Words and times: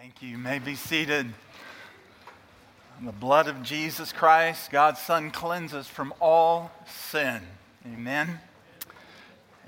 Thank 0.00 0.22
you. 0.22 0.28
You 0.28 0.38
may 0.38 0.60
be 0.60 0.76
seated. 0.76 1.26
The 3.04 3.10
blood 3.10 3.48
of 3.48 3.64
Jesus 3.64 4.12
Christ, 4.12 4.70
God's 4.70 5.00
Son, 5.00 5.32
cleanses 5.32 5.88
from 5.88 6.14
all 6.20 6.70
sin. 6.86 7.42
Amen. 7.84 8.38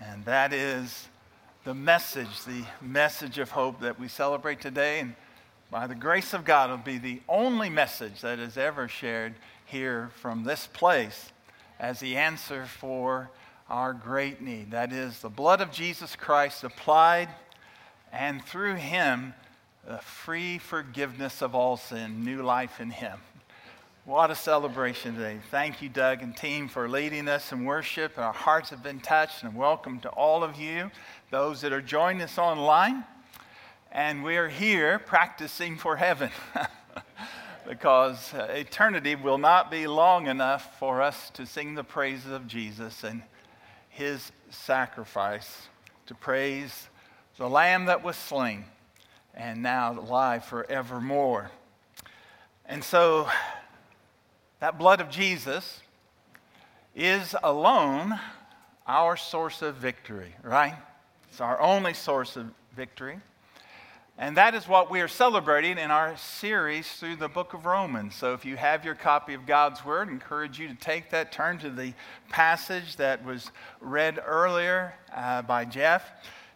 And 0.01 0.25
that 0.27 0.53
is 0.53 1.09
the 1.65 1.75
message, 1.75 2.45
the 2.45 2.63
message 2.81 3.39
of 3.39 3.51
hope 3.51 3.81
that 3.81 3.99
we 3.99 4.07
celebrate 4.07 4.61
today. 4.61 5.01
And 5.01 5.17
by 5.69 5.89
the 5.89 5.97
grace 5.97 6.33
of 6.33 6.45
God, 6.45 6.71
it'll 6.71 6.85
be 6.85 6.99
the 6.99 7.23
only 7.29 7.69
message 7.69 8.21
that 8.21 8.39
is 8.39 8.57
ever 8.57 8.87
shared 8.87 9.35
here 9.67 10.11
from 10.21 10.45
this 10.45 10.69
place 10.69 11.33
as 11.81 11.99
the 11.99 12.17
answer 12.17 12.67
for 12.67 13.33
our 13.69 13.93
great 13.93 14.41
need. 14.41 14.71
That 14.71 14.93
is 14.93 15.19
the 15.19 15.29
blood 15.29 15.61
of 15.61 15.73
Jesus 15.73 16.15
Christ 16.15 16.63
applied, 16.63 17.31
and 18.13 18.45
through 18.45 18.77
him, 18.77 19.35
the 19.91 19.99
free 19.99 20.57
forgiveness 20.57 21.43
of 21.43 21.53
all 21.53 21.77
sin, 21.77 22.25
new 22.25 22.45
life 22.45 22.81
in 22.81 22.91
him. 22.91 23.19
What 24.05 24.31
a 24.31 24.37
celebration 24.37 25.17
today. 25.17 25.39
Thank 25.51 25.83
you, 25.83 25.89
Doug 25.89 26.23
and 26.23 26.37
team, 26.37 26.69
for 26.69 26.89
leading 26.89 27.27
us 27.27 27.51
in 27.51 27.65
worship. 27.65 28.17
Our 28.17 28.33
hearts 28.33 28.71
have 28.71 28.85
been 28.85 29.01
touched, 29.01 29.43
and 29.43 29.53
welcome 29.57 29.99
to 30.03 30.09
all 30.11 30.45
of 30.45 30.55
you, 30.55 30.93
those 31.33 31.63
that 31.63 31.73
are 31.73 31.83
joining 31.83 32.23
us 32.23 32.39
online. 32.39 33.03
And 33.91 34.23
we're 34.23 34.49
here 34.49 35.01
practicing 35.01 35.77
for 35.77 35.97
heaven 35.97 36.31
because 37.69 38.33
eternity 38.33 39.17
will 39.17 39.39
not 39.39 39.73
be 39.73 39.89
long 39.89 40.29
enough 40.29 40.79
for 40.79 41.03
us 41.03 41.31
to 41.31 41.45
sing 41.47 41.75
the 41.75 41.83
praises 41.83 42.31
of 42.31 42.47
Jesus 42.47 43.03
and 43.03 43.25
his 43.89 44.31
sacrifice, 44.51 45.67
to 46.07 46.15
praise 46.15 46.89
the 47.39 47.51
Lamb 47.51 47.87
that 47.87 48.05
was 48.05 48.15
slain 48.15 48.67
and 49.41 49.63
now 49.63 49.99
alive 49.99 50.45
forevermore. 50.45 51.51
And 52.67 52.85
so, 52.85 53.27
that 54.61 54.79
blood 54.79 55.01
of 55.01 55.09
Jesus 55.09 55.81
is 56.95 57.35
alone 57.43 58.21
our 58.87 59.17
source 59.17 59.63
of 59.63 59.77
victory, 59.77 60.35
right? 60.43 60.75
It's 61.31 61.41
our 61.41 61.59
only 61.59 61.95
source 61.95 62.37
of 62.37 62.51
victory. 62.77 63.19
And 64.19 64.37
that 64.37 64.55
is 64.55 64.69
what 64.69 64.91
we 64.91 65.01
are 65.01 65.09
celebrating 65.09 65.79
in 65.79 65.91
our 65.91 66.19
series 66.19 66.93
through 66.93 67.17
the 67.17 67.29
book 67.29 67.55
of 67.55 67.65
Romans. 67.65 68.15
So 68.15 68.35
if 68.35 68.45
you 68.45 68.57
have 68.57 68.85
your 68.85 68.95
copy 68.95 69.33
of 69.33 69.47
God's 69.47 69.83
Word, 69.83 70.11
I 70.11 70.13
encourage 70.13 70.59
you 70.59 70.69
to 70.69 70.75
take 70.75 71.09
that, 71.11 71.33
turn 71.33 71.57
to 71.61 71.71
the 71.71 71.95
passage 72.29 72.97
that 72.97 73.25
was 73.25 73.51
read 73.81 74.21
earlier 74.23 74.93
uh, 75.17 75.41
by 75.41 75.65
Jeff 75.65 76.11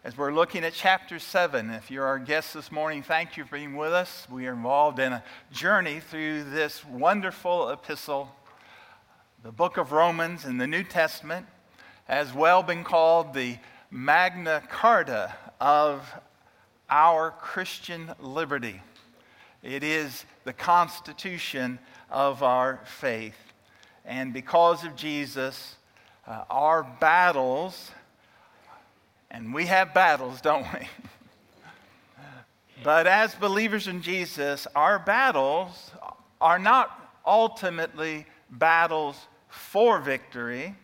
as 0.05 0.19
we're 0.19 0.35
looking 0.35 0.65
at 0.65 0.75
chapter 0.75 1.19
7. 1.19 1.71
If 1.71 1.91
you're 1.91 2.05
our 2.05 2.19
guest 2.19 2.53
this 2.53 2.71
morning, 2.71 3.03
thank 3.03 3.39
you 3.39 3.45
for 3.47 3.57
being 3.57 3.75
with 3.75 3.95
us. 3.95 4.27
We 4.31 4.47
are 4.47 4.53
involved 4.53 4.99
in 4.99 5.15
a 5.15 5.25
journey 5.51 5.99
through 5.99 6.45
this 6.45 6.85
wonderful 6.85 7.71
epistle, 7.71 8.31
the 9.43 9.51
book 9.51 9.79
of 9.79 9.93
Romans 9.93 10.45
in 10.45 10.59
the 10.59 10.67
New 10.67 10.85
Testament, 10.85 11.47
has 12.05 12.35
well 12.35 12.63
been 12.63 12.85
called 12.85 13.33
the 13.33 13.57
Magna 13.91 14.63
Carta 14.69 15.35
of 15.59 16.07
our 16.91 17.31
Christian 17.31 18.13
liberty. 18.21 18.83
It 19.63 19.83
is 19.83 20.27
the 20.45 20.53
constitution 20.53 21.79
of 22.11 22.43
our 22.43 22.81
faith. 22.85 23.39
And 24.05 24.35
because 24.35 24.85
of 24.85 24.97
Jesus, 24.97 25.77
uh, 26.27 26.45
our 26.51 26.83
battles 26.83 27.91
and 29.35 29.53
we 29.53 29.67
have 29.67 29.93
battles, 29.93 30.41
don't 30.41 30.65
we? 30.73 30.89
but 32.85 33.09
as 33.09 33.35
believers 33.35 33.89
in 33.89 34.01
Jesus, 34.01 34.69
our 34.77 35.01
battles 35.01 35.91
are 36.41 36.59
not 36.61 37.17
ultimately 37.27 38.27
battles 38.49 39.17
for 39.49 39.99
victory, 39.99 40.77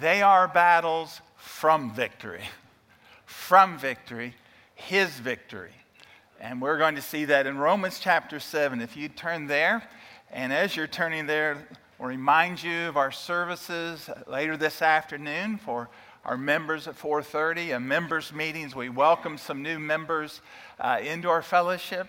they 0.00 0.22
are 0.22 0.48
battles 0.48 1.20
from 1.36 1.92
victory. 1.94 2.44
From 3.26 3.78
victory, 3.78 4.34
His 4.74 5.10
victory. 5.10 5.72
And 6.40 6.60
we're 6.60 6.78
going 6.78 6.96
to 6.96 7.02
see 7.02 7.26
that 7.26 7.46
in 7.46 7.58
Romans 7.58 8.00
chapter 8.00 8.40
7. 8.40 8.80
If 8.80 8.96
you 8.96 9.08
turn 9.08 9.46
there, 9.46 9.88
and 10.32 10.52
as 10.52 10.74
you're 10.74 10.88
turning 10.88 11.26
there, 11.26 11.66
we'll 11.98 12.08
remind 12.08 12.62
you 12.62 12.88
of 12.88 12.96
our 12.96 13.12
services 13.12 14.10
later 14.26 14.56
this 14.56 14.82
afternoon 14.82 15.58
for 15.58 15.88
our 16.24 16.36
members 16.36 16.86
at 16.86 16.98
4.30 16.98 17.76
and 17.76 17.88
members 17.88 18.32
meetings. 18.32 18.74
We 18.74 18.88
welcome 18.88 19.38
some 19.38 19.62
new 19.62 19.78
members 19.78 20.40
uh, 20.78 20.98
into 21.02 21.28
our 21.28 21.42
fellowship. 21.42 22.08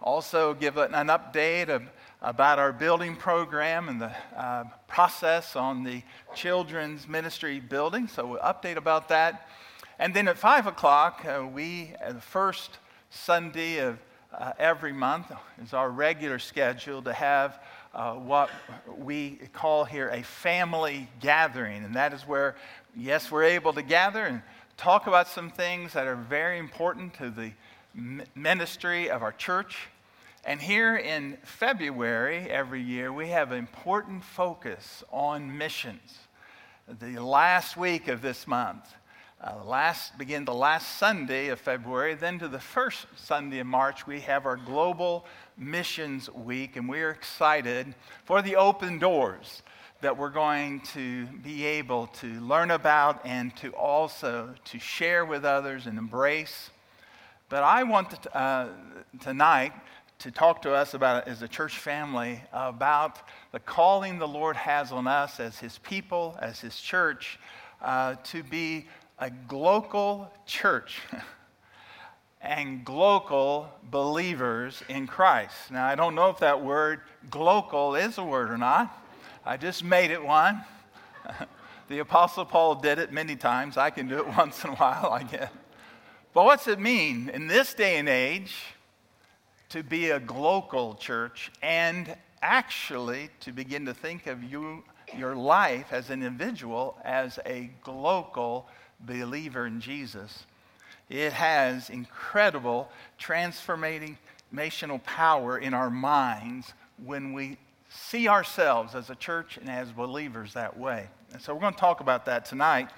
Also 0.00 0.54
give 0.54 0.78
an, 0.78 0.92
update 0.92 1.68
of, 1.68 1.82
about 2.22 2.58
our 2.58 2.72
building 2.72 3.16
program 3.16 3.88
and 3.88 4.00
the 4.00 4.12
uh, 4.36 4.64
process 4.88 5.56
on 5.56 5.84
the 5.84 6.02
children's 6.34 7.06
ministry 7.06 7.60
building. 7.60 8.08
So 8.08 8.26
we'll 8.26 8.40
update 8.40 8.76
about 8.76 9.08
that. 9.08 9.46
And 9.98 10.14
then 10.14 10.28
at 10.28 10.38
5 10.38 10.66
o'clock 10.66 11.26
uh, 11.26 11.46
we 11.46 11.92
uh, 12.02 12.14
the 12.14 12.20
first 12.20 12.78
sunday 13.10 13.78
of 13.78 13.98
uh, 14.32 14.52
every 14.58 14.92
month 14.92 15.26
is 15.62 15.74
our 15.74 15.90
regular 15.90 16.38
schedule 16.38 17.02
to 17.02 17.12
have 17.12 17.60
uh, 17.94 18.14
what 18.14 18.50
we 18.98 19.40
call 19.52 19.84
here 19.84 20.08
a 20.08 20.22
family 20.22 21.08
gathering. 21.20 21.84
And 21.84 21.94
that 21.94 22.12
is 22.12 22.22
where 22.22 22.56
yes, 22.96 23.30
we're 23.30 23.44
able 23.44 23.72
to 23.72 23.82
gather 23.82 24.24
and 24.24 24.42
talk 24.76 25.06
about 25.06 25.28
some 25.28 25.50
things 25.50 25.92
that 25.92 26.06
are 26.06 26.16
very 26.16 26.58
important 26.58 27.14
to 27.14 27.30
the 27.30 27.52
ministry 28.34 29.10
of 29.10 29.22
our 29.22 29.32
church. 29.32 29.88
And 30.44 30.60
here 30.60 30.96
in 30.96 31.36
February 31.42 32.48
every 32.48 32.80
year, 32.82 33.12
we 33.12 33.28
have 33.28 33.52
an 33.52 33.58
important 33.58 34.24
focus 34.24 35.04
on 35.12 35.58
missions. 35.58 36.18
The 36.88 37.18
last 37.18 37.76
week 37.76 38.08
of 38.08 38.22
this 38.22 38.46
month, 38.46 38.94
uh, 39.42 39.54
last 39.64 40.18
begin 40.18 40.44
the 40.44 40.52
last 40.52 40.98
Sunday 40.98 41.48
of 41.48 41.58
February, 41.58 42.14
then 42.14 42.38
to 42.38 42.48
the 42.48 42.60
first 42.60 43.06
Sunday 43.16 43.60
of 43.60 43.66
March, 43.66 44.06
we 44.06 44.20
have 44.20 44.44
our 44.44 44.56
Global 44.56 45.24
Missions 45.56 46.28
Week, 46.30 46.76
and 46.76 46.86
we're 46.86 47.10
excited 47.10 47.94
for 48.24 48.42
the 48.42 48.56
open 48.56 48.98
doors 48.98 49.62
that 50.02 50.18
we're 50.18 50.30
going 50.30 50.80
to 50.80 51.24
be 51.26 51.64
able 51.64 52.08
to 52.08 52.26
learn 52.40 52.70
about 52.70 53.24
and 53.24 53.56
to 53.56 53.70
also 53.70 54.54
to 54.64 54.78
share 54.78 55.24
with 55.24 55.46
others 55.46 55.86
and 55.86 55.96
embrace. 55.96 56.68
But 57.48 57.62
I 57.62 57.84
want 57.84 58.10
to, 58.10 58.36
uh, 58.36 58.68
tonight 59.20 59.72
to 60.18 60.30
talk 60.30 60.60
to 60.62 60.74
us 60.74 60.92
about 60.92 61.26
as 61.26 61.40
a 61.40 61.48
church 61.48 61.78
family 61.78 62.42
about 62.52 63.20
the 63.52 63.58
calling 63.58 64.18
the 64.18 64.28
Lord 64.28 64.56
has 64.56 64.92
on 64.92 65.06
us 65.06 65.40
as 65.40 65.58
His 65.58 65.78
people, 65.78 66.36
as 66.42 66.60
His 66.60 66.78
church, 66.78 67.38
uh, 67.82 68.16
to 68.24 68.42
be 68.42 68.86
a 69.20 69.30
global 69.30 70.32
church. 70.46 71.00
and 72.40 72.84
global 72.84 73.68
believers 73.90 74.82
in 74.88 75.06
Christ. 75.06 75.70
Now, 75.70 75.86
I 75.86 75.94
don't 75.94 76.14
know 76.14 76.30
if 76.30 76.38
that 76.38 76.62
word 76.62 77.00
global 77.28 77.94
is 77.94 78.16
a 78.18 78.24
word 78.24 78.50
or 78.50 78.56
not. 78.56 78.96
I 79.44 79.56
just 79.56 79.84
made 79.84 80.10
it 80.10 80.22
one. 80.22 80.62
the 81.88 81.98
Apostle 81.98 82.46
Paul 82.46 82.76
did 82.76 82.98
it 82.98 83.12
many 83.12 83.36
times. 83.36 83.76
I 83.76 83.90
can 83.90 84.08
do 84.08 84.18
it 84.18 84.26
once 84.38 84.64
in 84.64 84.70
a 84.70 84.74
while, 84.74 85.10
I 85.12 85.22
guess. 85.22 85.50
But 86.32 86.44
what's 86.44 86.66
it 86.68 86.78
mean 86.78 87.28
in 87.28 87.46
this 87.46 87.74
day 87.74 87.98
and 87.98 88.08
age 88.08 88.54
to 89.70 89.82
be 89.82 90.10
a 90.10 90.20
global 90.20 90.94
church 90.94 91.50
and 91.62 92.16
actually 92.40 93.28
to 93.40 93.52
begin 93.52 93.84
to 93.84 93.92
think 93.92 94.26
of 94.26 94.42
you, 94.42 94.82
your 95.16 95.34
life 95.34 95.92
as 95.92 96.08
an 96.08 96.22
individual 96.22 96.96
as 97.04 97.38
a 97.44 97.70
global 97.82 98.66
believer 99.06 99.66
in 99.66 99.80
Jesus? 99.80 100.44
It 101.08 101.32
has 101.32 101.90
incredible 101.90 102.90
transformational 103.20 104.16
power 105.04 105.58
in 105.58 105.74
our 105.74 105.90
minds 105.90 106.72
when 107.04 107.32
we 107.32 107.58
see 107.88 108.28
ourselves 108.28 108.94
as 108.94 109.10
a 109.10 109.16
church 109.16 109.56
and 109.56 109.68
as 109.68 109.90
believers 109.90 110.54
that 110.54 110.78
way. 110.78 111.08
And 111.32 111.42
so 111.42 111.54
we're 111.54 111.60
going 111.60 111.74
to 111.74 111.80
talk 111.80 112.00
about 112.00 112.24
that 112.26 112.44
tonight 112.44 112.90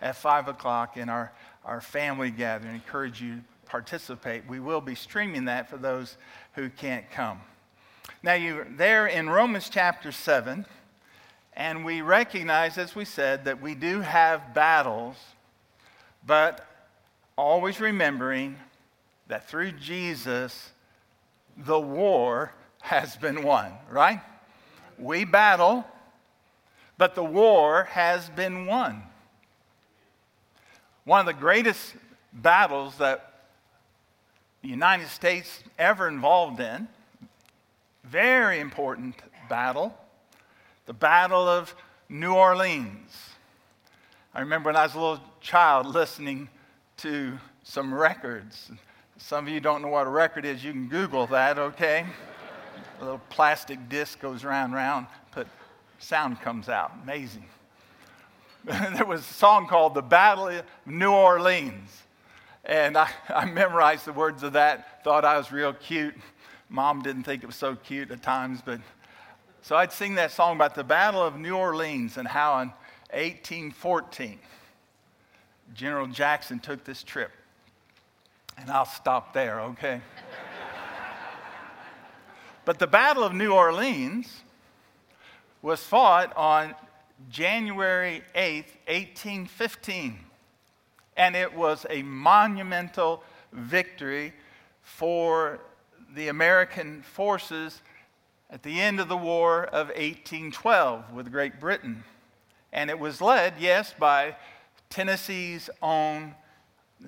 at 0.00 0.16
5 0.16 0.48
o'clock 0.48 0.96
in 0.96 1.08
our, 1.08 1.32
our 1.64 1.80
family 1.80 2.30
gathering. 2.30 2.72
I 2.72 2.74
encourage 2.74 3.22
you 3.22 3.36
to 3.36 3.42
participate. 3.66 4.46
We 4.48 4.58
will 4.58 4.80
be 4.80 4.96
streaming 4.96 5.44
that 5.44 5.70
for 5.70 5.76
those 5.76 6.16
who 6.54 6.68
can't 6.68 7.08
come. 7.10 7.40
Now, 8.22 8.34
you're 8.34 8.64
there 8.64 9.06
in 9.06 9.30
Romans 9.30 9.70
chapter 9.70 10.12
7, 10.12 10.66
and 11.54 11.84
we 11.84 12.02
recognize, 12.02 12.76
as 12.76 12.94
we 12.94 13.04
said, 13.04 13.44
that 13.44 13.62
we 13.62 13.74
do 13.74 14.00
have 14.00 14.52
battles, 14.52 15.16
but 16.26 16.66
always 17.36 17.80
remembering 17.80 18.56
that 19.28 19.48
through 19.48 19.72
Jesus, 19.72 20.70
the 21.56 21.80
war 21.80 22.52
has 22.80 23.16
been 23.16 23.42
won, 23.42 23.72
right? 23.90 24.20
We 24.98 25.24
battle, 25.24 25.84
but 26.98 27.14
the 27.14 27.24
war 27.24 27.84
has 27.84 28.28
been 28.30 28.66
won. 28.66 29.02
One 31.04 31.20
of 31.20 31.26
the 31.26 31.32
greatest 31.32 31.94
battles 32.32 32.96
that 32.98 33.30
the 34.62 34.68
United 34.68 35.08
States 35.08 35.62
ever 35.78 36.06
involved 36.06 36.60
in. 36.60 36.88
Very 38.04 38.60
important 38.60 39.14
battle. 39.48 39.96
The 40.86 40.92
Battle 40.92 41.48
of 41.48 41.74
New 42.08 42.34
Orleans. 42.34 43.29
I 44.32 44.40
remember 44.40 44.68
when 44.68 44.76
I 44.76 44.84
was 44.84 44.94
a 44.94 45.00
little 45.00 45.20
child 45.40 45.86
listening 45.86 46.48
to 46.98 47.36
some 47.64 47.92
records. 47.92 48.70
Some 49.16 49.48
of 49.48 49.52
you 49.52 49.58
don't 49.58 49.82
know 49.82 49.88
what 49.88 50.06
a 50.06 50.10
record 50.10 50.44
is. 50.44 50.62
You 50.62 50.70
can 50.70 50.88
Google 50.88 51.26
that, 51.28 51.58
okay? 51.58 52.06
a 53.00 53.04
little 53.04 53.20
plastic 53.28 53.88
disc 53.88 54.20
goes 54.20 54.44
round 54.44 54.72
round, 54.72 55.08
but 55.34 55.48
sound 55.98 56.40
comes 56.42 56.68
out. 56.68 56.92
Amazing. 57.02 57.44
there 58.64 59.04
was 59.04 59.22
a 59.22 59.34
song 59.34 59.66
called 59.66 59.94
The 59.94 60.02
Battle 60.02 60.48
of 60.48 60.64
New 60.86 61.10
Orleans. 61.10 62.02
And 62.64 62.96
I, 62.96 63.10
I 63.28 63.46
memorized 63.46 64.04
the 64.04 64.12
words 64.12 64.44
of 64.44 64.52
that, 64.52 65.02
thought 65.02 65.24
I 65.24 65.38
was 65.38 65.50
real 65.50 65.72
cute. 65.72 66.14
Mom 66.68 67.02
didn't 67.02 67.24
think 67.24 67.42
it 67.42 67.46
was 67.46 67.56
so 67.56 67.74
cute 67.74 68.12
at 68.12 68.22
times, 68.22 68.60
but 68.64 68.80
so 69.62 69.74
I'd 69.74 69.92
sing 69.92 70.14
that 70.14 70.30
song 70.30 70.54
about 70.54 70.76
the 70.76 70.84
Battle 70.84 71.20
of 71.20 71.36
New 71.36 71.56
Orleans 71.56 72.16
and 72.16 72.28
how 72.28 72.60
in 72.60 72.72
1814 73.12 74.38
General 75.74 76.06
Jackson 76.06 76.58
took 76.58 76.84
this 76.84 77.02
trip. 77.02 77.30
And 78.58 78.70
I'll 78.70 78.84
stop 78.84 79.32
there, 79.32 79.60
okay? 79.60 80.00
but 82.64 82.78
the 82.78 82.86
Battle 82.86 83.24
of 83.24 83.32
New 83.32 83.52
Orleans 83.52 84.42
was 85.62 85.82
fought 85.82 86.36
on 86.36 86.74
January 87.30 88.22
8th, 88.34 88.72
1815. 88.86 90.18
And 91.16 91.36
it 91.36 91.54
was 91.54 91.86
a 91.88 92.02
monumental 92.02 93.22
victory 93.52 94.32
for 94.82 95.60
the 96.14 96.28
American 96.28 97.02
forces 97.02 97.82
at 98.50 98.62
the 98.62 98.80
end 98.80 98.98
of 98.98 99.08
the 99.08 99.16
War 99.16 99.64
of 99.64 99.88
1812 99.88 101.12
with 101.12 101.30
Great 101.30 101.60
Britain. 101.60 102.02
And 102.72 102.90
it 102.90 102.98
was 102.98 103.20
led, 103.20 103.54
yes, 103.58 103.94
by 103.98 104.36
Tennessee's 104.88 105.68
own 105.82 106.34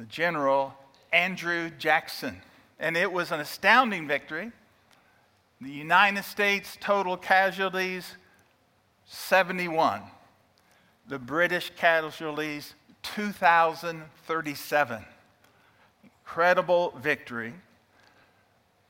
General 0.09 0.75
Andrew 1.12 1.70
Jackson. 1.70 2.43
And 2.79 2.97
it 2.97 3.12
was 3.12 3.31
an 3.31 3.41
astounding 3.41 4.09
victory. 4.09 4.50
The 5.61 5.70
United 5.70 6.25
States 6.25 6.79
total 6.81 7.17
casualties 7.17 8.17
71. 9.06 10.03
The 11.09 11.19
British 11.19 11.73
casualties 11.76 12.75
2,037. 13.03 15.05
Incredible 16.05 16.94
victory. 17.00 17.55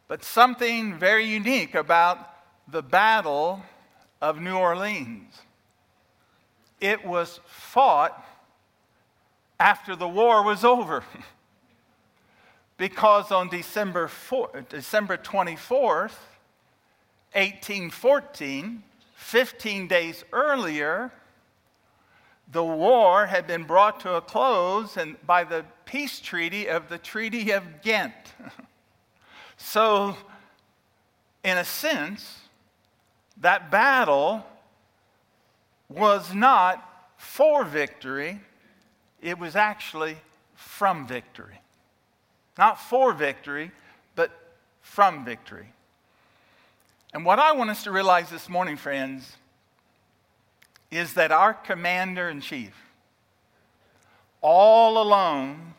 But 0.09 0.25
something 0.25 0.99
very 0.99 1.25
unique 1.25 1.75
about 1.75 2.19
the 2.69 2.83
Battle 2.83 3.63
of 4.21 4.41
New 4.41 4.57
Orleans. 4.57 5.41
It 6.83 7.07
was 7.07 7.39
fought 7.47 8.27
after 9.61 9.95
the 9.95 10.09
war 10.09 10.43
was 10.43 10.65
over. 10.65 11.05
because 12.77 13.31
on 13.31 13.49
December, 13.49 14.09
4, 14.09 14.65
December 14.69 15.17
24th, 15.17 16.19
1814, 17.35 18.83
15 19.15 19.87
days 19.87 20.25
earlier, 20.33 21.13
the 22.51 22.65
war 22.65 23.27
had 23.27 23.47
been 23.47 23.63
brought 23.63 24.01
to 24.01 24.15
a 24.15 24.21
close 24.21 24.97
and 24.97 25.25
by 25.25 25.45
the 25.45 25.65
peace 25.85 26.19
treaty 26.19 26.69
of 26.69 26.89
the 26.89 26.99
Treaty 26.99 27.53
of 27.53 27.81
Ghent. 27.83 28.13
so, 29.57 30.17
in 31.45 31.57
a 31.57 31.65
sense, 31.65 32.41
that 33.37 33.71
battle 33.71 34.45
was 35.95 36.35
not 36.35 37.13
for 37.17 37.65
victory, 37.65 38.41
it 39.21 39.39
was 39.39 39.57
actually 39.57 40.17
from 40.55 41.07
victory. 41.07 41.61
Not 42.59 42.81
for 42.81 43.13
victory, 43.13 43.71
but 44.15 44.31
from 44.81 45.25
victory. 45.25 45.73
And 47.15 47.25
what 47.25 47.39
I 47.39 47.53
want 47.53 47.71
us 47.71 47.85
to 47.85 47.91
realize 47.91 48.31
this 48.31 48.49
morning, 48.49 48.77
friends, 48.77 49.37
is 50.91 51.15
that 51.15 51.33
our 51.33 51.55
commander 51.55 52.29
in 52.29 52.41
chief, 52.41 52.75
all 54.41 55.01
alone, 55.01 55.75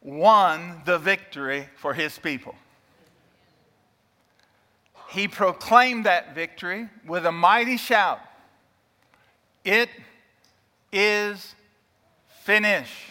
won 0.00 0.82
the 0.84 0.98
victory 0.98 1.68
for 1.76 1.94
his 1.94 2.18
people 2.18 2.54
he 5.12 5.28
proclaimed 5.28 6.06
that 6.06 6.34
victory 6.34 6.88
with 7.06 7.26
a 7.26 7.32
mighty 7.32 7.76
shout 7.76 8.18
It 9.64 9.88
is 10.92 11.54
finished. 12.42 13.10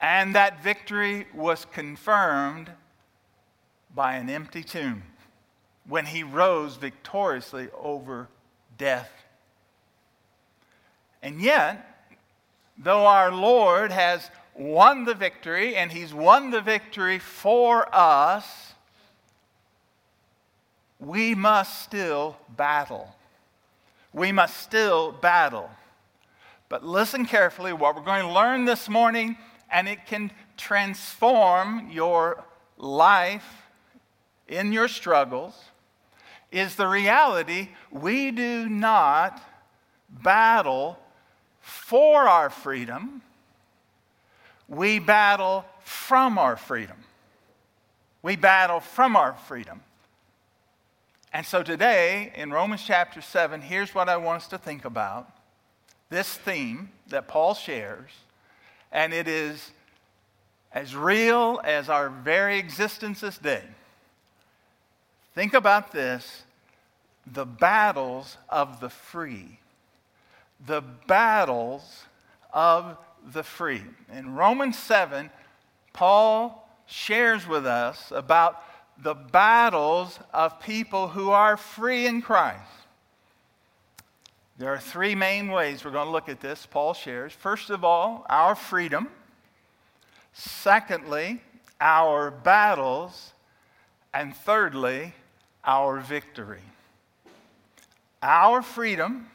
And 0.00 0.34
that 0.34 0.62
victory 0.62 1.26
was 1.34 1.64
confirmed 1.72 2.70
by 3.94 4.16
an 4.16 4.28
empty 4.28 4.62
tomb 4.62 5.02
when 5.88 6.06
he 6.06 6.22
rose 6.22 6.76
victoriously 6.76 7.68
over 7.78 8.28
death. 8.76 9.10
And 11.22 11.40
yet, 11.40 12.08
though 12.76 13.06
our 13.06 13.32
Lord 13.32 13.90
has 13.90 14.30
won 14.54 15.04
the 15.04 15.14
victory, 15.14 15.74
and 15.76 15.90
he's 15.90 16.12
won 16.12 16.50
the 16.50 16.60
victory 16.60 17.18
for 17.18 17.88
us, 17.94 18.74
we 21.00 21.34
must 21.34 21.82
still 21.82 22.36
battle. 22.56 23.15
We 24.16 24.32
must 24.32 24.56
still 24.56 25.12
battle. 25.12 25.68
But 26.70 26.82
listen 26.82 27.26
carefully, 27.26 27.74
what 27.74 27.94
we're 27.94 28.02
going 28.02 28.26
to 28.26 28.32
learn 28.32 28.64
this 28.64 28.88
morning, 28.88 29.36
and 29.70 29.86
it 29.86 30.06
can 30.06 30.30
transform 30.56 31.90
your 31.90 32.42
life 32.78 33.44
in 34.48 34.72
your 34.72 34.88
struggles, 34.88 35.54
is 36.50 36.76
the 36.76 36.86
reality 36.86 37.68
we 37.90 38.30
do 38.30 38.70
not 38.70 39.38
battle 40.08 40.98
for 41.60 42.22
our 42.22 42.48
freedom, 42.48 43.20
we 44.66 44.98
battle 44.98 45.66
from 45.80 46.38
our 46.38 46.56
freedom. 46.56 46.96
We 48.22 48.36
battle 48.36 48.80
from 48.80 49.14
our 49.14 49.34
freedom. 49.34 49.82
And 51.32 51.44
so 51.44 51.62
today, 51.62 52.32
in 52.34 52.50
Romans 52.50 52.82
chapter 52.84 53.20
7, 53.20 53.60
here's 53.60 53.94
what 53.94 54.08
I 54.08 54.16
want 54.16 54.42
us 54.42 54.48
to 54.48 54.58
think 54.58 54.84
about 54.84 55.30
this 56.08 56.34
theme 56.34 56.90
that 57.08 57.28
Paul 57.28 57.54
shares, 57.54 58.10
and 58.92 59.12
it 59.12 59.26
is 59.26 59.72
as 60.72 60.94
real 60.94 61.60
as 61.64 61.88
our 61.88 62.08
very 62.08 62.58
existence 62.58 63.20
this 63.20 63.38
day. 63.38 63.62
Think 65.34 65.54
about 65.54 65.92
this 65.92 66.44
the 67.26 67.44
battles 67.44 68.36
of 68.48 68.80
the 68.80 68.88
free. 68.88 69.58
The 70.64 70.82
battles 71.06 72.04
of 72.52 72.96
the 73.32 73.42
free. 73.42 73.82
In 74.12 74.34
Romans 74.34 74.78
7, 74.78 75.30
Paul 75.92 76.68
shares 76.86 77.46
with 77.46 77.66
us 77.66 78.12
about 78.14 78.62
the 79.02 79.14
battles 79.14 80.18
of 80.32 80.60
people 80.60 81.08
who 81.08 81.30
are 81.30 81.56
free 81.56 82.06
in 82.06 82.22
Christ. 82.22 82.62
There 84.58 84.70
are 84.72 84.78
three 84.78 85.14
main 85.14 85.48
ways 85.48 85.84
we're 85.84 85.90
going 85.90 86.06
to 86.06 86.12
look 86.12 86.30
at 86.30 86.40
this, 86.40 86.64
Paul 86.64 86.94
shares. 86.94 87.32
First 87.32 87.68
of 87.68 87.84
all, 87.84 88.24
our 88.30 88.54
freedom. 88.54 89.08
Secondly, 90.32 91.42
our 91.78 92.30
battles. 92.30 93.32
And 94.14 94.34
thirdly, 94.34 95.14
our 95.62 96.00
victory. 96.00 96.62
Our 98.22 98.62
freedom, 98.62 99.28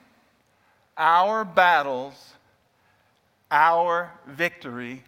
our 0.97 1.45
battles, 1.45 2.33
our 3.51 4.11
victory. 4.25 5.03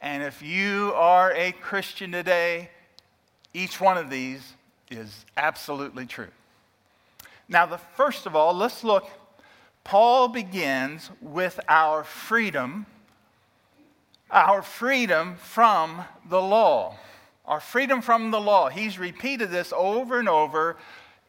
And 0.00 0.22
if 0.22 0.40
you 0.40 0.92
are 0.94 1.32
a 1.32 1.50
Christian 1.50 2.12
today, 2.12 2.70
each 3.58 3.80
one 3.80 3.98
of 3.98 4.08
these 4.08 4.54
is 4.88 5.24
absolutely 5.36 6.06
true. 6.06 6.28
Now, 7.48 7.66
the 7.66 7.78
first 7.78 8.24
of 8.24 8.36
all, 8.36 8.54
let's 8.54 8.84
look. 8.84 9.10
Paul 9.82 10.28
begins 10.28 11.10
with 11.20 11.58
our 11.68 12.04
freedom, 12.04 12.86
our 14.30 14.62
freedom 14.62 15.36
from 15.36 16.04
the 16.28 16.40
law. 16.40 16.96
Our 17.46 17.60
freedom 17.60 18.00
from 18.00 18.30
the 18.30 18.40
law. 18.40 18.68
He's 18.68 18.98
repeated 18.98 19.50
this 19.50 19.72
over 19.74 20.20
and 20.20 20.28
over 20.28 20.76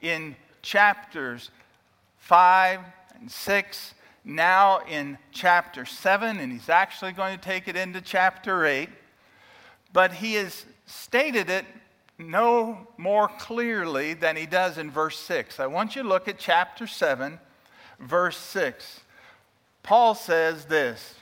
in 0.01 0.36
chapters 0.62 1.50
5 2.17 2.81
and 3.19 3.31
6, 3.31 3.93
now 4.24 4.81
in 4.88 5.17
chapter 5.31 5.86
7, 5.86 6.39
and 6.39 6.51
he's 6.51 6.69
actually 6.69 7.13
going 7.13 7.38
to 7.38 7.43
take 7.43 7.67
it 7.67 7.75
into 7.75 8.01
chapter 8.01 8.65
8. 8.65 8.89
but 9.93 10.13
he 10.13 10.36
has 10.36 10.65
stated 10.86 11.50
it 11.50 11.65
no 12.19 12.88
more 12.97 13.29
clearly 13.29 14.13
than 14.13 14.35
he 14.35 14.45
does 14.45 14.77
in 14.77 14.91
verse 14.91 15.17
6. 15.17 15.59
I 15.59 15.67
want 15.67 15.95
you 15.95 16.03
to 16.03 16.07
look 16.07 16.27
at 16.27 16.38
chapter 16.38 16.85
7, 16.85 17.39
verse 17.99 18.38
6. 18.38 19.01
Paul 19.81 20.13
says 20.13 20.65
this 20.65 21.15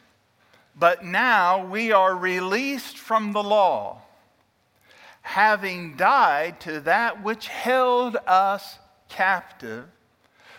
But 0.75 1.06
now 1.06 1.63
we 1.66 1.92
are 1.92 2.16
released 2.16 2.98
from 2.98 3.32
the 3.32 3.44
law, 3.44 4.01
having 5.22 5.96
died 5.96 6.60
to 6.62 6.80
that 6.82 7.24
which 7.24 7.48
held 7.48 8.18
us 8.25 8.80
captive, 9.08 9.86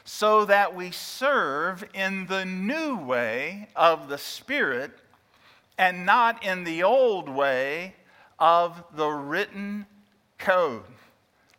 so 0.04 0.45
that 0.45 0.75
we 0.75 0.92
serve 0.92 1.85
in 1.92 2.26
the 2.26 2.45
new 2.45 2.97
way 2.97 3.68
of 3.75 4.09
the 4.09 4.18
Spirit 4.18 4.92
and 5.76 6.07
not 6.07 6.45
in 6.45 6.64
the 6.64 6.83
old 6.83 7.28
way 7.28 7.95
of 8.38 8.83
the 8.95 9.09
written 9.09 9.87
code. 10.38 10.83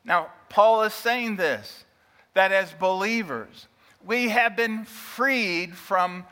Now, 0.04 0.32
Paul 0.50 0.84
is 0.84 0.94
saying 0.94 1.36
this 1.36 1.86
that 2.34 2.52
as 2.52 2.72
believers, 2.74 3.68
we 4.06 4.30
have 4.30 4.56
been 4.56 4.86
freed 4.86 5.76
from 5.76 6.26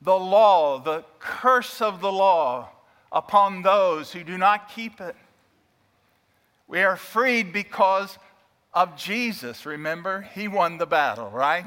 the 0.00 0.18
law, 0.18 0.78
the 0.78 1.04
curse 1.18 1.80
of 1.80 2.00
the 2.00 2.10
law 2.10 2.68
upon 3.12 3.62
those 3.62 4.12
who 4.12 4.24
do 4.24 4.36
not 4.36 4.68
keep 4.70 5.00
it. 5.00 5.14
We 6.66 6.82
are 6.82 6.96
freed 6.96 7.52
because 7.52 8.18
of 8.72 8.96
Jesus. 8.96 9.66
Remember, 9.66 10.22
he 10.34 10.48
won 10.48 10.78
the 10.78 10.86
battle, 10.86 11.30
right? 11.30 11.66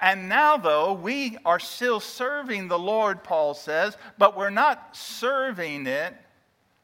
And 0.00 0.28
now, 0.28 0.56
though, 0.56 0.94
we 0.94 1.38
are 1.44 1.60
still 1.60 2.00
serving 2.00 2.66
the 2.66 2.78
Lord, 2.78 3.22
Paul 3.22 3.54
says, 3.54 3.96
but 4.18 4.36
we're 4.36 4.50
not 4.50 4.96
serving 4.96 5.86
it, 5.86 6.14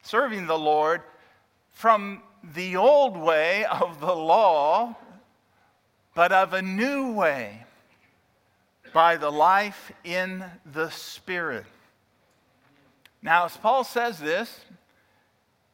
serving 0.03 0.47
the 0.47 0.57
Lord 0.57 1.01
from 1.79 2.21
the 2.55 2.75
old 2.75 3.15
way 3.15 3.63
of 3.63 4.01
the 4.01 4.13
law, 4.13 4.93
but 6.13 6.29
of 6.33 6.51
a 6.51 6.61
new 6.61 7.13
way 7.13 7.63
by 8.91 9.15
the 9.15 9.31
life 9.31 9.89
in 10.03 10.43
the 10.73 10.89
Spirit. 10.89 11.63
Now, 13.21 13.45
as 13.45 13.55
Paul 13.55 13.85
says 13.85 14.19
this, 14.19 14.59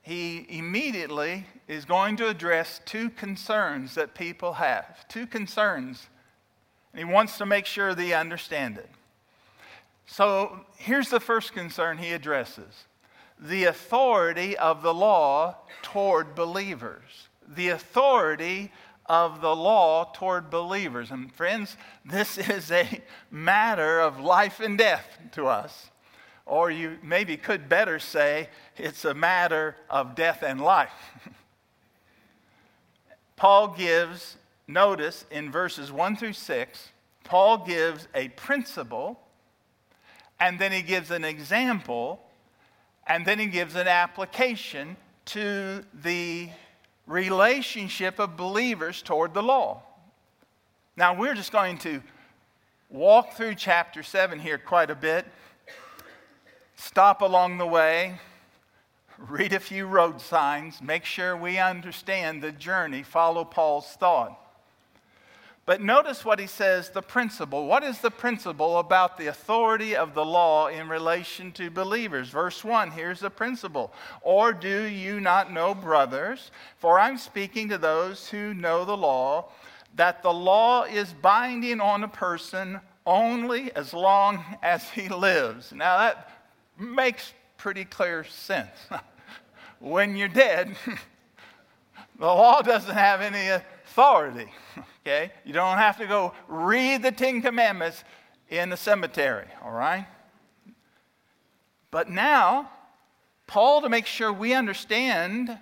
he 0.04 0.46
immediately 0.48 1.48
is 1.68 1.86
going 1.86 2.18
to 2.18 2.28
address 2.28 2.82
two 2.86 3.10
concerns 3.10 3.96
that 3.96 4.14
people 4.14 4.54
have. 4.54 5.08
Two 5.08 5.26
concerns 5.26 6.06
and 6.94 7.00
he 7.00 7.12
wants 7.12 7.40
to 7.40 7.48
make 7.48 7.66
sure 7.66 7.96
they 7.96 8.14
understand 8.14 8.78
it. 8.78 8.92
So 10.06 10.68
here's 10.78 11.10
the 11.10 11.20
first 11.20 11.54
concern 11.54 11.98
he 11.98 12.14
addresses 12.14 12.86
the 13.40 13.66
authority 13.66 14.58
of 14.58 14.82
the 14.82 14.94
law 14.94 15.58
toward 15.82 16.36
believers. 16.36 17.28
The 17.48 17.70
authority 17.70 18.72
of 19.06 19.42
the 19.42 19.56
law 19.56 20.12
toward 20.14 20.50
believers. 20.50 21.12
And 21.12 21.32
friends, 21.34 21.78
this 22.04 22.38
is 22.50 22.72
a 22.72 23.02
matter 23.30 24.00
of 24.00 24.20
life 24.20 24.60
and 24.60 24.78
death 24.78 25.20
to 25.34 25.48
us. 25.48 25.90
Or 26.46 26.70
you 26.70 26.98
maybe 27.02 27.38
could 27.38 27.68
better 27.68 27.98
say 28.00 28.50
it's 28.78 29.04
a 29.04 29.14
matter 29.14 29.76
of 29.90 30.16
death 30.16 30.44
and 30.44 30.62
life. 30.62 30.92
Paul 33.36 33.70
gives 33.70 34.38
notice 34.68 35.26
in 35.30 35.52
verses 35.52 35.92
1 35.92 36.16
through 36.16 36.34
6, 36.34 36.90
Paul 37.24 37.66
gives 37.66 38.08
a 38.14 38.30
principle, 38.30 39.20
and 40.40 40.60
then 40.60 40.72
he 40.72 40.82
gives 40.82 41.12
an 41.12 41.26
example, 41.26 42.22
and 43.08 43.26
then 43.26 43.40
he 43.40 43.48
gives 43.48 43.76
an 43.76 43.88
application 43.88 44.98
to 45.26 45.84
the 45.94 46.50
relationship 47.08 48.20
of 48.20 48.36
believers 48.36 49.02
toward 49.02 49.34
the 49.34 49.44
law. 49.44 49.82
Now, 50.98 51.14
we're 51.14 51.36
just 51.36 51.52
going 51.52 51.78
to 51.80 52.02
walk 52.90 53.34
through 53.34 53.56
chapter 53.56 54.02
7 54.02 54.40
here 54.40 54.58
quite 54.58 54.90
a 54.90 54.96
bit, 54.96 55.26
stop 56.76 57.22
along 57.22 57.58
the 57.58 57.68
way, 57.68 58.20
read 59.18 59.54
a 59.54 59.60
few 59.60 59.86
road 59.86 60.22
signs, 60.22 60.82
make 60.82 61.06
sure 61.06 61.36
we 61.36 61.58
understand 61.58 62.42
the 62.42 62.52
journey, 62.52 63.04
follow 63.04 63.44
Paul's 63.44 63.88
thought. 63.88 64.40
But 65.66 65.82
notice 65.82 66.24
what 66.24 66.40
he 66.40 66.46
says 66.46 66.90
the 66.90 67.02
principle. 67.02 67.66
What 67.66 67.84
is 67.84 68.00
the 68.00 68.12
principle 68.12 68.78
about 68.78 69.18
the 69.18 69.28
authority 69.28 69.96
of 69.96 70.14
the 70.14 70.24
law 70.24 70.68
in 70.68 70.88
relation 70.88 71.52
to 71.54 71.72
believers? 71.72 72.30
Verse 72.30 72.64
1 72.64 72.92
here's 72.92 73.20
the 73.20 73.32
principle. 73.32 73.92
Or 74.22 74.54
do 74.54 74.84
you 74.84 75.20
not 75.20 75.52
know, 75.52 75.74
brothers, 75.74 76.52
for 76.78 77.00
I'm 77.00 77.18
speaking 77.18 77.70
to 77.70 77.80
those 77.80 78.30
who 78.30 78.54
know 78.54 78.86
the 78.86 78.96
law, 78.96 79.50
that 79.96 80.22
the 80.22 80.34
law 80.34 80.84
is 80.84 81.14
binding 81.14 81.82
on 81.82 82.04
a 82.04 82.10
person 82.10 82.80
only 83.08 83.76
as 83.76 83.92
long 83.92 84.44
as 84.62 84.88
he 84.90 85.10
lives? 85.10 85.74
Now 85.74 85.98
that 85.98 86.30
makes 86.78 87.34
pretty 87.58 87.86
clear 87.86 88.24
sense. 88.24 88.78
when 89.80 90.16
you're 90.16 90.28
dead, 90.28 90.76
the 92.20 92.26
law 92.26 92.62
doesn't 92.62 92.94
have 92.94 93.22
any 93.22 93.48
authority. 93.48 94.52
Okay? 95.06 95.32
You 95.44 95.54
don't 95.54 95.78
have 95.78 95.98
to 95.98 96.08
go 96.08 96.34
read 96.48 97.04
the 97.04 97.12
Ten 97.12 97.42
Commandments 97.42 98.04
in 98.50 98.72
the 98.72 98.78
cemetery, 98.78 99.46
all 99.64 99.72
right? 99.72 100.08
But 101.92 102.10
now, 102.10 102.72
Paul, 103.46 103.82
to 103.82 103.90
make 103.90 104.08
sure 104.08 104.34
we 104.34 104.56
understand, 104.56 105.60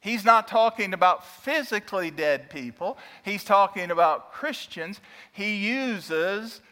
he's 0.00 0.24
not 0.24 0.48
talking 0.48 0.94
about 0.94 1.26
physically 1.26 2.10
dead 2.10 2.48
people, 2.48 2.96
he's 3.22 3.44
talking 3.44 3.90
about 3.90 4.32
Christians. 4.32 5.02
He 5.32 5.56
uses 5.56 6.62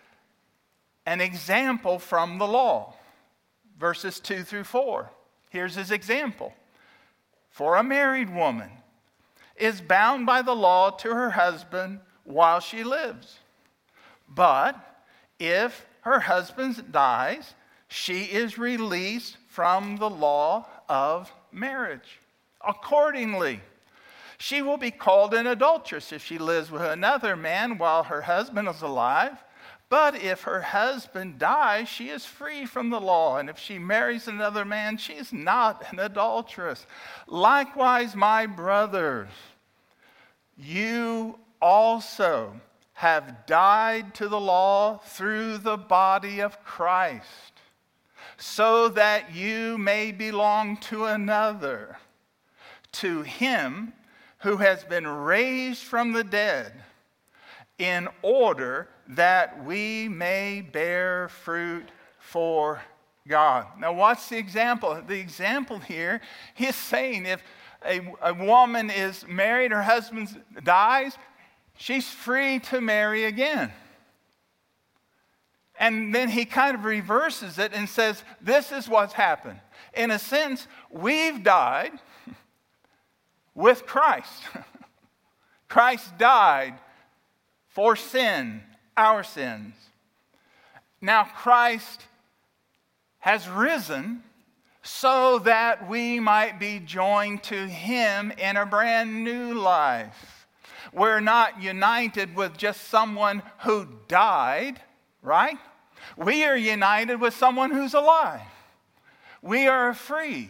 an 1.04 1.20
example 1.20 1.98
from 1.98 2.38
the 2.38 2.48
law, 2.48 2.94
verses 3.78 4.20
2 4.20 4.42
through 4.42 4.64
4. 4.64 5.10
Here's 5.50 5.74
his 5.74 5.90
example. 5.90 6.54
For 7.50 7.76
a 7.76 7.84
married 7.84 8.34
woman, 8.34 8.70
is 9.56 9.80
bound 9.80 10.26
by 10.26 10.42
the 10.42 10.54
law 10.54 10.90
to 10.90 11.10
her 11.10 11.30
husband 11.30 12.00
while 12.26 12.60
she 12.60 12.84
lives. 12.84 13.38
But 14.28 14.76
if 15.38 15.86
her 16.02 16.20
husband 16.20 16.92
dies, 16.92 17.54
she 17.88 18.24
is 18.24 18.58
released 18.58 19.36
from 19.48 19.96
the 19.96 20.10
law 20.10 20.66
of 20.88 21.32
marriage. 21.52 22.20
Accordingly, 22.66 23.60
she 24.38 24.60
will 24.60 24.76
be 24.76 24.90
called 24.90 25.32
an 25.34 25.46
adulteress 25.46 26.12
if 26.12 26.24
she 26.24 26.38
lives 26.38 26.70
with 26.70 26.82
another 26.82 27.36
man 27.36 27.78
while 27.78 28.04
her 28.04 28.22
husband 28.22 28.68
is 28.68 28.82
alive. 28.82 29.42
But 29.88 30.16
if 30.16 30.42
her 30.42 30.60
husband 30.60 31.38
dies, 31.38 31.88
she 31.88 32.08
is 32.08 32.26
free 32.26 32.66
from 32.66 32.90
the 32.90 33.00
law. 33.00 33.38
And 33.38 33.48
if 33.48 33.58
she 33.58 33.78
marries 33.78 34.26
another 34.26 34.64
man, 34.64 34.96
she 34.96 35.12
is 35.12 35.32
not 35.32 35.84
an 35.92 36.00
adulteress. 36.00 36.86
Likewise, 37.28 38.16
my 38.16 38.46
brothers, 38.46 39.28
you 40.58 41.38
also 41.60 42.60
have 42.94 43.46
died 43.46 44.14
to 44.14 44.28
the 44.28 44.40
law 44.40 44.98
through 44.98 45.58
the 45.58 45.76
body 45.76 46.40
of 46.40 46.64
Christ, 46.64 47.52
so 48.38 48.88
that 48.88 49.34
you 49.34 49.76
may 49.78 50.12
belong 50.12 50.76
to 50.78 51.04
another, 51.04 51.98
to 52.92 53.22
him 53.22 53.92
who 54.38 54.58
has 54.58 54.84
been 54.84 55.06
raised 55.06 55.82
from 55.82 56.12
the 56.12 56.24
dead, 56.24 56.72
in 57.78 58.08
order 58.22 58.88
that 59.08 59.64
we 59.64 60.08
may 60.08 60.62
bear 60.62 61.28
fruit 61.28 61.90
for 62.18 62.80
God. 63.28 63.66
Now, 63.78 63.92
what's 63.92 64.28
the 64.28 64.38
example? 64.38 65.02
The 65.06 65.18
example 65.18 65.78
here, 65.78 66.20
he's 66.54 66.76
saying 66.76 67.26
if 67.26 67.42
a, 67.84 68.00
a 68.22 68.32
woman 68.32 68.88
is 68.88 69.26
married, 69.28 69.72
her 69.72 69.82
husband 69.82 70.42
dies, 70.64 71.18
she's 71.76 72.08
free 72.08 72.58
to 72.60 72.80
marry 72.80 73.24
again. 73.24 73.72
And 75.78 76.14
then 76.14 76.28
he 76.28 76.44
kind 76.44 76.74
of 76.74 76.84
reverses 76.84 77.58
it 77.58 77.72
and 77.74 77.88
says, 77.88 78.22
This 78.40 78.72
is 78.72 78.88
what's 78.88 79.12
happened. 79.12 79.60
In 79.94 80.10
a 80.10 80.18
sense, 80.18 80.66
we've 80.90 81.42
died 81.42 81.92
with 83.54 83.86
Christ. 83.86 84.42
Christ 85.68 86.16
died 86.18 86.74
for 87.68 87.96
sin, 87.96 88.62
our 88.96 89.22
sins. 89.22 89.74
Now, 91.00 91.24
Christ 91.24 92.06
has 93.18 93.48
risen 93.48 94.22
so 94.82 95.40
that 95.40 95.88
we 95.88 96.20
might 96.20 96.60
be 96.60 96.78
joined 96.78 97.42
to 97.42 97.66
him 97.66 98.30
in 98.38 98.56
a 98.56 98.64
brand 98.64 99.24
new 99.24 99.52
life. 99.52 100.35
We're 100.96 101.20
not 101.20 101.62
united 101.62 102.34
with 102.34 102.56
just 102.56 102.88
someone 102.88 103.42
who 103.58 103.86
died, 104.08 104.80
right? 105.20 105.58
We 106.16 106.44
are 106.44 106.56
united 106.56 107.20
with 107.20 107.34
someone 107.34 107.70
who's 107.70 107.92
alive. 107.92 108.40
We 109.42 109.66
are 109.66 109.92
free 109.92 110.48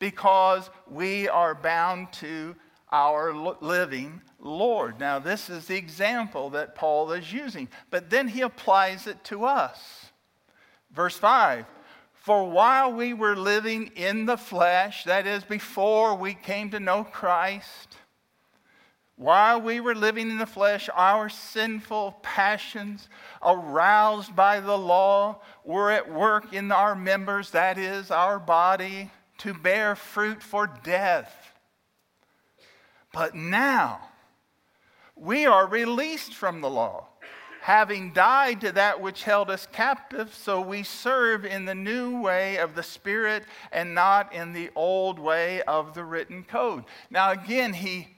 because 0.00 0.68
we 0.90 1.28
are 1.28 1.54
bound 1.54 2.12
to 2.14 2.56
our 2.90 3.32
living 3.32 4.20
Lord. 4.40 4.98
Now, 4.98 5.20
this 5.20 5.48
is 5.48 5.66
the 5.66 5.76
example 5.76 6.50
that 6.50 6.74
Paul 6.74 7.12
is 7.12 7.32
using, 7.32 7.68
but 7.88 8.10
then 8.10 8.26
he 8.26 8.40
applies 8.40 9.06
it 9.06 9.22
to 9.24 9.44
us. 9.44 10.06
Verse 10.92 11.16
5 11.16 11.66
For 12.14 12.50
while 12.50 12.92
we 12.92 13.14
were 13.14 13.36
living 13.36 13.92
in 13.94 14.26
the 14.26 14.36
flesh, 14.36 15.04
that 15.04 15.24
is, 15.24 15.44
before 15.44 16.16
we 16.16 16.34
came 16.34 16.70
to 16.70 16.80
know 16.80 17.04
Christ, 17.04 17.87
while 19.18 19.60
we 19.60 19.80
were 19.80 19.96
living 19.96 20.30
in 20.30 20.38
the 20.38 20.46
flesh, 20.46 20.88
our 20.94 21.28
sinful 21.28 22.20
passions, 22.22 23.08
aroused 23.42 24.34
by 24.36 24.60
the 24.60 24.78
law, 24.78 25.40
were 25.64 25.90
at 25.90 26.10
work 26.10 26.52
in 26.52 26.70
our 26.70 26.94
members, 26.94 27.50
that 27.50 27.78
is, 27.78 28.12
our 28.12 28.38
body, 28.38 29.10
to 29.38 29.52
bear 29.52 29.96
fruit 29.96 30.40
for 30.40 30.68
death. 30.84 31.52
But 33.12 33.34
now 33.34 34.00
we 35.16 35.46
are 35.46 35.66
released 35.66 36.32
from 36.32 36.60
the 36.60 36.70
law, 36.70 37.08
having 37.62 38.12
died 38.12 38.60
to 38.60 38.70
that 38.70 39.00
which 39.00 39.24
held 39.24 39.50
us 39.50 39.66
captive, 39.72 40.32
so 40.32 40.60
we 40.60 40.84
serve 40.84 41.44
in 41.44 41.64
the 41.64 41.74
new 41.74 42.20
way 42.20 42.58
of 42.58 42.76
the 42.76 42.84
Spirit 42.84 43.42
and 43.72 43.96
not 43.96 44.32
in 44.32 44.52
the 44.52 44.70
old 44.76 45.18
way 45.18 45.60
of 45.62 45.94
the 45.94 46.04
written 46.04 46.44
code. 46.44 46.84
Now, 47.10 47.32
again, 47.32 47.72
he 47.72 48.14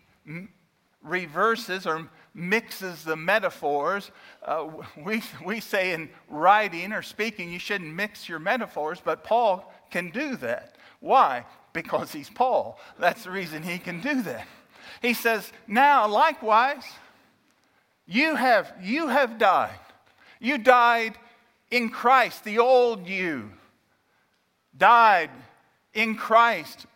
reverses 1.03 1.87
or 1.87 2.09
mixes 2.35 3.05
the 3.05 3.17
metaphors. 3.17 4.11
Uh, 4.45 4.69
we, 4.97 5.23
we 5.45 5.61
say 5.61 5.93
in 5.93 6.11
writing 6.29 6.93
or 6.93 7.03
speaking, 7.03 7.53
you 7.53 7.59
shouldn't 7.59 7.95
mix 7.95 8.29
your 8.29 8.39
metaphors, 8.39 9.01
but 9.05 9.25
Paul 9.25 9.73
can 9.91 10.11
do 10.11 10.37
that. 10.37 10.77
Why? 11.01 11.45
Because 11.73 12.13
he's 12.13 12.31
Paul. 12.31 12.79
That's 12.99 13.25
the 13.25 13.31
reason 13.31 13.63
he 13.63 13.79
can 13.79 14.01
do 14.01 14.23
that. 14.23 14.47
He 15.03 15.15
says, 15.15 15.51
Now, 15.67 16.07
likewise, 16.07 16.85
you 18.07 18.35
have, 18.35 18.73
you 18.83 19.09
have 19.09 19.39
died. 19.39 19.79
You 20.41 20.59
died 20.59 21.17
in 21.71 21.91
Christ, 21.91 22.45
the 22.45 22.59
old 22.59 23.07
you 23.07 23.51
died 24.77 25.31
in 25.95 26.17
Christ. 26.17 26.87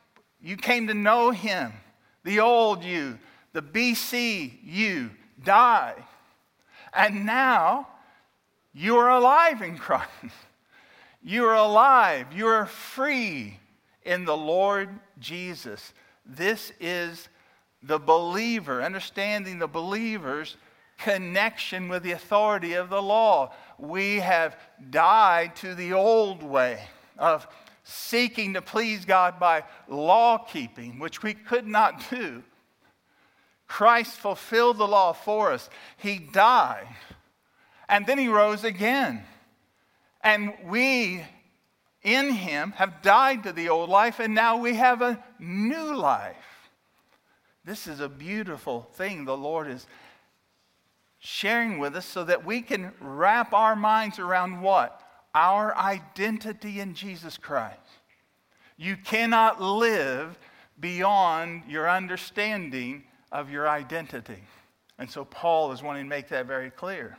You 0.40 0.56
came 0.56 0.88
to 0.88 0.94
know 0.94 1.30
him, 1.30 1.72
the 2.24 2.40
old 2.40 2.82
you 2.82 3.18
the 3.54 3.62
BC 3.62 4.58
you 4.62 5.10
died. 5.42 6.04
And 6.92 7.24
now 7.24 7.88
you 8.74 8.98
are 8.98 9.08
alive 9.08 9.62
in 9.62 9.78
Christ. 9.78 10.10
You 11.26 11.46
are 11.46 11.54
alive. 11.54 12.34
You 12.34 12.48
are 12.48 12.66
free 12.66 13.58
in 14.02 14.26
the 14.26 14.36
Lord 14.36 14.90
Jesus. 15.18 15.94
This 16.26 16.70
is 16.78 17.30
the 17.82 17.98
believer, 17.98 18.82
understanding 18.82 19.58
the 19.58 19.66
believer's 19.66 20.58
connection 20.98 21.88
with 21.88 22.02
the 22.02 22.12
authority 22.12 22.74
of 22.74 22.90
the 22.90 23.00
law. 23.00 23.54
We 23.78 24.20
have 24.20 24.58
died 24.90 25.56
to 25.56 25.74
the 25.74 25.94
old 25.94 26.42
way 26.42 26.86
of 27.16 27.48
seeking 27.84 28.52
to 28.52 28.60
please 28.60 29.06
God 29.06 29.40
by 29.40 29.64
law 29.88 30.36
keeping, 30.36 30.98
which 30.98 31.22
we 31.22 31.32
could 31.32 31.66
not 31.66 32.04
do. 32.10 32.42
Christ 33.66 34.16
fulfilled 34.16 34.78
the 34.78 34.86
law 34.86 35.12
for 35.12 35.52
us. 35.52 35.68
He 35.96 36.18
died, 36.18 36.88
and 37.88 38.06
then 38.06 38.18
he 38.18 38.28
rose 38.28 38.64
again. 38.64 39.22
And 40.20 40.54
we, 40.64 41.22
in 42.02 42.30
him, 42.30 42.72
have 42.72 43.02
died 43.02 43.42
to 43.44 43.52
the 43.52 43.68
old 43.68 43.90
life, 43.90 44.20
and 44.20 44.34
now 44.34 44.56
we 44.56 44.74
have 44.74 45.02
a 45.02 45.22
new 45.38 45.94
life. 45.94 46.36
This 47.64 47.86
is 47.86 48.00
a 48.00 48.08
beautiful 48.08 48.82
thing 48.94 49.24
the 49.24 49.36
Lord 49.36 49.68
is 49.68 49.86
sharing 51.18 51.78
with 51.78 51.96
us 51.96 52.04
so 52.04 52.22
that 52.24 52.44
we 52.44 52.60
can 52.60 52.92
wrap 53.00 53.54
our 53.54 53.74
minds 53.74 54.18
around 54.18 54.60
what? 54.60 55.00
Our 55.34 55.74
identity 55.76 56.80
in 56.80 56.94
Jesus 56.94 57.38
Christ. 57.38 57.80
You 58.76 58.96
cannot 58.96 59.62
live 59.62 60.38
beyond 60.78 61.62
your 61.66 61.88
understanding 61.88 63.04
of 63.34 63.50
your 63.50 63.68
identity. 63.68 64.44
And 64.96 65.10
so 65.10 65.24
Paul 65.24 65.72
is 65.72 65.82
wanting 65.82 66.04
to 66.04 66.08
make 66.08 66.28
that 66.28 66.46
very 66.46 66.70
clear. 66.70 67.18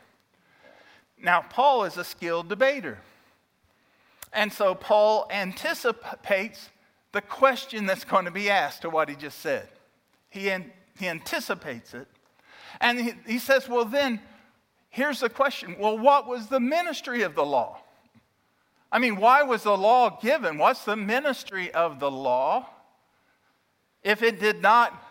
Now, 1.22 1.42
Paul 1.42 1.84
is 1.84 1.98
a 1.98 2.04
skilled 2.04 2.48
debater. 2.48 2.98
And 4.32 4.50
so 4.50 4.74
Paul 4.74 5.28
anticipates 5.30 6.70
the 7.12 7.20
question 7.20 7.84
that's 7.86 8.04
going 8.04 8.24
to 8.24 8.30
be 8.30 8.48
asked 8.48 8.82
to 8.82 8.90
what 8.90 9.10
he 9.10 9.14
just 9.14 9.40
said. 9.40 9.68
He, 10.30 10.48
an, 10.48 10.72
he 10.98 11.06
anticipates 11.06 11.92
it. 11.92 12.08
And 12.80 12.98
he, 12.98 13.12
he 13.26 13.38
says, 13.38 13.68
well, 13.68 13.84
then, 13.84 14.20
here's 14.88 15.20
the 15.20 15.28
question 15.28 15.76
well, 15.78 15.98
what 15.98 16.26
was 16.26 16.48
the 16.48 16.60
ministry 16.60 17.22
of 17.22 17.34
the 17.34 17.44
law? 17.44 17.78
I 18.90 18.98
mean, 18.98 19.16
why 19.16 19.42
was 19.42 19.64
the 19.64 19.76
law 19.76 20.18
given? 20.20 20.56
What's 20.56 20.84
the 20.84 20.96
ministry 20.96 21.72
of 21.72 22.00
the 22.00 22.10
law 22.10 22.70
if 24.02 24.22
it 24.22 24.40
did 24.40 24.62
not 24.62 25.02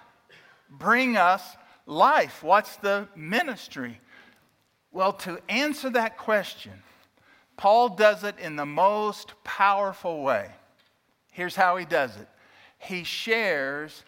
bring 0.70 1.18
us 1.18 1.58
life? 1.86 2.44
What's 2.44 2.76
the 2.78 3.08
ministry? 3.16 4.00
Well, 4.92 5.14
to 5.14 5.40
answer 5.50 5.90
that 5.92 6.18
question, 6.18 6.72
Paul 7.58 7.90
does 7.90 8.24
it 8.24 8.38
in 8.40 8.56
the 8.56 8.66
most 8.66 9.34
powerful 9.44 10.24
way. 10.24 10.50
Here's 11.32 11.56
how 11.56 11.78
he 11.78 11.86
does 11.86 12.16
it 12.16 12.28
he 12.78 13.04
shares 13.04 14.04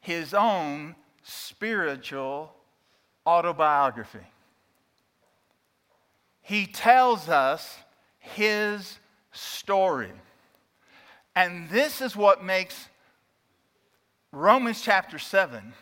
his 0.00 0.34
own 0.34 0.96
spiritual 1.22 2.54
autobiography. 3.26 4.26
He 6.42 6.66
tells 6.66 7.28
us 7.28 7.78
his 8.18 8.98
story. 9.32 10.12
And 11.36 11.68
this 11.68 12.00
is 12.00 12.14
what 12.14 12.44
makes 12.44 12.88
Romans 14.30 14.80
chapter 14.82 15.18
7 15.18 15.72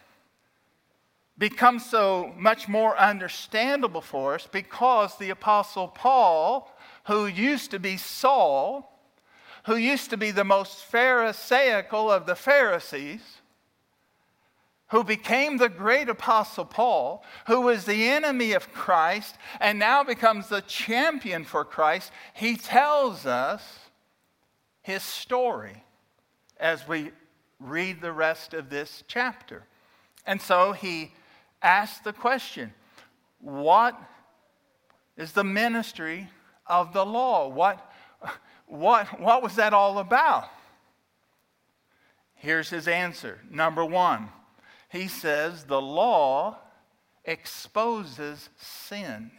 becomes 1.38 1.84
so 1.84 2.32
much 2.36 2.68
more 2.68 2.96
understandable 2.96 4.00
for 4.00 4.34
us 4.34 4.48
because 4.50 5.16
the 5.16 5.30
Apostle 5.30 5.88
Paul, 5.88 6.70
who 7.04 7.26
used 7.26 7.70
to 7.70 7.78
be 7.78 7.96
Saul, 7.96 8.88
who 9.64 9.76
used 9.76 10.10
to 10.10 10.16
be 10.16 10.30
the 10.30 10.44
most 10.44 10.84
Pharisaical 10.84 12.10
of 12.10 12.26
the 12.26 12.34
Pharisees, 12.34 13.22
who 14.88 15.02
became 15.02 15.56
the 15.56 15.70
great 15.70 16.10
Apostle 16.10 16.66
Paul, 16.66 17.24
who 17.46 17.62
was 17.62 17.86
the 17.86 18.08
enemy 18.10 18.52
of 18.52 18.72
Christ 18.72 19.36
and 19.58 19.78
now 19.78 20.04
becomes 20.04 20.48
the 20.48 20.60
champion 20.60 21.44
for 21.44 21.64
Christ, 21.64 22.12
he 22.34 22.56
tells 22.56 23.24
us 23.24 23.62
his 24.82 25.02
story 25.02 25.82
as 26.60 26.86
we 26.86 27.10
read 27.58 28.02
the 28.02 28.12
rest 28.12 28.52
of 28.52 28.68
this 28.68 29.02
chapter. 29.08 29.64
And 30.26 30.40
so 30.42 30.72
he 30.72 31.12
ask 31.62 32.02
the 32.02 32.12
question 32.12 32.72
what 33.40 33.98
is 35.16 35.32
the 35.32 35.44
ministry 35.44 36.28
of 36.66 36.92
the 36.92 37.04
law? 37.04 37.48
What, 37.48 37.92
what, 38.66 39.20
what 39.20 39.42
was 39.42 39.56
that 39.56 39.72
all 39.72 39.98
about? 39.98 40.48
Here's 42.34 42.70
his 42.70 42.88
answer. 42.88 43.40
Number 43.50 43.84
one, 43.84 44.28
he 44.88 45.08
says 45.08 45.64
the 45.64 45.80
law 45.80 46.58
exposes 47.24 48.48
sin. 48.56 49.30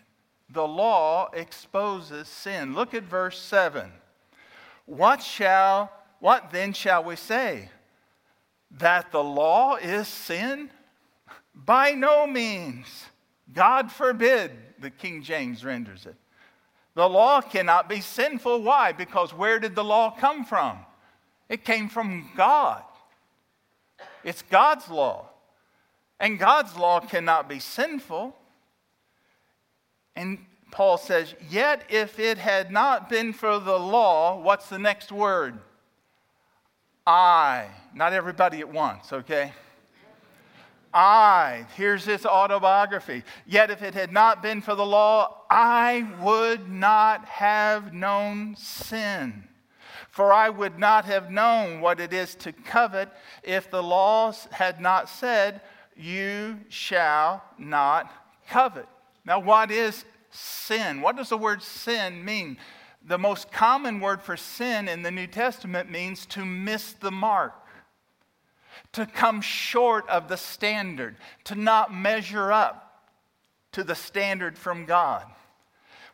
The 0.50 0.68
law 0.68 1.30
exposes 1.34 2.28
sin. 2.28 2.76
Look 2.76 2.94
at 2.94 3.04
verse 3.04 3.40
7. 3.40 3.92
What 4.86 5.22
shall 5.22 5.92
what 6.24 6.52
then 6.52 6.72
shall 6.72 7.04
we 7.04 7.18
say? 7.18 7.68
That 8.72 9.12
the 9.12 9.22
law 9.22 9.76
is 9.76 10.08
sin? 10.08 10.70
By 11.54 11.92
no 11.92 12.28
means. 12.28 13.06
God 13.52 13.92
forbid, 13.92 14.52
the 14.80 14.90
King 14.90 15.22
James 15.22 15.64
renders 15.64 16.06
it. 16.06 16.16
The 16.96 17.08
law 17.08 17.42
cannot 17.42 17.90
be 17.90 18.02
sinful. 18.02 18.62
Why? 18.62 18.92
Because 18.92 19.34
where 19.34 19.60
did 19.60 19.76
the 19.76 19.84
law 19.84 20.12
come 20.12 20.46
from? 20.46 20.80
It 21.50 21.64
came 21.66 21.90
from 21.90 22.30
God. 22.36 22.84
It's 24.24 24.42
God's 24.44 24.90
law. 24.90 25.30
And 26.20 26.40
God's 26.40 26.78
law 26.78 27.00
cannot 27.00 27.50
be 27.50 27.60
sinful. 27.60 28.36
And 30.16 30.40
Paul 30.72 30.98
says, 30.98 31.36
Yet 31.50 31.84
if 31.90 32.20
it 32.20 32.38
had 32.38 32.72
not 32.72 33.10
been 33.10 33.34
for 33.34 33.60
the 33.60 33.78
law, 33.78 34.40
what's 34.40 34.70
the 34.70 34.80
next 34.80 35.12
word? 35.12 35.60
I. 37.06 37.68
Not 37.94 38.14
everybody 38.14 38.60
at 38.60 38.72
once, 38.72 39.12
okay? 39.12 39.52
I, 40.94 41.66
here's 41.76 42.06
his 42.06 42.26
autobiography. 42.26 43.24
Yet 43.46 43.72
if 43.72 43.82
it 43.82 43.94
had 43.94 44.12
not 44.12 44.44
been 44.44 44.62
for 44.62 44.76
the 44.76 44.86
law, 44.86 45.42
I 45.50 46.08
would 46.22 46.70
not 46.70 47.26
have 47.26 47.94
known 47.94 48.56
sin. 48.56 49.48
For 50.10 50.32
I 50.32 50.50
would 50.50 50.78
not 50.78 51.06
have 51.06 51.32
known 51.32 51.82
what 51.82 52.00
it 52.00 52.14
is 52.14 52.36
to 52.36 52.52
covet 52.52 53.10
if 53.42 53.72
the 53.72 53.82
laws 53.82 54.48
had 54.52 54.80
not 54.80 55.10
said, 55.10 55.62
You 55.98 56.60
shall 56.70 57.44
not 57.58 58.12
covet. 58.48 58.88
Now, 59.26 59.40
what 59.40 59.72
is 59.72 60.06
sin? 60.30 61.02
What 61.02 61.16
does 61.16 61.30
the 61.30 61.38
word 61.38 61.64
sin 61.64 62.24
mean? 62.24 62.58
The 63.06 63.18
most 63.18 63.52
common 63.52 64.00
word 64.00 64.22
for 64.22 64.38
sin 64.38 64.88
in 64.88 65.02
the 65.02 65.12
New 65.12 65.28
Testament 65.28 65.90
means 65.90 66.26
to 66.28 66.46
miss 66.46 66.94
the 66.94 67.12
mark, 67.12 67.54
to 68.94 69.06
come 69.06 69.42
short 69.42 70.08
of 70.08 70.28
the 70.28 70.38
standard, 70.38 71.16
to 71.46 71.56
not 71.56 71.94
measure 71.94 72.52
up 72.52 73.10
to 73.74 73.84
the 73.84 73.96
standard 73.96 74.58
from 74.58 74.86
God. 74.86 75.26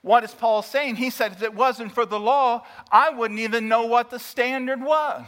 What 0.02 0.24
is 0.24 0.34
Paul 0.34 0.62
saying? 0.62 0.96
He 0.96 1.10
said, 1.10 1.34
if 1.34 1.44
it 1.44 1.54
wasn't 1.54 1.94
for 1.94 2.06
the 2.06 2.20
law, 2.20 2.66
I 2.92 3.10
wouldn't 3.10 3.42
even 3.42 3.68
know 3.68 3.86
what 3.86 4.10
the 4.10 4.20
standard 4.20 4.82
was. 4.82 5.26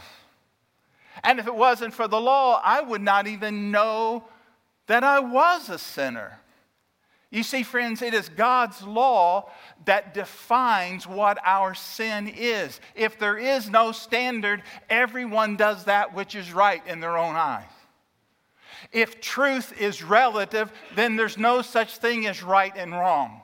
And 1.22 1.38
if 1.38 1.46
it 1.46 1.54
wasn't 1.54 1.92
for 1.92 2.08
the 2.08 2.20
law, 2.20 2.60
I 2.64 2.80
would 2.80 3.02
not 3.02 3.26
even 3.26 3.70
know 3.70 4.24
that 4.86 5.04
I 5.04 5.20
was 5.20 5.68
a 5.68 5.78
sinner. 5.78 6.38
You 7.32 7.42
see, 7.42 7.62
friends, 7.62 8.02
it 8.02 8.12
is 8.12 8.28
God's 8.28 8.82
law 8.82 9.50
that 9.86 10.12
defines 10.12 11.06
what 11.06 11.38
our 11.42 11.74
sin 11.74 12.28
is. 12.28 12.78
If 12.94 13.18
there 13.18 13.38
is 13.38 13.70
no 13.70 13.90
standard, 13.90 14.62
everyone 14.90 15.56
does 15.56 15.84
that 15.84 16.14
which 16.14 16.34
is 16.34 16.52
right 16.52 16.86
in 16.86 17.00
their 17.00 17.16
own 17.16 17.34
eyes. 17.34 17.64
If 18.92 19.22
truth 19.22 19.72
is 19.80 20.02
relative, 20.02 20.70
then 20.94 21.16
there's 21.16 21.38
no 21.38 21.62
such 21.62 21.96
thing 21.96 22.26
as 22.26 22.42
right 22.42 22.76
and 22.76 22.92
wrong. 22.92 23.40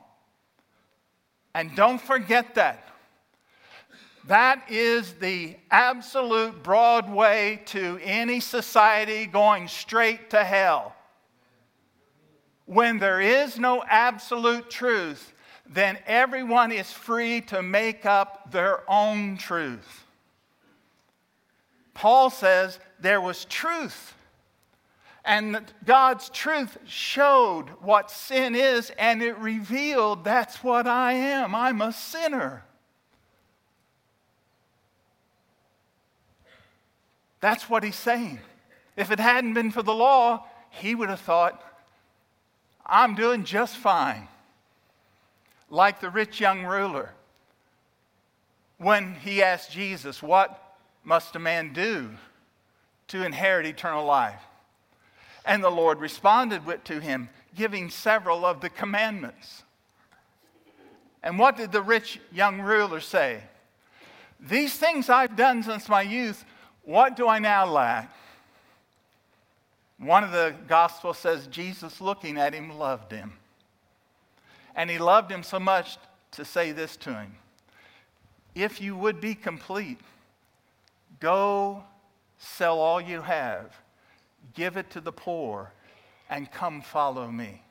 And 1.55 1.75
don't 1.75 2.01
forget 2.01 2.57
that. 2.57 2.87
That 4.27 4.71
is 4.71 5.15
the 5.15 5.57
absolute 5.71 6.63
broad 6.63 7.11
way 7.11 7.63
to 7.67 7.99
any 8.03 8.41
society 8.41 9.25
going 9.25 9.67
straight 9.69 10.29
to 10.31 10.45
hell. 10.45 10.95
When 12.69 12.99
there 12.99 13.21
is 13.21 13.59
no 13.59 13.83
absolute 13.89 14.71
truth, 14.71 15.33
then 15.67 15.99
everyone 16.07 16.71
is 16.71 16.93
free 16.93 17.41
to 17.43 17.63
make 17.63 18.07
up 18.07 18.53
their 18.53 18.89
own 18.89 19.39
truth. 19.39 20.05
Paul 21.95 22.31
says 22.31 22.79
there 23.01 23.21
was 23.21 23.45
truth 23.47 24.15
and 25.29 25.61
God's 25.85 26.31
truth 26.31 26.79
showed 26.87 27.69
what 27.83 28.11
sin 28.11 28.55
is, 28.55 28.91
and 28.99 29.23
it 29.23 29.37
revealed 29.37 30.25
that's 30.25 30.65
what 30.65 30.87
I 30.87 31.13
am. 31.13 31.55
I'm 31.55 31.83
a 31.83 31.93
sinner. 31.93 32.65
That's 37.41 37.69
what 37.69 37.85
he's 37.85 37.95
saying. 37.95 38.41
If 38.97 39.11
it 39.11 39.21
hadn't 39.21 39.53
been 39.53 39.71
for 39.71 39.83
the 39.83 39.93
law, 39.93 40.47
he 40.71 40.95
would 40.95 41.11
have 41.11 41.21
thought, 41.21 41.63
I'm 42.89 43.15
doing 43.15 43.45
just 43.45 43.77
fine. 43.77 44.29
Like 45.69 46.01
the 46.01 46.11
rich 46.11 46.41
young 46.41 46.65
ruler. 46.65 47.13
When 48.79 49.15
he 49.15 49.43
asked 49.43 49.73
Jesus, 49.73 50.23
What 50.23 50.77
must 51.05 51.37
a 51.37 51.39
man 51.41 51.73
do 51.73 52.11
to 53.09 53.25
inherit 53.25 53.67
eternal 53.67 54.05
life? 54.05 54.43
And 55.45 55.63
the 55.63 55.71
Lord 55.71 56.01
responded 56.01 56.63
to 56.85 57.01
him, 57.01 57.29
giving 57.55 57.91
several 57.91 58.45
of 58.45 58.61
the 58.61 58.71
commandments. 58.71 59.65
And 61.23 61.39
what 61.39 61.57
did 61.57 61.73
the 61.73 61.83
rich 61.83 62.21
young 62.33 62.61
ruler 62.61 63.01
say? 63.01 63.43
These 64.41 64.75
things 64.75 65.09
I've 65.09 65.37
done 65.37 65.63
since 65.63 65.89
my 65.89 66.03
youth, 66.03 66.45
what 66.85 67.17
do 67.17 67.27
I 67.27 67.39
now 67.39 67.67
lack? 67.67 68.13
One 69.99 70.25
of 70.25 70.31
the 70.31 70.55
Gospels 70.67 71.19
says 71.19 71.47
Jesus, 71.49 72.01
looking 72.01 72.39
at 72.39 72.55
him, 72.55 72.79
loved 72.79 73.13
him. 73.13 73.33
And 74.75 74.89
he 74.89 74.99
loved 74.99 75.31
him 75.31 75.43
so 75.43 75.59
much 75.59 75.99
to 76.33 76.45
say 76.45 76.73
this 76.73 76.97
to 76.99 77.15
him 77.15 77.35
If 78.55 78.81
you 78.81 78.97
would 78.97 79.21
be 79.21 79.35
complete, 79.35 80.01
go 81.21 81.83
sell 82.39 82.79
all 82.79 83.01
you 83.01 83.23
have 83.23 83.75
give 84.55 84.77
it 84.77 84.91
to 84.91 85.01
the 85.01 85.13
poor, 85.13 85.73
and 86.29 86.51
come 86.51 86.83
follow 86.83 87.31
me. 87.31 87.63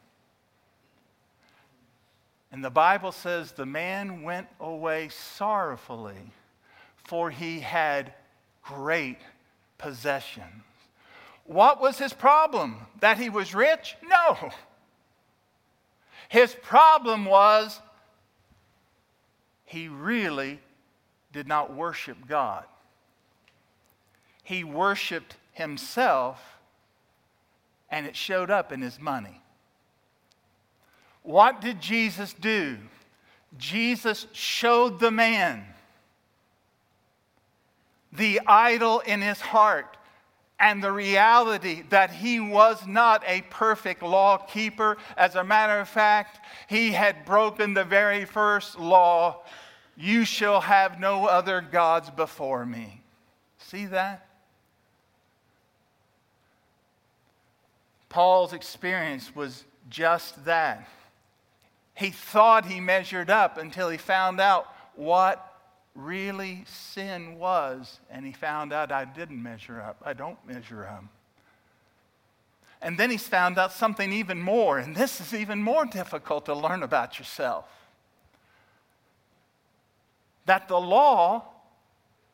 And 2.52 2.64
the 2.64 2.70
Bible 2.70 3.12
says 3.12 3.52
the 3.52 3.66
man 3.66 4.24
went 4.24 4.48
away 4.60 5.10
sorrowfully, 5.10 6.32
for 6.96 7.30
he 7.30 7.60
had 7.60 8.14
great 8.64 9.20
possessions. 9.78 10.64
What 11.48 11.82
was 11.82 11.98
his 11.98 12.14
problem? 12.14 12.76
That 13.00 13.18
he 13.18 13.30
was 13.30 13.56
rich? 13.56 13.96
No. 14.04 14.52
His 16.30 16.54
problem 16.62 17.26
was 17.26 17.80
he 19.64 19.88
really 19.88 20.60
did 21.32 21.48
not 21.48 21.74
worship 21.74 22.18
God. 22.28 22.66
He 24.44 24.64
worshiped 24.64 25.38
himself 25.54 26.60
and 27.90 28.06
it 28.06 28.16
showed 28.16 28.52
up 28.52 28.74
in 28.74 28.82
his 28.82 29.00
money. 29.00 29.42
What 31.24 31.62
did 31.62 31.82
Jesus 31.82 32.34
do? 32.34 32.78
Jesus 33.58 34.28
showed 34.34 35.00
the 35.00 35.12
man 35.12 35.66
the 38.12 38.42
idol 38.48 39.00
in 39.00 39.22
his 39.22 39.40
heart 39.40 39.97
and 40.60 40.84
the 40.84 40.92
reality 40.92 41.84
that 41.90 42.12
he 42.12 42.40
was 42.40 42.86
not 42.88 43.24
a 43.28 43.42
perfect 43.50 44.02
law 44.02 44.38
keeper. 44.38 44.98
As 45.16 45.36
a 45.36 45.44
matter 45.44 45.80
of 45.80 45.88
fact, 45.88 46.40
he 46.68 46.92
had 46.92 47.26
broken 47.26 47.74
the 47.74 47.84
very 47.84 48.26
first 48.26 48.80
law 48.80 49.44
you 49.98 50.26
shall 50.26 50.62
have 50.62 51.00
no 51.00 51.26
other 51.26 51.60
gods 51.60 52.10
before 52.12 52.66
me. 52.66 53.02
See 53.58 53.88
that? 53.88 54.28
Paul's 58.10 58.54
experience 58.54 59.36
was 59.36 59.66
just 59.90 60.46
that. 60.46 60.88
He 61.96 62.12
thought 62.12 62.66
he 62.66 62.80
measured 62.80 63.32
up 63.32 63.58
until 63.58 63.90
he 63.90 63.98
found 63.98 64.40
out 64.40 64.68
what 64.96 65.47
really 65.98 66.64
sin 66.68 67.40
was, 67.40 68.00
and 68.10 68.26
he 68.26 68.32
found 68.32 68.72
out 68.72 68.92
I 68.92 69.04
didn't 69.04 69.42
measure 69.42 69.82
up. 69.82 69.98
I 70.06 70.14
don't 70.14 70.38
measure 70.48 70.86
up. 70.86 71.04
And 72.82 72.98
then 73.00 73.10
he's 73.10 73.28
found 73.28 73.58
out 73.58 73.74
something 73.74 74.14
even 74.14 74.40
more, 74.40 74.78
and 74.78 74.96
this 74.96 75.20
is 75.20 75.34
even 75.34 75.62
more 75.62 75.86
difficult 75.86 76.46
to 76.46 76.54
learn 76.54 76.84
about 76.84 77.18
yourself. 77.18 77.66
That 80.46 80.68
the 80.68 80.80
law 80.80 81.46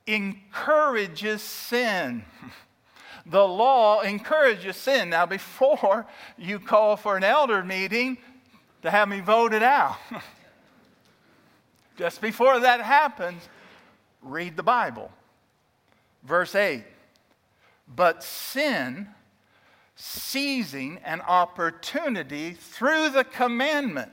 encourages 0.06 1.42
sin. 1.42 2.26
the 3.26 3.48
law 3.48 4.02
encourages 4.02 4.76
sin. 4.76 5.10
Now, 5.10 5.26
before 5.26 6.06
you 6.38 6.60
call 6.60 6.98
for 6.98 7.16
an 7.16 7.24
elder 7.24 7.64
meeting 7.64 8.18
to 8.82 8.92
have 8.92 9.08
me 9.08 9.22
voted 9.22 9.64
out, 9.64 9.96
just 11.98 12.22
before 12.22 12.60
that 12.60 12.82
happens, 12.82 13.48
read 14.22 14.58
the 14.58 14.64
Bible. 14.64 15.12
Verse 16.24 16.56
8 16.56 16.84
But 17.88 18.24
sin, 18.24 19.10
seizing 19.96 21.00
an 21.04 21.22
opportunity 21.22 22.54
through 22.54 23.10
the 23.10 23.24
commandment, 23.24 24.12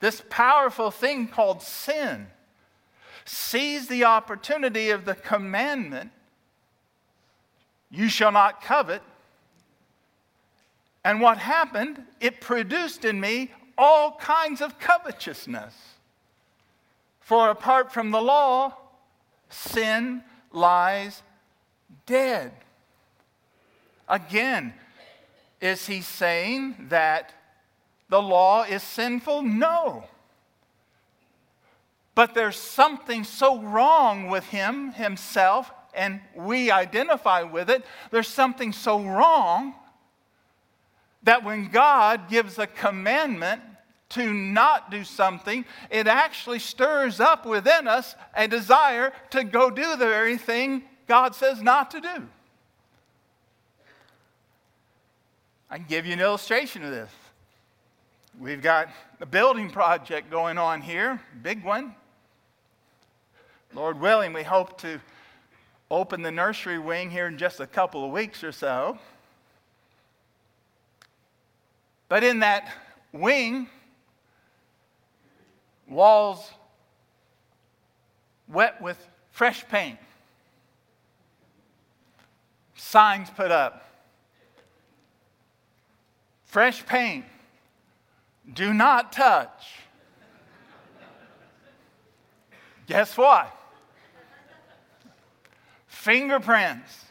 this 0.00 0.22
powerful 0.30 0.90
thing 0.90 1.28
called 1.28 1.62
sin, 1.62 2.28
seized 3.24 3.88
the 3.88 4.04
opportunity 4.04 4.90
of 4.90 5.04
the 5.04 5.14
commandment 5.14 6.10
you 7.90 8.08
shall 8.08 8.32
not 8.32 8.60
covet. 8.60 9.02
And 11.04 11.20
what 11.20 11.38
happened? 11.38 12.02
It 12.20 12.40
produced 12.40 13.04
in 13.04 13.20
me 13.20 13.52
all 13.76 14.16
kinds 14.16 14.60
of 14.60 14.78
covetousness. 14.78 15.93
For 17.24 17.48
apart 17.48 17.90
from 17.90 18.10
the 18.10 18.20
law, 18.20 18.74
sin 19.48 20.22
lies 20.52 21.22
dead. 22.04 22.52
Again, 24.06 24.74
is 25.58 25.86
he 25.86 26.02
saying 26.02 26.76
that 26.90 27.32
the 28.10 28.20
law 28.20 28.64
is 28.64 28.82
sinful? 28.82 29.40
No. 29.40 30.04
But 32.14 32.34
there's 32.34 32.56
something 32.56 33.24
so 33.24 33.58
wrong 33.58 34.28
with 34.28 34.44
him 34.44 34.92
himself 34.92 35.72
and 35.94 36.20
we 36.34 36.70
identify 36.70 37.42
with 37.42 37.70
it, 37.70 37.86
there's 38.10 38.28
something 38.28 38.72
so 38.72 39.00
wrong 39.00 39.74
that 41.22 41.42
when 41.42 41.68
God 41.68 42.28
gives 42.28 42.58
a 42.58 42.66
commandment 42.66 43.62
to 44.14 44.32
not 44.32 44.90
do 44.90 45.04
something, 45.04 45.64
it 45.90 46.06
actually 46.06 46.58
stirs 46.58 47.20
up 47.20 47.46
within 47.46 47.86
us 47.86 48.14
a 48.34 48.48
desire 48.48 49.12
to 49.30 49.44
go 49.44 49.70
do 49.70 49.90
the 49.90 49.96
very 49.96 50.36
thing 50.36 50.84
God 51.06 51.34
says 51.34 51.62
not 51.62 51.90
to 51.92 52.00
do. 52.00 52.28
I 55.70 55.76
can 55.76 55.86
give 55.88 56.06
you 56.06 56.12
an 56.12 56.20
illustration 56.20 56.84
of 56.84 56.90
this. 56.90 57.10
We've 58.38 58.62
got 58.62 58.88
a 59.20 59.26
building 59.26 59.70
project 59.70 60.30
going 60.30 60.58
on 60.58 60.80
here, 60.80 61.20
big 61.42 61.64
one. 61.64 61.94
Lord 63.74 64.00
willing, 64.00 64.32
we 64.32 64.44
hope 64.44 64.78
to 64.82 65.00
open 65.90 66.22
the 66.22 66.30
nursery 66.30 66.78
wing 66.78 67.10
here 67.10 67.26
in 67.26 67.38
just 67.38 67.60
a 67.60 67.66
couple 67.66 68.04
of 68.04 68.12
weeks 68.12 68.44
or 68.44 68.52
so. 68.52 68.98
But 72.08 72.22
in 72.22 72.40
that 72.40 72.72
wing, 73.12 73.68
walls 75.88 76.50
wet 78.48 78.80
with 78.80 79.08
fresh 79.30 79.66
paint, 79.68 79.98
signs 82.74 83.30
put 83.30 83.50
up. 83.50 83.82
Fresh 86.44 86.86
paint, 86.86 87.24
do 88.52 88.72
not 88.72 89.12
touch. 89.12 89.80
Guess 92.86 93.16
what? 93.16 93.50
Fingerprints. 95.86 97.04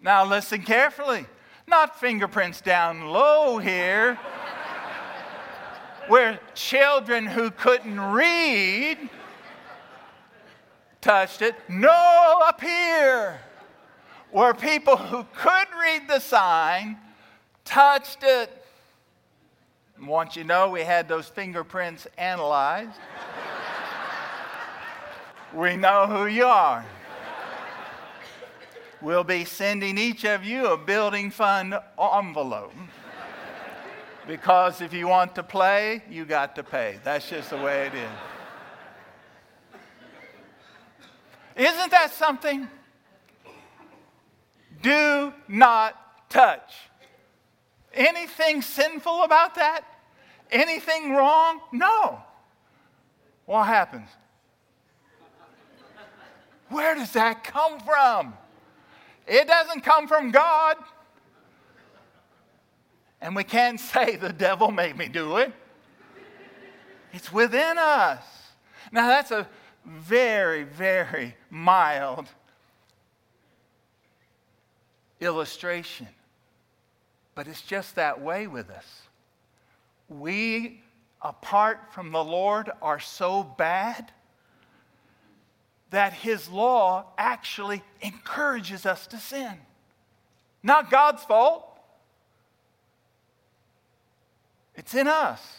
Now 0.00 0.24
listen 0.24 0.62
carefully. 0.62 1.26
Not 1.66 2.00
fingerprints 2.00 2.60
down 2.60 3.06
low 3.06 3.58
here, 3.58 4.18
where 6.10 6.40
children 6.56 7.24
who 7.24 7.52
couldn't 7.52 8.00
read 8.00 8.98
touched 11.00 11.40
it. 11.40 11.54
No, 11.68 12.40
up 12.42 12.60
here, 12.60 13.40
where 14.32 14.52
people 14.52 14.96
who 14.96 15.24
could 15.32 15.68
read 15.80 16.08
the 16.08 16.18
sign 16.18 16.98
touched 17.64 18.24
it. 18.24 18.50
Once 20.02 20.34
you 20.34 20.42
know, 20.42 20.68
we 20.68 20.80
had 20.80 21.08
those 21.08 21.28
fingerprints 21.28 22.08
analyzed. 22.18 22.98
we 25.54 25.76
know 25.76 26.08
who 26.08 26.26
you 26.26 26.44
are. 26.44 26.84
We'll 29.00 29.22
be 29.22 29.44
sending 29.44 29.96
each 29.96 30.24
of 30.24 30.44
you 30.44 30.72
a 30.72 30.76
building 30.76 31.30
fund 31.30 31.78
envelope. 31.96 32.72
Because 34.26 34.80
if 34.80 34.92
you 34.92 35.08
want 35.08 35.34
to 35.34 35.42
play, 35.42 36.02
you 36.10 36.24
got 36.24 36.54
to 36.56 36.62
pay. 36.62 36.98
That's 37.04 37.28
just 37.28 37.50
the 37.50 37.56
way 37.56 37.86
it 37.86 37.94
is. 37.94 38.10
Isn't 41.56 41.90
that 41.90 42.12
something? 42.12 42.68
Do 44.82 45.32
not 45.48 46.28
touch. 46.30 46.72
Anything 47.92 48.62
sinful 48.62 49.24
about 49.24 49.56
that? 49.56 49.82
Anything 50.50 51.12
wrong? 51.12 51.60
No. 51.72 52.22
What 53.46 53.64
happens? 53.64 54.08
Where 56.68 56.94
does 56.94 57.12
that 57.12 57.42
come 57.44 57.80
from? 57.80 58.34
It 59.26 59.46
doesn't 59.46 59.82
come 59.82 60.06
from 60.06 60.30
God. 60.30 60.76
And 63.20 63.36
we 63.36 63.44
can't 63.44 63.80
say 63.92 64.16
the 64.16 64.32
devil 64.32 64.70
made 64.70 64.96
me 64.96 65.08
do 65.08 65.38
it. 65.38 65.52
It's 67.12 67.32
within 67.32 67.76
us. 67.78 68.22
Now, 68.92 69.08
that's 69.08 69.30
a 69.30 69.48
very, 69.84 70.64
very 70.64 71.34
mild 71.50 72.28
illustration. 75.20 76.08
But 77.34 77.46
it's 77.48 77.62
just 77.62 77.94
that 77.96 78.20
way 78.20 78.46
with 78.46 78.70
us. 78.70 79.02
We, 80.08 80.82
apart 81.22 81.92
from 81.92 82.12
the 82.12 82.22
Lord, 82.22 82.70
are 82.82 83.00
so 83.00 83.42
bad 83.42 84.12
that 85.90 86.12
His 86.12 86.48
law 86.48 87.06
actually 87.18 87.82
encourages 88.00 88.86
us 88.86 89.06
to 89.08 89.18
sin. 89.18 89.54
Not 90.62 90.90
God's 90.90 91.22
fault, 91.24 91.69
it's 94.80 94.94
in 94.94 95.06
us. 95.06 95.58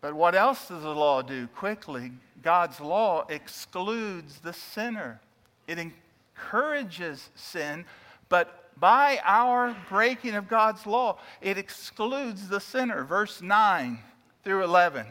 But 0.00 0.14
what 0.14 0.36
else 0.36 0.68
does 0.68 0.84
the 0.84 0.94
law 0.94 1.22
do? 1.22 1.48
Quickly, 1.48 2.12
God's 2.40 2.80
law 2.80 3.26
excludes 3.28 4.38
the 4.38 4.52
sinner. 4.52 5.20
It 5.66 5.80
encourages 5.80 7.30
sin, 7.34 7.84
but 8.28 8.70
by 8.78 9.18
our 9.24 9.76
breaking 9.88 10.36
of 10.36 10.46
God's 10.46 10.86
law, 10.86 11.18
it 11.40 11.58
excludes 11.58 12.48
the 12.48 12.60
sinner. 12.60 13.02
Verse 13.02 13.42
9 13.42 13.98
through 14.44 14.62
11. 14.62 15.04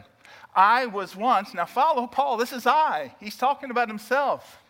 I 0.56 0.86
was 0.86 1.14
once, 1.14 1.52
now 1.52 1.66
follow 1.66 2.06
Paul, 2.06 2.38
this 2.38 2.54
is 2.54 2.66
I. 2.66 3.14
He's 3.20 3.36
talking 3.36 3.70
about 3.70 3.88
himself. 3.88 4.62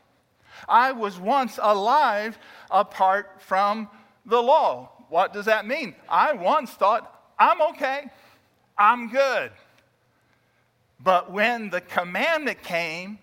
I 0.69 0.91
was 0.91 1.21
once 1.21 1.61
alive 1.63 2.41
apart 2.73 3.41
from 3.41 3.89
the 4.27 4.43
law. 4.43 4.98
What 5.09 5.33
does 5.33 5.47
that 5.47 5.67
mean? 5.67 5.95
I 6.09 6.33
once 6.33 6.71
thought, 6.71 7.33
I'm 7.39 7.61
okay, 7.71 8.05
I'm 8.77 9.09
good. 9.09 9.51
But 11.01 11.31
when 11.31 11.71
the 11.71 11.81
commandment 11.81 12.63
came, 12.63 13.19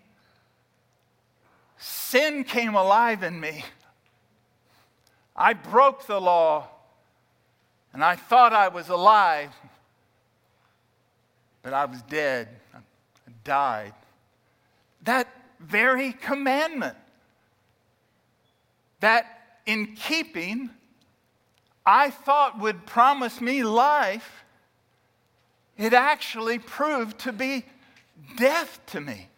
sin 1.78 2.43
came 2.43 2.76
alive 2.76 3.24
in 3.24 3.39
me. 3.39 3.65
I 5.36 5.54
broke 5.54 6.08
the 6.08 6.19
law 6.19 6.69
and 7.93 8.04
I 8.04 8.15
thought 8.15 8.54
I 8.54 8.69
was 8.69 8.89
alive, 8.89 9.52
but 11.62 11.74
I 11.74 11.86
was 11.86 12.02
dead. 12.04 12.48
I 12.74 12.80
died. 13.43 13.93
That 15.04 15.28
very 15.60 16.13
commandment, 16.13 16.98
that 19.02 19.60
in 19.65 19.95
keeping, 19.95 20.69
I 21.86 22.10
thought 22.10 22.60
would 22.60 22.86
promise 22.86 23.39
me 23.39 23.63
life, 23.63 24.43
it 25.78 25.93
actually 25.93 26.58
proved 26.58 27.19
to 27.19 27.32
be 27.32 27.65
death 28.38 28.80
to 28.88 29.02
me. 29.02 29.30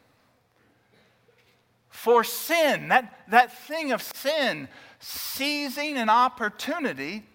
For 1.90 2.24
sin, 2.24 2.90
that, 2.90 3.26
that 3.28 3.52
thing 3.52 3.92
of 3.92 4.02
sin, 4.02 4.70
seizing 5.00 5.98
an 5.98 6.10
opportunity, 6.10 7.26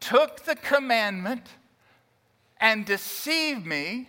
took 0.00 0.44
the 0.44 0.56
commandment 0.56 1.46
and 2.60 2.84
deceived 2.84 3.64
me, 3.64 4.08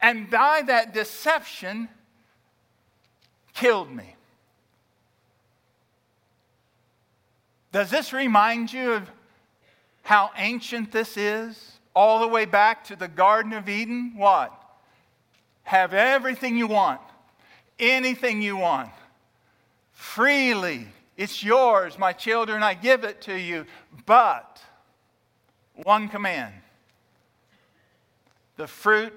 and 0.00 0.28
by 0.28 0.62
that 0.66 0.92
deception, 0.92 1.88
killed 3.54 3.90
me. 3.90 4.16
Does 7.72 7.90
this 7.90 8.12
remind 8.12 8.72
you 8.72 8.92
of 8.92 9.10
how 10.02 10.30
ancient 10.36 10.92
this 10.92 11.16
is? 11.16 11.72
All 11.94 12.20
the 12.20 12.28
way 12.28 12.44
back 12.44 12.84
to 12.84 12.96
the 12.96 13.08
Garden 13.08 13.52
of 13.52 13.68
Eden? 13.68 14.12
What? 14.16 14.52
Have 15.64 15.92
everything 15.92 16.56
you 16.56 16.66
want, 16.66 17.00
anything 17.78 18.40
you 18.40 18.56
want, 18.56 18.90
freely 19.92 20.86
it's 21.18 21.42
yours, 21.42 21.98
my 21.98 22.12
children, 22.12 22.62
I 22.62 22.74
give 22.74 23.02
it 23.02 23.20
to 23.22 23.36
you. 23.36 23.66
But 24.06 24.62
one 25.74 26.08
command 26.08 26.54
the 28.56 28.68
fruit 28.68 29.12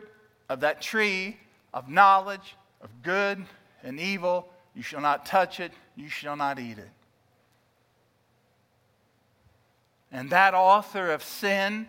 of 0.50 0.60
that 0.60 0.82
tree 0.82 1.38
of 1.74 1.90
knowledge 1.90 2.56
of 2.82 2.90
good 3.04 3.44
and 3.84 4.00
evil, 4.00 4.50
you 4.76 4.84
shall 4.84 5.02
not 5.02 5.26
touch 5.26 5.60
it, 5.60 5.72
you 5.96 6.10
shall 6.10 6.36
not 6.36 6.60
eat 6.60 6.78
it. 6.78 6.90
And 10.12 10.30
that 10.32 10.54
author 10.54 11.12
of 11.12 11.24
sin, 11.24 11.88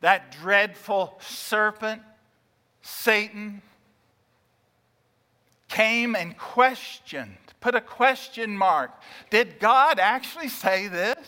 that 0.00 0.32
dreadful 0.32 1.18
serpent, 1.20 2.02
Satan, 2.82 3.62
came 5.68 6.14
and 6.14 6.36
questioned 6.36 7.36
put 7.60 7.74
a 7.74 7.80
question 7.80 8.56
mark. 8.56 8.90
Did 9.28 9.60
God 9.60 9.98
actually 9.98 10.48
say 10.48 10.88
this? 10.88 11.18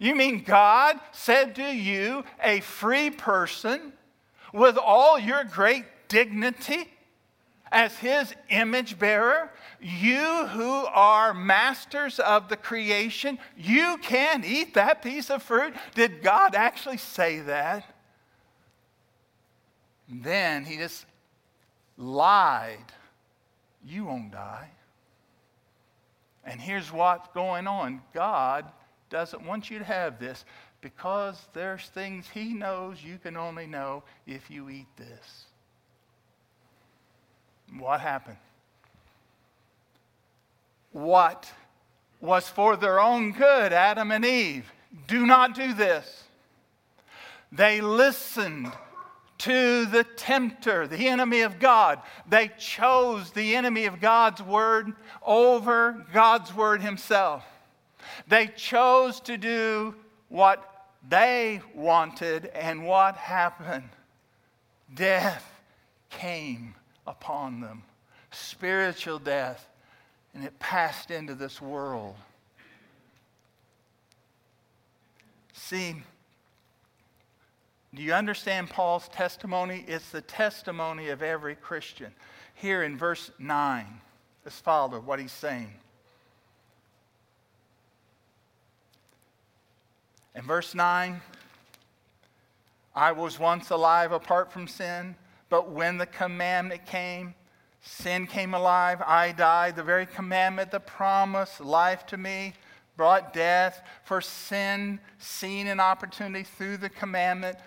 You 0.00 0.14
mean 0.14 0.42
God 0.42 0.98
said 1.12 1.54
to 1.56 1.62
you, 1.62 2.24
a 2.42 2.60
free 2.60 3.10
person, 3.10 3.92
with 4.52 4.76
all 4.76 5.18
your 5.18 5.44
great 5.44 5.84
dignity 6.08 6.90
as 7.74 7.94
his 7.98 8.32
image 8.48 8.98
bearer, 8.98 9.50
you 9.80 10.46
who 10.46 10.86
are 10.86 11.34
masters 11.34 12.20
of 12.20 12.48
the 12.48 12.56
creation, 12.56 13.38
you 13.56 13.98
can't 14.00 14.44
eat 14.44 14.74
that 14.74 15.02
piece 15.02 15.28
of 15.28 15.42
fruit. 15.42 15.74
Did 15.94 16.22
God 16.22 16.54
actually 16.54 16.98
say 16.98 17.40
that? 17.40 17.84
then 20.08 20.64
he 20.64 20.76
just 20.76 21.06
lied. 21.96 22.92
You 23.84 24.04
won't 24.04 24.32
die. 24.32 24.70
And 26.44 26.60
here's 26.60 26.92
what's 26.92 27.28
going 27.28 27.66
on 27.66 28.02
God 28.12 28.70
doesn't 29.10 29.44
want 29.44 29.70
you 29.70 29.78
to 29.78 29.84
have 29.84 30.18
this 30.18 30.44
because 30.80 31.48
there's 31.54 31.88
things 31.88 32.26
he 32.32 32.52
knows 32.52 33.02
you 33.02 33.18
can 33.18 33.36
only 33.36 33.66
know 33.66 34.02
if 34.26 34.50
you 34.50 34.68
eat 34.68 34.88
this. 34.96 35.46
What 37.78 38.00
happened? 38.00 38.36
What 40.92 41.50
was 42.20 42.48
for 42.48 42.76
their 42.76 43.00
own 43.00 43.32
good, 43.32 43.72
Adam 43.72 44.12
and 44.12 44.24
Eve? 44.24 44.72
Do 45.06 45.26
not 45.26 45.54
do 45.54 45.74
this. 45.74 46.24
They 47.50 47.80
listened 47.80 48.72
to 49.38 49.86
the 49.86 50.04
tempter, 50.04 50.86
the 50.86 51.08
enemy 51.08 51.40
of 51.40 51.58
God. 51.58 52.00
They 52.28 52.50
chose 52.58 53.30
the 53.30 53.56
enemy 53.56 53.86
of 53.86 54.00
God's 54.00 54.42
word 54.42 54.92
over 55.24 56.06
God's 56.12 56.54
word 56.54 56.80
himself. 56.80 57.44
They 58.28 58.46
chose 58.46 59.20
to 59.20 59.36
do 59.36 59.94
what 60.28 60.86
they 61.08 61.60
wanted, 61.74 62.46
and 62.46 62.86
what 62.86 63.16
happened? 63.16 63.90
Death 64.94 65.44
came 66.10 66.74
upon 67.06 67.60
them, 67.60 67.82
spiritual 68.30 69.18
death, 69.18 69.68
and 70.34 70.44
it 70.44 70.58
passed 70.58 71.10
into 71.10 71.34
this 71.34 71.60
world. 71.60 72.16
See, 75.52 75.96
do 77.94 78.02
you 78.02 78.12
understand 78.12 78.70
Paul's 78.70 79.08
testimony? 79.08 79.84
It's 79.86 80.10
the 80.10 80.20
testimony 80.20 81.10
of 81.10 81.22
every 81.22 81.54
Christian. 81.54 82.12
Here 82.54 82.82
in 82.82 82.98
verse 82.98 83.30
9, 83.38 83.86
let's 84.44 84.58
follow 84.58 84.98
what 85.00 85.20
he's 85.20 85.32
saying. 85.32 85.72
In 90.34 90.42
verse 90.42 90.74
9, 90.74 91.20
I 92.96 93.12
was 93.12 93.38
once 93.38 93.70
alive 93.70 94.10
apart 94.10 94.52
from 94.52 94.66
sin, 94.66 95.14
but 95.48 95.70
when 95.70 95.98
the 95.98 96.06
commandment 96.06 96.86
came, 96.86 97.34
sin 97.80 98.26
came 98.26 98.54
alive, 98.54 99.02
I 99.06 99.32
died. 99.32 99.76
The 99.76 99.82
very 99.82 100.06
commandment, 100.06 100.70
the 100.70 100.80
promise, 100.80 101.60
life 101.60 102.06
to 102.06 102.16
me, 102.16 102.54
brought 102.96 103.32
death. 103.32 103.82
For 104.04 104.20
sin, 104.20 105.00
seen 105.18 105.66
an 105.66 105.80
opportunity 105.80 106.44
through 106.44 106.78
the 106.78 106.88
commandment, 106.88 107.58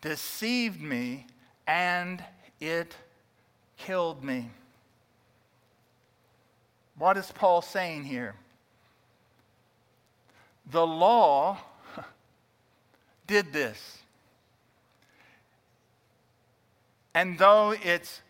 deceived 0.00 0.80
me, 0.80 1.26
and 1.66 2.22
it 2.60 2.96
killed 3.76 4.24
me. 4.24 4.50
What 6.98 7.16
is 7.16 7.32
Paul 7.32 7.62
saying 7.62 8.04
here? 8.04 8.34
The 10.70 10.86
law 10.86 11.58
did 13.26 13.52
this. 13.52 13.99
And 17.14 17.38
though 17.38 17.74
it's 17.82 18.22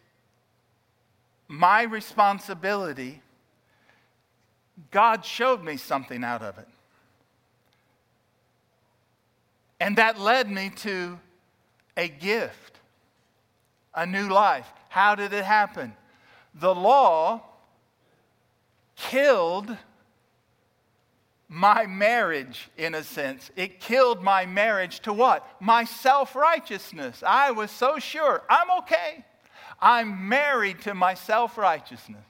my 1.49 1.83
responsibility, 1.83 3.21
God 4.91 5.25
showed 5.25 5.63
me 5.63 5.77
something 5.77 6.25
out 6.25 6.43
of 6.43 6.59
it. 6.59 6.69
And 9.79 9.97
that 9.97 10.19
led 10.19 10.51
me 10.51 10.71
to 10.77 11.19
a 11.97 12.09
gift, 12.09 12.79
a 13.95 14.07
new 14.07 14.29
life. 14.29 14.71
How 14.89 15.15
did 15.15 15.33
it 15.33 15.45
happen? 15.45 15.95
The 16.55 16.75
law 16.75 17.43
killed 18.97 19.77
my 21.53 21.85
marriage, 21.85 22.71
in 22.79 22.95
a 22.95 23.03
sense. 23.03 23.51
It 23.57 23.81
killed 23.81 24.23
my 24.23 24.47
marriage 24.47 25.01
to 25.01 25.13
what? 25.13 25.45
My 25.61 25.83
self 25.83 26.37
righteousness. 26.37 27.25
I 27.27 27.51
was 27.51 27.73
so 27.73 27.99
sure 27.99 28.43
I'm 28.49 28.71
okay. 28.79 29.25
I'm 29.81 30.29
married 30.29 30.81
to 30.83 30.95
my 30.95 31.15
self 31.15 31.59
righteousness. 31.59 32.23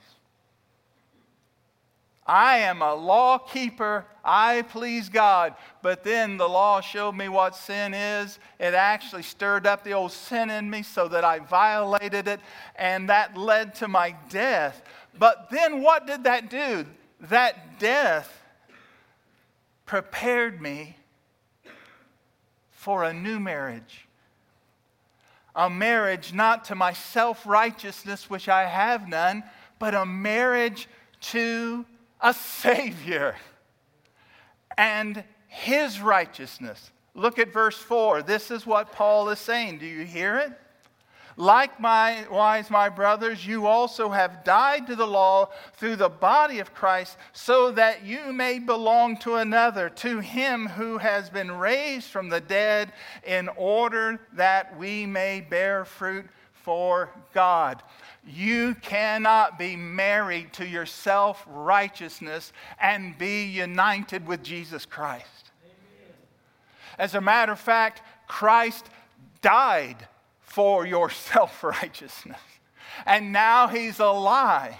I 2.26 2.58
am 2.58 2.80
a 2.80 2.94
law 2.94 3.36
keeper. 3.36 4.06
I 4.24 4.62
please 4.62 5.10
God. 5.10 5.54
But 5.82 6.02
then 6.02 6.38
the 6.38 6.48
law 6.48 6.80
showed 6.80 7.12
me 7.12 7.28
what 7.28 7.54
sin 7.54 7.92
is. 7.92 8.38
It 8.58 8.72
actually 8.72 9.24
stirred 9.24 9.66
up 9.66 9.84
the 9.84 9.92
old 9.92 10.12
sin 10.12 10.48
in 10.48 10.70
me 10.70 10.82
so 10.82 11.08
that 11.08 11.24
I 11.24 11.40
violated 11.40 12.26
it, 12.26 12.40
and 12.74 13.10
that 13.10 13.36
led 13.36 13.74
to 13.76 13.88
my 13.88 14.14
death. 14.30 14.82
But 15.18 15.50
then 15.50 15.82
what 15.82 16.06
did 16.06 16.24
that 16.24 16.48
do? 16.48 16.86
That 17.20 17.78
death 17.78 18.39
prepared 19.90 20.62
me 20.62 20.94
for 22.70 23.02
a 23.02 23.12
new 23.12 23.40
marriage. 23.40 24.06
A 25.56 25.68
marriage 25.68 26.32
not 26.32 26.66
to 26.66 26.76
my 26.76 26.92
self 26.92 27.44
righteousness, 27.44 28.30
which 28.30 28.48
I 28.48 28.66
have 28.66 29.08
none, 29.08 29.42
but 29.80 29.96
a 29.96 30.06
marriage 30.06 30.88
to 31.32 31.84
a 32.20 32.32
Savior 32.32 33.34
and 34.78 35.24
His 35.48 36.00
righteousness. 36.00 36.92
Look 37.14 37.40
at 37.40 37.52
verse 37.52 37.76
4. 37.76 38.22
This 38.22 38.52
is 38.52 38.64
what 38.64 38.92
Paul 38.92 39.28
is 39.30 39.40
saying. 39.40 39.78
Do 39.78 39.86
you 39.86 40.04
hear 40.04 40.38
it? 40.38 40.52
Likewise, 41.36 42.70
my 42.70 42.88
brothers, 42.88 43.46
you 43.46 43.66
also 43.66 44.10
have 44.10 44.44
died 44.44 44.86
to 44.86 44.96
the 44.96 45.06
law 45.06 45.48
through 45.74 45.96
the 45.96 46.08
body 46.08 46.58
of 46.58 46.74
Christ, 46.74 47.16
so 47.32 47.70
that 47.72 48.04
you 48.04 48.32
may 48.32 48.58
belong 48.58 49.16
to 49.18 49.36
another, 49.36 49.88
to 49.88 50.20
him 50.20 50.66
who 50.66 50.98
has 50.98 51.30
been 51.30 51.52
raised 51.52 52.08
from 52.08 52.28
the 52.28 52.40
dead, 52.40 52.92
in 53.24 53.48
order 53.56 54.20
that 54.34 54.76
we 54.76 55.06
may 55.06 55.40
bear 55.40 55.84
fruit 55.84 56.26
for 56.52 57.10
God. 57.32 57.82
You 58.26 58.74
cannot 58.82 59.58
be 59.58 59.76
married 59.76 60.52
to 60.54 60.66
your 60.66 60.86
self 60.86 61.44
righteousness 61.48 62.52
and 62.80 63.16
be 63.16 63.44
united 63.44 64.26
with 64.26 64.42
Jesus 64.42 64.84
Christ. 64.84 65.50
As 66.98 67.14
a 67.14 67.20
matter 67.20 67.52
of 67.52 67.60
fact, 67.60 68.02
Christ 68.28 68.90
died 69.40 70.06
for 70.50 70.84
your 70.84 71.08
self 71.32 71.62
righteousness. 71.64 72.40
And 73.06 73.32
now 73.32 73.68
he's 73.68 74.00
alive. 74.00 74.74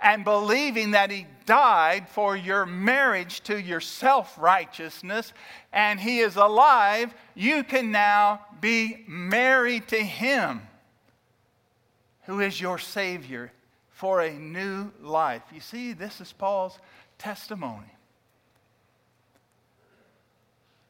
And 0.00 0.24
believing 0.24 0.90
that 0.90 1.10
he 1.10 1.26
died 1.46 2.08
for 2.08 2.36
your 2.36 2.66
marriage 2.66 3.40
to 3.44 3.60
your 3.60 3.80
self 3.80 4.38
righteousness 4.38 5.32
and 5.72 5.98
he 5.98 6.20
is 6.20 6.36
alive, 6.36 7.14
you 7.34 7.64
can 7.64 7.90
now 7.90 8.40
be 8.60 9.04
married 9.08 9.88
to 9.88 9.96
him, 9.96 10.62
who 12.24 12.40
is 12.40 12.60
your 12.60 12.78
Savior, 12.78 13.50
for 13.90 14.20
a 14.20 14.32
new 14.32 14.92
life. 15.00 15.42
You 15.52 15.60
see, 15.60 15.94
this 15.94 16.20
is 16.20 16.32
Paul's 16.32 16.78
testimony. 17.16 17.93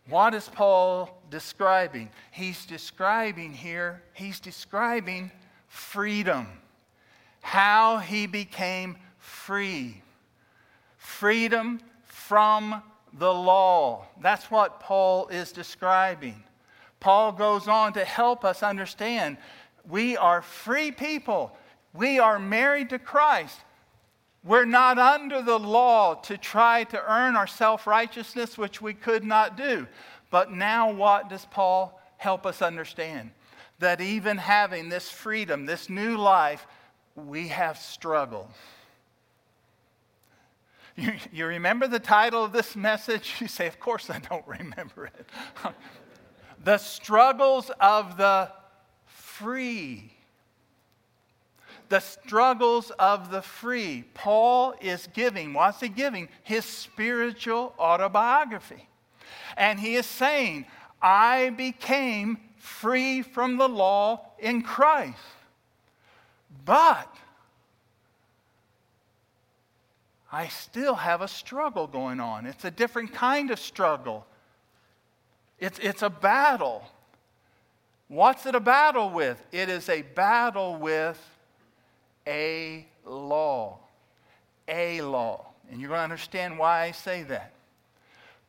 What 0.09 0.35
is 0.35 0.49
Paul 0.49 1.23
describing? 1.31 2.11
He's 2.31 2.67
describing 2.67 3.53
here, 3.53 4.03
he's 4.12 4.38
describing 4.38 5.31
freedom, 5.69 6.47
how 7.40 7.99
he 7.99 8.27
became 8.27 8.97
free. 9.19 10.03
Freedom 10.99 11.81
from 12.05 12.83
the 13.14 13.33
law. 13.33 14.07
That's 14.21 14.51
what 14.51 14.81
Paul 14.81 15.29
is 15.29 15.53
describing. 15.53 16.43
Paul 17.01 17.33
goes 17.33 17.69
on 17.69 17.93
to 17.95 18.05
help 18.05 18.45
us 18.45 18.62
understand 18.62 19.37
we 19.88 20.17
are 20.17 20.42
free 20.42 20.90
people. 20.90 21.57
We 21.92 22.19
are 22.19 22.38
married 22.38 22.90
to 22.90 22.98
Christ. 22.98 23.59
We're 24.45 24.67
not 24.67 24.99
under 24.99 25.40
the 25.40 25.59
law 25.59 26.15
to 26.15 26.37
try 26.37 26.85
to 26.85 27.03
earn 27.11 27.35
our 27.35 27.47
self 27.47 27.87
righteousness, 27.87 28.59
which 28.59 28.83
we 28.83 28.92
could 28.92 29.25
not 29.25 29.57
do. 29.57 29.87
But 30.31 30.53
now, 30.53 30.92
what 30.92 31.31
does 31.31 31.47
Paul 31.47 32.01
help 32.19 32.45
us 32.45 32.61
understand? 32.61 33.31
That 33.79 34.03
even 34.03 34.37
having 34.37 34.90
this 34.90 35.09
freedom, 35.11 35.65
this 35.65 35.88
new 35.88 36.19
life, 36.19 36.67
we 37.15 37.49
have 37.49 37.79
struggle. 37.79 38.51
You, 40.97 41.15
you 41.33 41.47
remember 41.47 41.88
the 41.88 41.99
title 41.99 42.45
of 42.45 42.53
this 42.53 42.77
message? 42.77 43.37
You 43.40 43.49
say, 43.49 43.67
Of 43.67 43.81
course 43.81 44.11
I 44.11 44.19
don't 44.19 44.47
remember 44.47 45.07
it. 45.07 45.29
the 46.65 46.77
struggles 46.77 47.71
of 47.81 48.19
the 48.19 48.53
free 49.07 50.13
the 51.95 52.01
struggles 52.01 52.90
of 52.99 53.31
the 53.31 53.40
free. 53.40 54.03
Paul 54.15 54.75
is 54.81 55.09
giving, 55.15 55.55
what's 55.55 55.79
he 55.79 55.88
giving? 55.88 56.29
His 56.42 56.65
spiritual 56.65 57.73
autobiography. 57.79 58.88
And 59.57 59.79
he 59.79 59.95
is 59.95 60.05
saying, 60.05 60.67
I 61.01 61.51
became 61.51 62.38
free 62.59 63.23
from 63.23 63.59
the 63.59 63.69
law 63.69 64.27
in 64.40 64.63
Christ. 64.63 65.21
But 66.65 67.15
I 70.33 70.49
still 70.49 70.97
have 70.97 71.23
a 71.23 71.29
struggle 71.29 71.87
going 71.87 72.19
on. 72.19 72.45
It's 72.45 72.65
a 72.65 72.73
different 72.73 73.13
kind 73.13 73.53
of 73.53 73.61
struggle. 73.61 74.27
It's, 75.61 75.79
it's 75.79 76.03
a 76.03 76.11
battle. 76.11 76.90
What's 78.09 78.47
it 78.47 78.57
a 78.57 78.61
battle 78.61 79.11
with? 79.11 79.40
It 79.53 79.69
is 79.69 79.88
a 79.88 80.03
battle 80.03 80.75
with 80.75 81.25
a 82.27 82.87
law. 83.04 83.79
A 84.68 85.00
law. 85.02 85.46
And 85.70 85.81
you're 85.81 85.88
going 85.88 85.98
to 85.98 86.04
understand 86.04 86.58
why 86.58 86.83
I 86.83 86.90
say 86.90 87.22
that. 87.25 87.52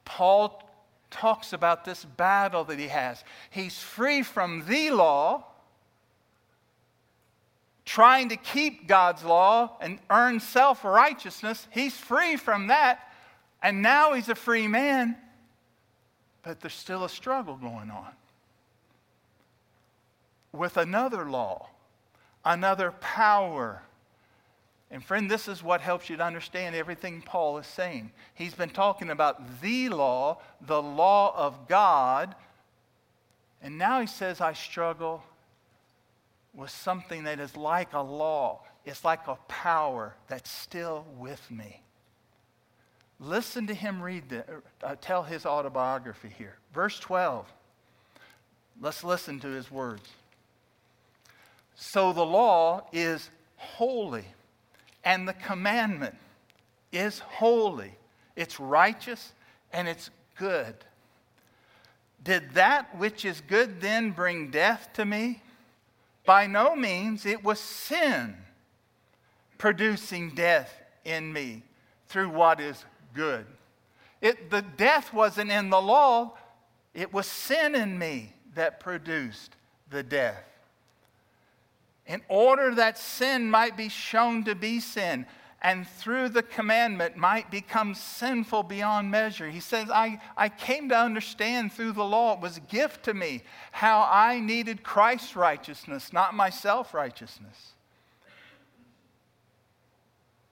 Paul 0.03 0.61
talks 1.09 1.53
about 1.53 1.85
this 1.85 2.05
battle 2.05 2.63
that 2.65 2.79
he 2.79 2.87
has. 2.87 3.23
He's 3.49 3.79
free 3.79 4.21
from 4.21 4.65
the 4.67 4.91
law, 4.91 5.45
trying 7.85 8.29
to 8.29 8.35
keep 8.35 8.87
God's 8.87 9.23
law 9.23 9.77
and 9.81 9.99
earn 10.09 10.39
self 10.39 10.83
righteousness. 10.83 11.67
He's 11.71 11.95
free 11.95 12.35
from 12.35 12.67
that, 12.67 12.99
and 13.63 13.81
now 13.81 14.13
he's 14.13 14.29
a 14.29 14.35
free 14.35 14.67
man, 14.67 15.15
but 16.43 16.59
there's 16.59 16.73
still 16.73 17.03
a 17.03 17.09
struggle 17.09 17.55
going 17.55 17.89
on 17.89 18.11
with 20.55 20.77
another 20.77 21.29
law, 21.29 21.69
another 22.45 22.91
power. 22.91 23.81
And 24.91 25.03
friend, 25.03 25.29
this 25.29 25.47
is 25.47 25.63
what 25.63 25.81
helps 25.81 26.09
you 26.09 26.17
to 26.17 26.23
understand 26.23 26.75
everything 26.75 27.21
Paul 27.21 27.57
is 27.57 27.67
saying. 27.67 28.11
He's 28.35 28.53
been 28.53 28.69
talking 28.69 29.09
about 29.09 29.61
the 29.61 29.89
law, 29.89 30.39
the 30.61 30.81
law 30.81 31.33
of 31.35 31.67
God, 31.67 32.35
and 33.61 33.79
now 33.79 33.99
he 33.99 34.07
says, 34.07 34.41
I 34.41 34.53
struggle 34.53 35.23
with 36.53 36.69
something 36.69 37.23
that 37.23 37.39
is 37.39 37.57
like 37.57 37.93
a 37.93 38.01
law. 38.01 38.61
It's 38.85 39.03
like 39.03 39.27
a 39.27 39.37
power 39.47 40.15
that's 40.27 40.51
still 40.51 41.05
with 41.17 41.49
me. 41.49 41.81
Listen 43.19 43.65
to 43.67 43.73
him 43.73 44.01
read 44.01 44.29
the, 44.29 44.45
uh, 44.83 44.95
tell 45.01 45.23
his 45.23 45.45
autobiography 45.45 46.29
here. 46.37 46.57
Verse 46.73 46.99
12. 46.99 47.51
Let's 48.81 49.03
listen 49.03 49.39
to 49.39 49.47
his 49.47 49.71
words. 49.71 50.07
So 51.75 52.13
the 52.13 52.25
law 52.25 52.87
is 52.93 53.29
holy, 53.57 54.25
and 55.03 55.27
the 55.27 55.33
commandment 55.33 56.15
is 56.91 57.19
holy. 57.19 57.93
It's 58.35 58.59
righteous 58.59 59.33
and 59.71 59.87
it's 59.87 60.09
good. 60.37 60.75
Did 62.23 62.53
that 62.53 62.97
which 62.97 63.23
is 63.23 63.41
good 63.41 63.81
then 63.81 64.11
bring 64.11 64.49
death 64.49 64.89
to 64.93 65.05
me? 65.05 65.41
By 66.25 66.47
no 66.47 66.75
means. 66.75 67.25
It 67.25 67.43
was 67.43 67.59
sin 67.59 68.35
producing 69.57 70.31
death 70.31 70.81
in 71.03 71.31
me 71.31 71.63
through 72.07 72.29
what 72.29 72.59
is 72.59 72.83
good. 73.13 73.45
It, 74.21 74.49
the 74.49 74.61
death 74.61 75.13
wasn't 75.13 75.51
in 75.51 75.69
the 75.69 75.81
law, 75.81 76.33
it 76.93 77.13
was 77.13 77.27
sin 77.27 77.75
in 77.75 77.99
me 77.99 78.33
that 78.55 78.79
produced 78.79 79.55
the 79.89 80.01
death 80.01 80.54
in 82.07 82.21
order 82.27 82.75
that 82.75 82.97
sin 82.97 83.49
might 83.49 83.75
be 83.75 83.89
shown 83.89 84.43
to 84.43 84.55
be 84.55 84.79
sin 84.79 85.25
and 85.65 85.87
through 85.87 86.29
the 86.29 86.43
commandment 86.43 87.17
might 87.17 87.49
become 87.49 87.95
sinful 87.95 88.61
beyond 88.61 89.09
measure. 89.09 89.49
He 89.49 89.59
says, 89.59 89.89
I, 89.89 90.21
I 90.37 90.47
came 90.47 90.89
to 90.89 90.95
understand 90.95 91.73
through 91.73 91.93
the 91.93 92.03
law, 92.03 92.35
it 92.35 92.39
was 92.39 92.57
a 92.57 92.61
gift 92.61 93.05
to 93.05 93.15
me, 93.15 93.41
how 93.71 94.07
I 94.07 94.39
needed 94.39 94.83
Christ's 94.83 95.35
righteousness, 95.35 96.13
not 96.13 96.35
my 96.35 96.51
self 96.51 96.93
righteousness. 96.93 97.73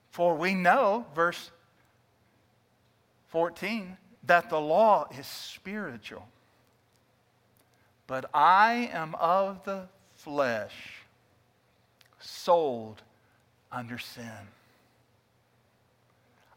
For 0.10 0.36
we 0.36 0.56
know, 0.56 1.06
verse 1.14 1.51
14, 3.28 3.97
that 4.24 4.49
the 4.49 4.60
law 4.60 5.08
is 5.16 5.28
spiritual. 5.28 6.28
But 8.08 8.32
I 8.34 8.89
am 8.91 9.14
of 9.16 9.64
the 9.64 9.88
flesh 10.16 11.03
sold 12.24 13.01
under 13.71 13.97
sin. 13.97 14.47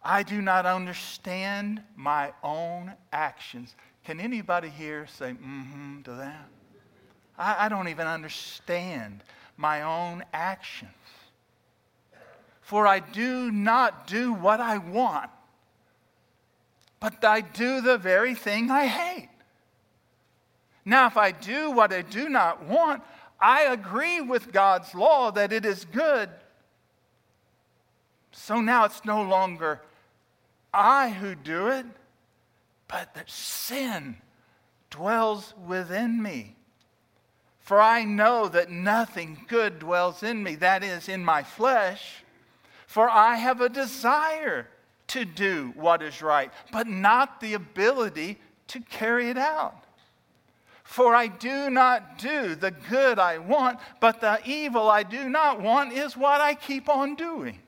I 0.03 0.23
do 0.23 0.41
not 0.41 0.67
understand 0.67 1.83
my 1.97 2.33
own 2.43 2.93
actions. 3.13 3.75
Can 4.05 4.21
anybody 4.21 4.69
here 4.69 5.07
say 5.07 5.33
mm-hmm 5.33 6.03
to 6.03 6.13
that? 6.13 6.49
I, 7.37 7.67
I 7.67 7.69
don't 7.69 7.89
even 7.89 8.07
understand 8.07 9.25
my 9.57 9.83
own 9.83 10.23
actions. 10.33 10.93
For 12.61 12.87
I 12.87 13.01
do 13.01 13.51
not 13.51 14.07
do 14.07 14.33
what 14.33 14.61
I 14.61 14.79
want, 14.79 15.31
but 17.01 17.25
I 17.25 17.41
do 17.41 17.81
the 17.81 17.99
very 17.99 18.35
thing 18.35 18.71
I 18.71 18.87
hate. 18.87 19.29
Now, 20.85 21.07
if 21.09 21.17
I 21.17 21.33
do 21.33 21.73
what 21.73 21.93
I 21.93 22.03
do 22.03 22.29
not 22.29 22.65
want, 22.65 23.03
I 23.41 23.63
agree 23.63 24.21
with 24.21 24.53
God's 24.53 24.95
law 24.95 25.31
that 25.33 25.53
it 25.53 25.65
is 25.65 25.85
good. 25.85 26.31
So 28.33 28.61
now 28.61 28.85
it's 28.85 29.05
no 29.05 29.23
longer 29.23 29.81
I 30.73 31.11
who 31.11 31.35
do 31.35 31.69
it, 31.69 31.87
but 32.87 33.15
that 33.15 33.31
sin 33.31 34.17
dwells 34.91 35.55
within 35.67 36.23
me. 36.23 36.57
For 37.61 37.81
I 37.81 38.05
know 38.05 38.47
that 38.49 38.71
nothing 38.71 39.45
good 39.49 39.81
dwells 39.81 40.23
in 40.23 40.43
me, 40.43 40.55
that 40.57 40.85
is, 40.85 41.09
in 41.09 41.25
my 41.25 41.43
flesh. 41.43 42.25
For 42.87 43.11
I 43.11 43.37
have 43.37 43.61
a 43.61 43.69
desire 43.69 44.69
to 45.09 45.25
do 45.25 45.73
what 45.75 46.03
is 46.03 46.23
right, 46.23 46.53
but 46.71 46.87
not 46.87 47.41
the 47.41 47.55
ability 47.55 48.39
to 48.69 48.81
carry 48.81 49.31
it 49.31 49.39
out. 49.39 49.86
For 50.87 51.17
I 51.17 51.27
do 51.27 51.69
not 51.69 52.17
do 52.17 52.55
the 52.55 52.71
good 52.71 53.19
I 53.19 53.39
want, 53.39 53.81
but 54.01 54.21
the 54.21 54.39
evil 54.47 54.89
I 54.89 55.03
do 55.03 55.29
not 55.29 55.61
want 55.61 55.93
is 55.93 56.17
what 56.17 56.41
I 56.41 56.55
keep 56.55 56.89
on 56.89 57.17
doing. 57.17 57.59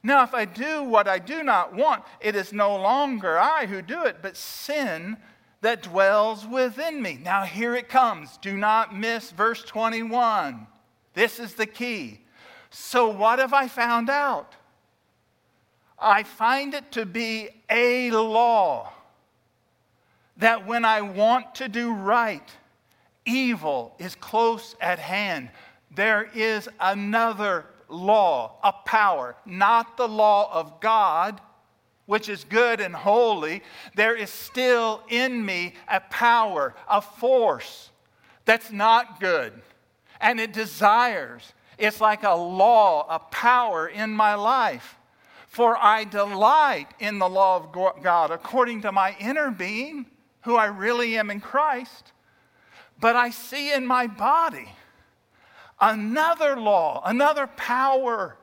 Now, 0.00 0.22
if 0.22 0.32
I 0.32 0.44
do 0.44 0.84
what 0.84 1.08
I 1.08 1.18
do 1.18 1.42
not 1.42 1.74
want, 1.74 2.04
it 2.20 2.36
is 2.36 2.52
no 2.52 2.76
longer 2.76 3.36
I 3.36 3.66
who 3.66 3.82
do 3.82 4.04
it, 4.04 4.18
but 4.22 4.36
sin 4.36 5.16
that 5.60 5.82
dwells 5.82 6.46
within 6.46 7.02
me. 7.02 7.18
Now, 7.20 7.42
here 7.42 7.74
it 7.74 7.88
comes. 7.88 8.38
Do 8.38 8.56
not 8.56 8.96
miss 8.96 9.32
verse 9.32 9.62
21. 9.64 10.68
This 11.14 11.40
is 11.40 11.54
the 11.54 11.66
key. 11.66 12.20
So, 12.70 13.08
what 13.08 13.40
have 13.40 13.52
I 13.52 13.66
found 13.66 14.08
out? 14.08 14.54
I 15.98 16.22
find 16.22 16.74
it 16.74 16.92
to 16.92 17.04
be 17.04 17.48
a 17.68 18.12
law 18.12 18.92
that 20.36 20.66
when 20.66 20.84
I 20.84 21.02
want 21.02 21.54
to 21.56 21.68
do 21.68 21.92
right, 21.92 22.48
evil 23.24 23.94
is 23.98 24.14
close 24.14 24.74
at 24.80 24.98
hand. 24.98 25.50
There 25.94 26.28
is 26.34 26.68
another 26.80 27.66
law, 27.88 28.58
a 28.64 28.72
power, 28.72 29.36
not 29.44 29.96
the 29.96 30.08
law 30.08 30.50
of 30.52 30.80
God, 30.80 31.40
which 32.06 32.28
is 32.28 32.44
good 32.44 32.80
and 32.80 32.94
holy. 32.94 33.62
There 33.94 34.16
is 34.16 34.30
still 34.30 35.02
in 35.08 35.44
me 35.44 35.74
a 35.88 36.00
power, 36.00 36.74
a 36.88 37.00
force 37.00 37.90
that's 38.44 38.72
not 38.72 39.20
good. 39.20 39.52
And 40.20 40.40
it 40.40 40.52
desires. 40.52 41.52
It's 41.78 42.00
like 42.00 42.22
a 42.22 42.34
law, 42.34 43.06
a 43.08 43.18
power 43.18 43.86
in 43.86 44.10
my 44.10 44.34
life. 44.34 44.96
For 45.46 45.76
I 45.76 46.04
delight 46.04 46.88
in 46.98 47.18
the 47.18 47.28
law 47.28 47.56
of 47.56 48.02
God 48.02 48.30
according 48.30 48.82
to 48.82 48.92
my 48.92 49.14
inner 49.20 49.50
being 49.50 50.06
who 50.42 50.56
I 50.56 50.66
really 50.66 51.16
am 51.16 51.30
in 51.30 51.40
Christ, 51.40 52.12
but 53.00 53.16
I 53.16 53.30
see 53.30 53.72
in 53.72 53.86
my 53.86 54.06
body 54.06 54.68
another 55.80 56.56
law, 56.56 57.02
another 57.04 57.46
power 57.46 58.36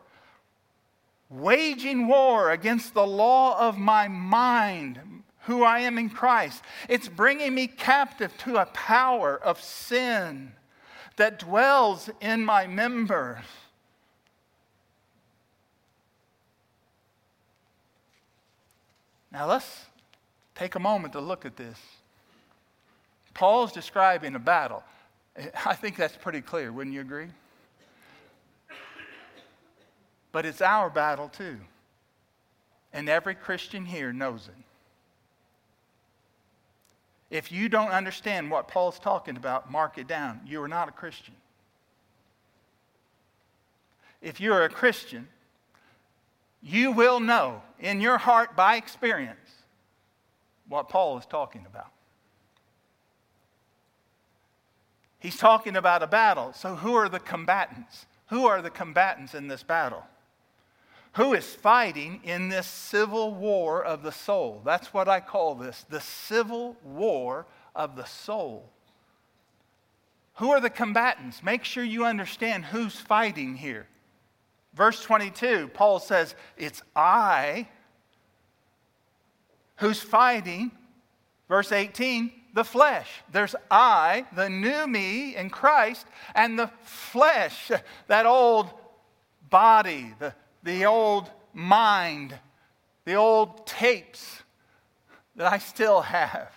waging 1.29 2.07
war 2.07 2.51
against 2.51 2.93
the 2.93 3.05
law 3.05 3.59
of 3.59 3.77
my 3.77 4.07
mind, 4.07 4.99
who 5.41 5.63
I 5.63 5.79
am 5.79 5.97
in 5.97 6.09
Christ. 6.09 6.63
It's 6.87 7.07
bringing 7.07 7.53
me 7.53 7.67
captive 7.67 8.35
to 8.39 8.57
a 8.57 8.65
power 8.67 9.37
of 9.37 9.61
sin 9.61 10.53
that 11.17 11.39
dwells 11.39 12.09
in 12.19 12.43
my 12.45 12.65
members. 12.67 13.43
Now 19.31 19.47
let's 19.47 19.88
Take 20.59 20.75
a 20.75 20.79
moment 20.79 21.13
to 21.13 21.21
look 21.21 21.45
at 21.45 21.55
this. 21.55 21.79
Paul's 23.33 23.71
describing 23.71 24.35
a 24.35 24.39
battle. 24.39 24.83
I 25.65 25.73
think 25.73 25.95
that's 25.95 26.17
pretty 26.17 26.41
clear, 26.41 26.69
wouldn't 26.73 26.93
you 26.93 26.99
agree? 26.99 27.29
but 30.33 30.45
it's 30.45 30.61
our 30.61 30.89
battle 30.89 31.29
too. 31.29 31.59
And 32.91 33.07
every 33.07 33.35
Christian 33.35 33.85
here 33.85 34.11
knows 34.11 34.49
it. 34.49 34.63
If 37.33 37.53
you 37.53 37.69
don't 37.69 37.91
understand 37.91 38.51
what 38.51 38.67
Paul's 38.67 38.99
talking 38.99 39.37
about, 39.37 39.71
mark 39.71 39.97
it 39.97 40.07
down. 40.07 40.41
You 40.45 40.61
are 40.61 40.67
not 40.67 40.89
a 40.89 40.91
Christian. 40.91 41.35
If 44.21 44.41
you're 44.41 44.65
a 44.65 44.69
Christian, 44.69 45.29
you 46.61 46.91
will 46.91 47.21
know 47.21 47.61
in 47.79 48.01
your 48.01 48.17
heart 48.17 48.57
by 48.57 48.75
experience 48.75 49.58
what 50.69 50.87
Paul 50.87 51.17
is 51.17 51.25
talking 51.25 51.65
about. 51.67 51.91
He's 55.19 55.35
talking 55.35 55.75
about 55.75 56.01
a 56.01 56.07
battle. 56.07 56.53
So, 56.53 56.75
who 56.75 56.95
are 56.95 57.09
the 57.09 57.19
combatants? 57.19 58.05
Who 58.27 58.45
are 58.45 58.61
the 58.61 58.69
combatants 58.69 59.35
in 59.35 59.47
this 59.47 59.63
battle? 59.63 60.05
Who 61.13 61.33
is 61.33 61.45
fighting 61.45 62.21
in 62.23 62.49
this 62.49 62.67
civil 62.67 63.33
war 63.33 63.83
of 63.83 64.03
the 64.03 64.11
soul? 64.11 64.61
That's 64.63 64.93
what 64.93 65.09
I 65.09 65.19
call 65.19 65.55
this 65.55 65.85
the 65.89 65.99
civil 65.99 66.77
war 66.83 67.47
of 67.75 67.95
the 67.95 68.05
soul. 68.05 68.69
Who 70.35 70.51
are 70.51 70.61
the 70.61 70.69
combatants? 70.69 71.43
Make 71.43 71.65
sure 71.65 71.83
you 71.83 72.05
understand 72.05 72.65
who's 72.65 72.95
fighting 72.95 73.55
here. 73.55 73.87
Verse 74.73 75.03
22, 75.03 75.71
Paul 75.73 75.99
says, 75.99 76.35
It's 76.55 76.81
I 76.95 77.67
who's 79.79 80.01
fighting. 80.01 80.71
Verse 81.47 81.71
18, 81.71 82.31
the 82.53 82.63
flesh. 82.63 83.09
There's 83.31 83.55
I, 83.71 84.25
the 84.35 84.49
new 84.49 84.87
me 84.87 85.35
in 85.35 85.49
Christ, 85.49 86.05
and 86.35 86.57
the 86.57 86.69
flesh, 86.83 87.71
that 88.07 88.25
old 88.25 88.69
body, 89.49 90.13
the, 90.19 90.33
the 90.63 90.85
old 90.85 91.29
mind, 91.53 92.37
the 93.05 93.15
old 93.15 93.65
tapes 93.65 94.43
that 95.35 95.51
I 95.51 95.57
still 95.57 96.01
have. 96.01 96.51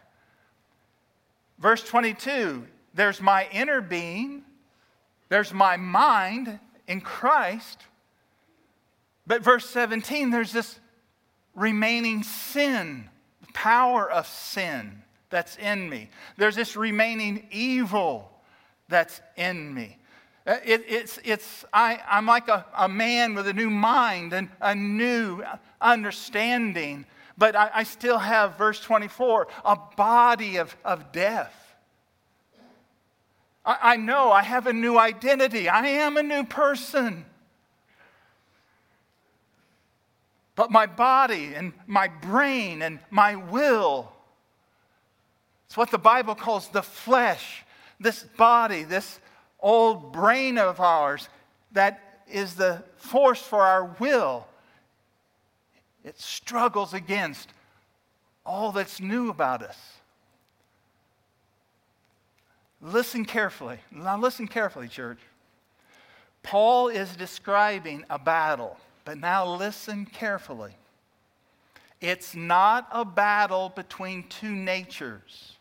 Verse 1.59 1.83
22 1.85 2.67
there's 2.95 3.23
my 3.23 3.49
inner 3.53 3.81
being, 3.81 4.43
there's 5.31 5.55
my 5.55 5.79
mind 5.79 6.59
in 6.87 7.01
Christ. 7.01 7.87
But 9.27 9.43
verse 9.43 9.69
17, 9.71 10.31
there's 10.31 10.53
this 10.53 10.79
remaining 11.55 12.23
sin, 12.23 13.09
power 13.53 14.11
of 14.11 14.27
sin 14.27 15.03
that's 15.31 15.57
in 15.57 15.89
me. 15.89 16.11
There's 16.37 16.57
this 16.57 16.77
remaining 16.77 17.47
evil 17.51 18.31
that's 18.89 19.21
in 19.37 19.75
me. 19.75 19.99
Uh, 20.47 20.57
it, 20.65 20.85
it's, 20.89 21.19
it's, 21.25 21.65
I, 21.73 22.01
I'm 22.09 22.27
like 22.27 22.49
a, 22.49 22.67
a 22.77 22.89
man 22.89 23.35
with 23.35 23.47
a 23.47 23.53
new 23.53 23.71
mind 23.71 24.33
and 24.33 24.49
a 24.61 24.75
new 24.75 25.43
understanding, 25.81 27.07
but 27.39 27.55
I, 27.55 27.71
I 27.75 27.83
still 27.85 28.19
have, 28.19 28.59
verse 28.59 28.81
24, 28.81 29.47
a 29.65 29.77
body 29.97 30.57
of, 30.57 30.77
of 30.85 31.13
death. 31.13 31.55
I, 33.65 33.79
I 33.83 33.97
know 33.97 34.33
I 34.33 34.43
have 34.43 34.67
a 34.67 34.73
new 34.73 34.99
identity. 34.99 35.69
I 35.69 35.87
am 35.87 36.17
a 36.17 36.23
new 36.23 36.45
person. 36.45 37.25
But 40.55 40.71
my 40.71 40.87
body 40.87 41.55
and 41.55 41.73
my 41.87 42.09
brain 42.09 42.83
and 42.83 42.99
my 43.11 43.37
will 43.37 44.13
it's 45.73 45.77
what 45.79 45.91
the 45.91 45.97
Bible 45.97 46.35
calls 46.35 46.69
the 46.69 46.83
flesh, 46.83 47.65
this 47.99 48.25
body, 48.37 48.83
this 48.83 49.21
old 49.59 50.13
brain 50.13 50.59
of 50.59 50.81
ours 50.81 51.31
that 51.73 52.21
is 52.31 52.57
the 52.57 52.85
force 52.97 53.41
for 53.41 53.63
our 53.63 53.97
will. 53.99 54.47
It 56.05 56.21
struggles 56.21 56.93
against 56.93 57.55
all 58.45 58.71
that's 58.71 59.01
new 59.01 59.31
about 59.31 59.63
us. 59.63 59.79
Listen 62.83 63.25
carefully. 63.25 63.79
Now, 63.91 64.19
listen 64.19 64.47
carefully, 64.47 64.89
church. 64.89 65.21
Paul 66.43 66.89
is 66.89 67.17
describing 67.17 68.05
a 68.11 68.19
battle, 68.19 68.77
but 69.05 69.19
now 69.19 69.47
listen 69.47 70.07
carefully. 70.07 70.77
It's 72.01 72.35
not 72.35 72.89
a 72.91 73.05
battle 73.05 73.73
between 73.75 74.25
two 74.25 74.55
natures. 74.55 75.57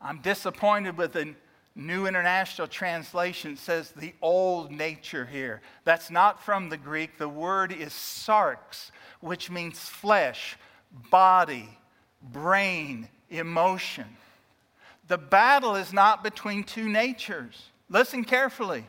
I'm 0.00 0.20
disappointed 0.20 0.96
with 0.96 1.12
the 1.12 1.34
New 1.74 2.06
International 2.06 2.66
Translation 2.66 3.56
says 3.56 3.92
the 3.92 4.12
old 4.20 4.72
nature 4.72 5.24
here. 5.24 5.60
That's 5.84 6.10
not 6.10 6.42
from 6.42 6.68
the 6.68 6.76
Greek. 6.76 7.16
The 7.16 7.28
word 7.28 7.72
is 7.72 7.92
sarx, 7.92 8.90
which 9.20 9.50
means 9.50 9.78
flesh, 9.78 10.56
body, 11.10 11.68
brain, 12.22 13.08
emotion. 13.28 14.06
The 15.08 15.18
battle 15.18 15.76
is 15.76 15.92
not 15.92 16.24
between 16.24 16.64
two 16.64 16.88
natures. 16.88 17.70
Listen 17.88 18.24
carefully. 18.24 18.84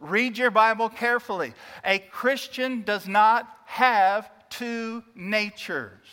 Read 0.00 0.36
your 0.36 0.50
Bible 0.50 0.88
carefully. 0.88 1.54
A 1.84 1.98
Christian 1.98 2.82
does 2.82 3.08
not 3.08 3.48
have 3.66 4.30
two 4.50 5.02
natures. 5.14 6.06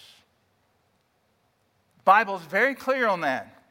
The 1.97 2.03
Bible 2.03 2.35
is 2.37 2.43
very 2.43 2.75
clear 2.75 3.07
on 3.07 3.21
that. 3.21 3.63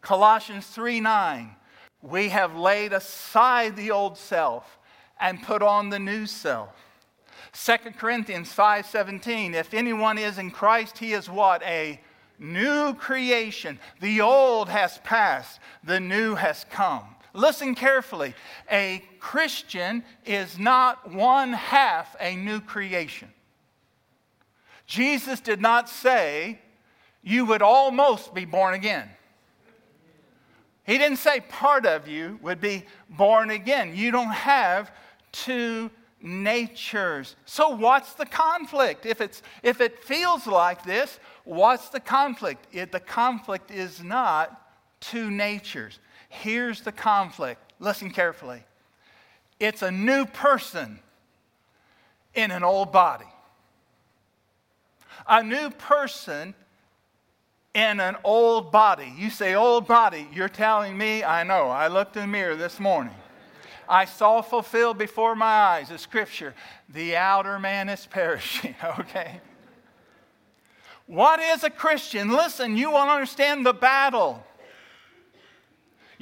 Colossians 0.00 0.66
3 0.66 1.00
9. 1.00 1.54
We 2.02 2.30
have 2.30 2.56
laid 2.56 2.92
aside 2.92 3.76
the 3.76 3.90
old 3.90 4.18
self 4.18 4.78
and 5.20 5.42
put 5.42 5.62
on 5.62 5.90
the 5.90 6.00
new 6.00 6.26
self. 6.26 6.74
2 7.52 7.92
Corinthians 7.98 8.52
5:17 8.52 9.54
If 9.54 9.74
anyone 9.74 10.18
is 10.18 10.38
in 10.38 10.50
Christ 10.50 10.98
he 10.98 11.12
is 11.12 11.28
what 11.28 11.62
a 11.62 12.00
new 12.38 12.94
creation 12.94 13.78
the 14.00 14.20
old 14.20 14.68
has 14.68 14.98
passed 14.98 15.60
the 15.84 16.00
new 16.00 16.34
has 16.34 16.64
come 16.70 17.11
Listen 17.34 17.74
carefully 17.74 18.34
a 18.70 19.02
Christian 19.18 20.04
is 20.24 20.58
not 20.58 21.10
one 21.10 21.52
half 21.52 22.14
a 22.20 22.36
new 22.36 22.60
creation 22.60 23.32
Jesus 24.86 25.40
did 25.40 25.60
not 25.60 25.88
say 25.88 26.60
you 27.22 27.46
would 27.46 27.62
almost 27.62 28.34
be 28.34 28.44
born 28.44 28.74
again 28.74 29.08
he 30.84 30.98
didn't 30.98 31.18
say 31.18 31.40
part 31.40 31.86
of 31.86 32.08
you 32.08 32.38
would 32.42 32.60
be 32.60 32.84
born 33.08 33.50
again. 33.50 33.94
You 33.94 34.10
don't 34.10 34.32
have 34.32 34.90
two 35.30 35.90
natures. 36.20 37.36
So, 37.46 37.70
what's 37.70 38.14
the 38.14 38.26
conflict? 38.26 39.06
If, 39.06 39.20
it's, 39.20 39.42
if 39.62 39.80
it 39.80 40.02
feels 40.04 40.46
like 40.46 40.84
this, 40.84 41.20
what's 41.44 41.88
the 41.88 42.00
conflict? 42.00 42.66
It, 42.72 42.90
the 42.90 43.00
conflict 43.00 43.70
is 43.70 44.02
not 44.02 44.60
two 45.00 45.30
natures. 45.30 46.00
Here's 46.32 46.80
the 46.80 46.92
conflict. 46.92 47.60
Listen 47.78 48.10
carefully 48.10 48.64
it's 49.60 49.82
a 49.82 49.90
new 49.92 50.24
person 50.24 50.98
in 52.34 52.50
an 52.50 52.64
old 52.64 52.90
body. 52.90 53.26
A 55.28 55.42
new 55.42 55.70
person 55.70 56.54
in 57.74 58.00
an 58.00 58.16
old 58.24 58.72
body. 58.72 59.12
You 59.16 59.28
say 59.28 59.54
old 59.54 59.86
body, 59.86 60.26
you're 60.32 60.48
telling 60.48 60.96
me, 60.96 61.22
I 61.22 61.44
know. 61.44 61.68
I 61.68 61.88
looked 61.88 62.16
in 62.16 62.22
the 62.22 62.28
mirror 62.28 62.56
this 62.56 62.80
morning. 62.80 63.14
I 63.86 64.06
saw 64.06 64.40
fulfilled 64.40 64.96
before 64.96 65.36
my 65.36 65.44
eyes 65.46 65.90
the 65.90 65.98
scripture, 65.98 66.54
the 66.88 67.14
outer 67.16 67.58
man 67.58 67.90
is 67.90 68.06
perishing, 68.06 68.74
okay? 69.00 69.40
What 71.06 71.40
is 71.40 71.62
a 71.62 71.70
Christian? 71.70 72.30
Listen, 72.30 72.76
you 72.76 72.90
will 72.90 72.96
understand 72.96 73.66
the 73.66 73.74
battle. 73.74 74.44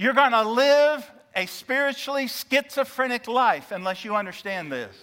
You're 0.01 0.15
going 0.15 0.33
to 0.33 0.49
live 0.49 1.11
a 1.37 1.45
spiritually 1.45 2.27
schizophrenic 2.27 3.29
life 3.29 3.71
unless 3.71 4.03
you 4.03 4.17
understand 4.17 4.73
this. 4.73 4.97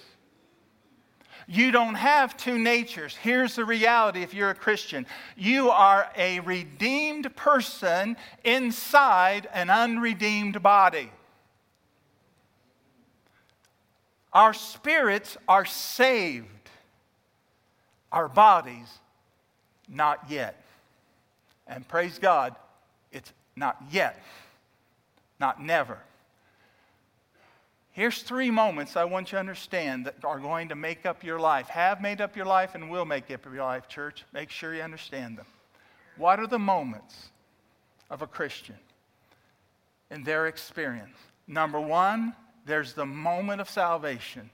You 1.47 1.69
don't 1.69 1.93
have 1.93 2.35
two 2.35 2.57
natures. 2.57 3.15
Here's 3.15 3.57
the 3.57 3.63
reality 3.63 4.23
if 4.23 4.33
you're 4.33 4.49
a 4.49 4.55
Christian 4.55 5.05
you 5.35 5.69
are 5.69 6.09
a 6.17 6.39
redeemed 6.39 7.35
person 7.35 8.17
inside 8.43 9.47
an 9.53 9.69
unredeemed 9.69 10.63
body. 10.63 11.11
Our 14.33 14.55
spirits 14.55 15.37
are 15.47 15.65
saved, 15.65 16.71
our 18.11 18.27
bodies, 18.27 18.89
not 19.87 20.25
yet. 20.27 20.59
And 21.67 21.87
praise 21.87 22.17
God, 22.17 22.55
it's 23.11 23.31
not 23.55 23.77
yet, 23.91 24.19
not 25.39 25.61
never. 25.61 25.99
Here's 27.91 28.21
three 28.21 28.51
moments 28.51 28.95
I 28.95 29.05
want 29.05 29.31
you 29.31 29.37
to 29.37 29.39
understand 29.39 30.05
that 30.05 30.23
are 30.23 30.39
going 30.39 30.69
to 30.69 30.75
make 30.75 31.05
up 31.05 31.23
your 31.23 31.39
life, 31.39 31.67
have 31.69 31.99
made 31.99 32.21
up 32.21 32.35
your 32.35 32.45
life, 32.45 32.75
and 32.75 32.91
will 32.91 33.05
make 33.05 33.31
up 33.31 33.43
your 33.45 33.55
life, 33.55 33.87
church. 33.87 34.23
Make 34.33 34.51
sure 34.51 34.75
you 34.75 34.83
understand 34.83 35.37
them. 35.37 35.47
What 36.15 36.39
are 36.39 36.45
the 36.45 36.59
moments 36.59 37.29
of 38.11 38.21
a 38.21 38.27
Christian 38.27 38.77
in 40.11 40.23
their 40.23 40.45
experience? 40.45 41.17
Number 41.47 41.79
one, 41.79 42.35
there's 42.67 42.93
the 42.93 43.05
moment 43.05 43.61
of 43.61 43.69
salvation 43.69 44.49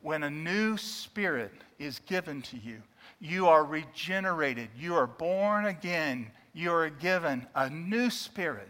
when 0.00 0.24
a 0.24 0.30
new 0.30 0.76
spirit 0.76 1.52
is 1.78 2.00
given 2.06 2.42
to 2.42 2.56
you. 2.56 2.82
You 3.20 3.46
are 3.46 3.64
regenerated. 3.64 4.68
You 4.76 4.96
are 4.96 5.06
born 5.06 5.66
again. 5.66 6.30
You 6.54 6.72
are 6.72 6.90
given 6.90 7.46
a 7.54 7.70
new 7.70 8.10
spirit. 8.10 8.68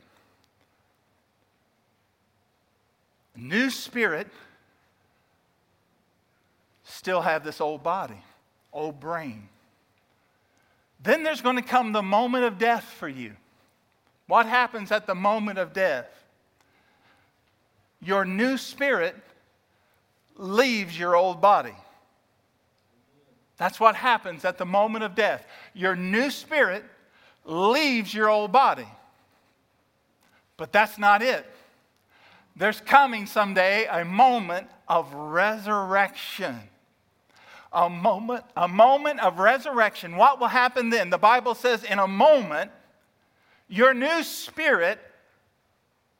New 3.35 3.71
spirit, 3.71 4.29
still 6.85 7.23
have 7.23 7.45
this 7.45 7.61
old 7.61 7.83
body, 7.83 8.23
old 8.73 9.01
brain. 9.01 9.49
Then 11.03 11.23
there's 11.23 11.41
going 11.41 11.57
to 11.57 11.63
come 11.63 11.93
the 11.93 12.03
moment 12.03 12.45
of 12.45 12.59
death 12.59 12.85
for 12.85 13.09
you. 13.09 13.33
What 14.27 14.47
happens 14.47 14.93
at 14.93 15.07
the 15.07 15.15
moment 15.15 15.59
of 15.59 15.73
death? 15.73 16.07
Your 18.01 18.25
new 18.25 18.57
spirit 18.57 19.17
leaves 20.37 20.99
your 20.99 21.17
old 21.17 21.41
body. 21.41 21.75
That's 23.57 23.79
what 23.79 23.95
happens 23.95 24.45
at 24.45 24.59
the 24.59 24.67
moment 24.67 25.05
of 25.05 25.15
death. 25.15 25.47
Your 25.75 25.95
new 25.95 26.31
spirit 26.31 26.85
leaves 27.45 28.13
your 28.13 28.29
old 28.29 28.53
body. 28.53 28.89
But 30.57 30.73
that's 30.73 30.99
not 30.99 31.23
it. 31.23 31.47
There's 32.55 32.81
coming 32.81 33.27
someday 33.27 33.87
a 33.87 34.05
moment 34.05 34.69
of 34.89 35.13
resurrection. 35.15 36.59
A 37.73 37.89
moment, 37.89 38.45
a 38.55 38.69
moment 38.69 39.21
of 39.21 39.39
resurrection. 39.39 40.17
What 40.17 40.39
will 40.39 40.49
happen 40.49 40.91
then? 40.91 41.09
The 41.09 41.19
Bible 41.19 41.55
says, 41.55 41.83
in 41.85 41.99
a 41.99 42.07
moment, 42.07 42.71
your 43.69 43.95
new 43.95 44.23
spirit 44.23 44.99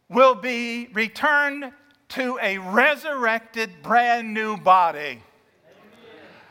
will 0.09 0.35
be 0.35 0.89
returned 0.95 1.73
to 2.09 2.39
a 2.43 2.59
resurrected, 2.59 3.83
brand 3.83 4.33
new 4.33 4.57
body. 4.57 5.23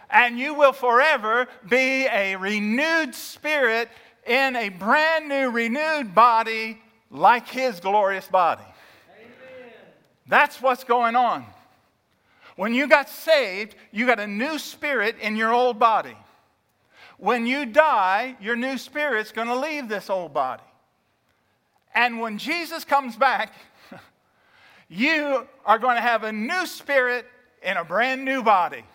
And 0.09 0.37
you 0.37 0.53
will 0.53 0.73
forever 0.73 1.47
be 1.67 2.05
a 2.05 2.35
renewed 2.35 3.15
spirit 3.15 3.89
in 4.27 4.55
a 4.55 4.69
brand 4.69 5.29
new, 5.29 5.49
renewed 5.49 6.13
body 6.13 6.81
like 7.09 7.47
his 7.47 7.79
glorious 7.79 8.27
body. 8.27 8.63
That's 10.31 10.61
what's 10.61 10.85
going 10.85 11.17
on. 11.17 11.45
When 12.55 12.73
you 12.73 12.87
got 12.87 13.09
saved, 13.09 13.75
you 13.91 14.05
got 14.05 14.17
a 14.17 14.27
new 14.27 14.59
spirit 14.59 15.17
in 15.19 15.35
your 15.35 15.51
old 15.51 15.77
body. 15.77 16.15
When 17.17 17.45
you 17.45 17.65
die, 17.65 18.37
your 18.39 18.55
new 18.55 18.77
spirit's 18.77 19.33
going 19.33 19.49
to 19.49 19.57
leave 19.57 19.89
this 19.89 20.09
old 20.09 20.33
body. 20.33 20.63
And 21.93 22.21
when 22.21 22.37
Jesus 22.37 22.85
comes 22.85 23.17
back, 23.17 23.51
you 24.87 25.45
are 25.65 25.77
going 25.77 25.97
to 25.97 26.01
have 26.01 26.23
a 26.23 26.31
new 26.31 26.65
spirit 26.65 27.25
in 27.61 27.75
a 27.75 27.83
brand 27.83 28.23
new 28.23 28.41
body. 28.41 28.85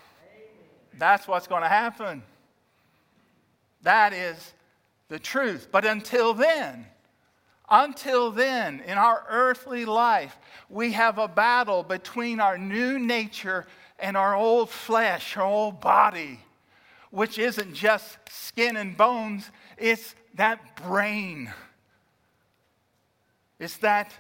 That's 0.99 1.29
what's 1.29 1.47
going 1.47 1.65
to 1.65 1.69
happen. 1.69 2.23
That 3.83 4.15
is 4.15 4.55
the 5.09 5.19
truth. 5.19 5.69
But 5.71 5.85
until 5.85 6.33
then, 6.33 6.87
until 7.69 8.31
then, 8.31 8.81
in 8.81 8.97
our 8.97 9.25
earthly 9.29 9.85
life, 9.85 10.37
we 10.69 10.93
have 10.93 11.19
a 11.19 11.29
battle 11.29 11.83
between 11.83 12.41
our 12.41 12.57
new 12.57 12.99
nature 12.99 13.67
and 13.99 14.17
our 14.17 14.35
old 14.37 14.71
flesh, 14.71 15.37
our 15.37 15.45
old 15.45 15.81
body, 15.81 16.41
which 17.11 17.39
isn't 17.39 17.75
just 17.75 18.19
skin 18.29 18.77
and 18.77 18.97
bones, 18.97 19.51
it's 19.77 20.15
that 20.35 20.77
brain. 20.77 21.53
It's 23.59 23.79
that 23.79 24.13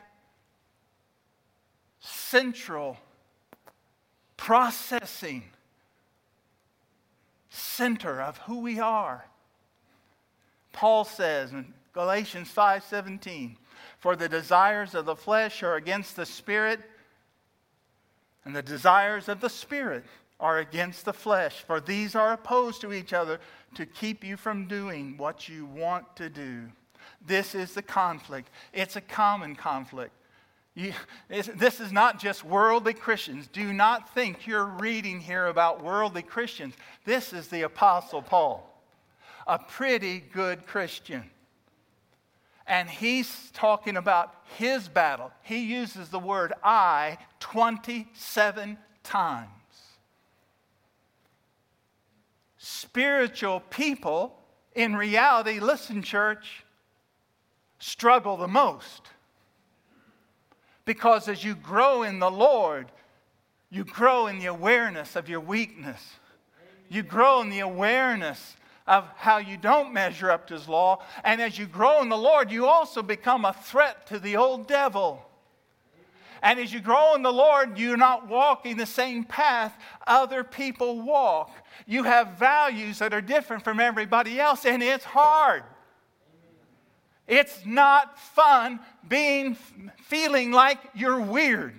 central 2.00 2.96
processing 4.36 5.44
center 7.50 8.20
of 8.20 8.38
who 8.38 8.60
we 8.60 8.78
are. 8.80 9.26
Paul 10.72 11.04
says 11.04 11.52
in 11.52 11.72
Galatians 11.96 12.50
5:17, 12.50 13.56
"For 13.98 14.16
the 14.16 14.28
desires 14.28 14.94
of 14.94 15.06
the 15.06 15.16
flesh 15.16 15.62
are 15.62 15.76
against 15.76 16.14
the 16.14 16.26
spirit, 16.26 16.78
and 18.44 18.54
the 18.54 18.62
desires 18.62 19.30
of 19.30 19.40
the 19.40 19.48
spirit 19.48 20.04
are 20.38 20.58
against 20.58 21.06
the 21.06 21.14
flesh, 21.14 21.62
for 21.62 21.80
these 21.80 22.14
are 22.14 22.34
opposed 22.34 22.82
to 22.82 22.92
each 22.92 23.14
other 23.14 23.40
to 23.76 23.86
keep 23.86 24.22
you 24.22 24.36
from 24.36 24.68
doing 24.68 25.16
what 25.16 25.48
you 25.48 25.64
want 25.64 26.16
to 26.16 26.28
do." 26.28 26.70
This 27.22 27.54
is 27.54 27.72
the 27.72 27.82
conflict. 27.82 28.50
It's 28.74 28.96
a 28.96 29.00
common 29.00 29.56
conflict. 29.56 30.12
You, 30.74 30.92
this 31.30 31.80
is 31.80 31.92
not 31.92 32.18
just 32.18 32.44
worldly 32.44 32.92
Christians. 32.92 33.48
Do 33.48 33.72
not 33.72 34.12
think 34.12 34.46
you're 34.46 34.66
reading 34.66 35.20
here 35.20 35.46
about 35.46 35.82
worldly 35.82 36.22
Christians. 36.22 36.74
This 37.06 37.32
is 37.32 37.48
the 37.48 37.62
Apostle 37.62 38.20
Paul, 38.20 38.82
a 39.46 39.58
pretty 39.58 40.20
good 40.20 40.66
Christian. 40.66 41.30
And 42.66 42.88
he's 42.88 43.50
talking 43.52 43.96
about 43.96 44.34
his 44.56 44.88
battle. 44.88 45.30
He 45.42 45.58
uses 45.64 46.08
the 46.08 46.18
word 46.18 46.52
I 46.64 47.18
27 47.40 48.78
times. 49.04 49.50
Spiritual 52.58 53.60
people, 53.70 54.36
in 54.74 54.96
reality, 54.96 55.60
listen, 55.60 56.02
church, 56.02 56.64
struggle 57.78 58.36
the 58.36 58.48
most 58.48 59.02
because 60.86 61.28
as 61.28 61.44
you 61.44 61.54
grow 61.54 62.04
in 62.04 62.20
the 62.20 62.30
Lord, 62.30 62.90
you 63.68 63.84
grow 63.84 64.28
in 64.28 64.38
the 64.38 64.46
awareness 64.46 65.16
of 65.16 65.28
your 65.28 65.40
weakness. 65.40 66.00
You 66.88 67.02
grow 67.02 67.42
in 67.42 67.50
the 67.50 67.58
awareness 67.58 68.56
of 68.86 69.08
how 69.16 69.38
you 69.38 69.56
don't 69.56 69.92
measure 69.92 70.30
up 70.30 70.46
to 70.48 70.54
His 70.54 70.68
law. 70.68 71.02
And 71.24 71.40
as 71.40 71.58
you 71.58 71.66
grow 71.66 72.02
in 72.02 72.08
the 72.08 72.16
Lord, 72.16 72.50
you 72.50 72.66
also 72.66 73.02
become 73.02 73.44
a 73.44 73.52
threat 73.52 74.06
to 74.08 74.18
the 74.18 74.36
old 74.36 74.66
devil. 74.66 75.22
And 76.42 76.60
as 76.60 76.72
you 76.72 76.80
grow 76.80 77.14
in 77.14 77.22
the 77.22 77.32
Lord, 77.32 77.78
you're 77.78 77.96
not 77.96 78.28
walking 78.28 78.76
the 78.76 78.86
same 78.86 79.24
path 79.24 79.76
other 80.06 80.44
people 80.44 81.00
walk. 81.00 81.50
You 81.86 82.04
have 82.04 82.38
values 82.38 82.98
that 83.00 83.12
are 83.12 83.20
different 83.20 83.64
from 83.64 83.80
everybody 83.80 84.38
else, 84.38 84.64
and 84.64 84.82
it's 84.82 85.04
hard. 85.04 85.64
It's 87.26 87.66
not 87.66 88.18
fun 88.18 88.78
being 89.08 89.56
feeling 90.04 90.52
like 90.52 90.78
you're 90.94 91.20
weird 91.20 91.74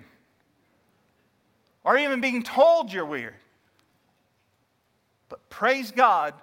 or 1.84 1.96
even 1.96 2.20
being 2.20 2.42
told 2.42 2.92
you're 2.92 3.06
weird. 3.06 3.34
But 5.30 5.48
praise 5.48 5.90
God, 5.90 6.34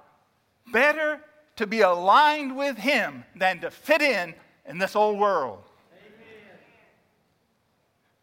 better 0.71 1.19
to 1.55 1.67
be 1.67 1.81
aligned 1.81 2.55
with 2.55 2.77
Him 2.77 3.23
than 3.35 3.59
to 3.59 3.71
fit 3.71 4.01
in 4.01 4.33
in 4.67 4.77
this 4.77 4.95
old 4.95 5.19
world. 5.19 5.63
Amen. 5.91 6.59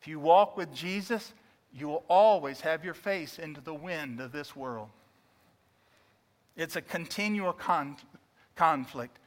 If 0.00 0.08
you 0.08 0.20
walk 0.20 0.56
with 0.56 0.72
Jesus, 0.74 1.32
you 1.72 1.88
will 1.88 2.04
always 2.08 2.60
have 2.60 2.84
your 2.84 2.94
face 2.94 3.38
into 3.38 3.60
the 3.60 3.74
wind 3.74 4.20
of 4.20 4.32
this 4.32 4.54
world. 4.54 4.88
It's 6.56 6.76
a 6.76 6.82
continual 6.82 7.52
con- 7.52 7.96
conflict. 8.56 9.18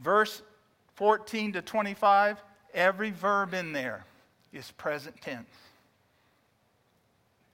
Verse 0.00 0.42
14 0.94 1.54
to 1.54 1.62
25, 1.62 2.38
every 2.72 3.10
verb 3.10 3.54
in 3.54 3.72
there 3.72 4.04
is 4.52 4.70
present 4.72 5.20
tense. 5.20 5.48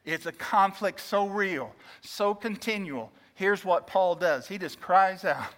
It's 0.05 0.27
a 0.27 0.33
conflict 0.33 1.01
so 1.01 1.27
real, 1.27 1.75
so 2.01 2.35
continual. 2.35 3.11
Here's 3.39 3.64
what 3.64 3.86
Paul 3.86 4.16
does 4.16 4.49
he 4.49 4.59
just 4.59 4.80
cries 4.80 5.24
out. 5.24 5.55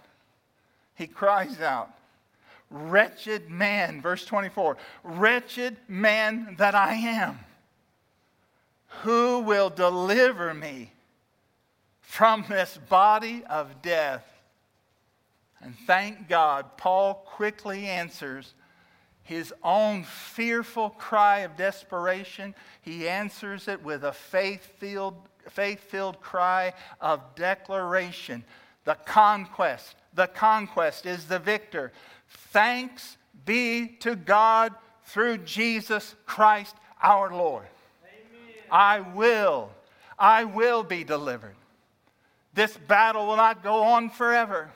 He 0.93 1.07
cries 1.07 1.59
out, 1.59 1.89
Wretched 2.69 3.49
man, 3.49 4.01
verse 4.01 4.23
24, 4.23 4.77
wretched 5.03 5.77
man 5.87 6.55
that 6.59 6.75
I 6.75 6.93
am. 6.93 7.39
Who 9.01 9.39
will 9.39 9.71
deliver 9.71 10.53
me 10.53 10.91
from 12.01 12.45
this 12.47 12.77
body 12.87 13.43
of 13.49 13.81
death? 13.81 14.27
And 15.59 15.75
thank 15.87 16.29
God, 16.29 16.77
Paul 16.77 17.15
quickly 17.25 17.87
answers 17.87 18.53
his 19.23 19.51
own 19.63 20.03
fearful 20.03 20.91
cry 20.91 21.39
of 21.39 21.57
desperation. 21.57 22.53
He 22.83 23.09
answers 23.09 23.67
it 23.67 23.81
with 23.81 24.03
a 24.03 24.13
faith 24.13 24.63
filled 24.77 25.15
faith-filled 25.53 26.21
cry 26.21 26.73
of 26.99 27.35
declaration. 27.35 28.43
The 28.85 28.95
conquest, 29.05 29.95
the 30.13 30.27
conquest 30.27 31.05
is 31.05 31.25
the 31.25 31.39
victor. 31.39 31.91
Thanks 32.27 33.17
be 33.45 33.87
to 33.99 34.15
God 34.15 34.73
through 35.05 35.39
Jesus 35.39 36.15
Christ 36.25 36.75
our 37.01 37.33
Lord. 37.33 37.65
Amen. 38.03 38.55
I 38.71 38.99
will, 39.01 39.71
I 40.17 40.45
will 40.45 40.83
be 40.83 41.03
delivered. 41.03 41.55
This 42.53 42.75
battle 42.75 43.27
will 43.27 43.37
not 43.37 43.63
go 43.63 43.83
on 43.83 44.09
forever. 44.09 44.71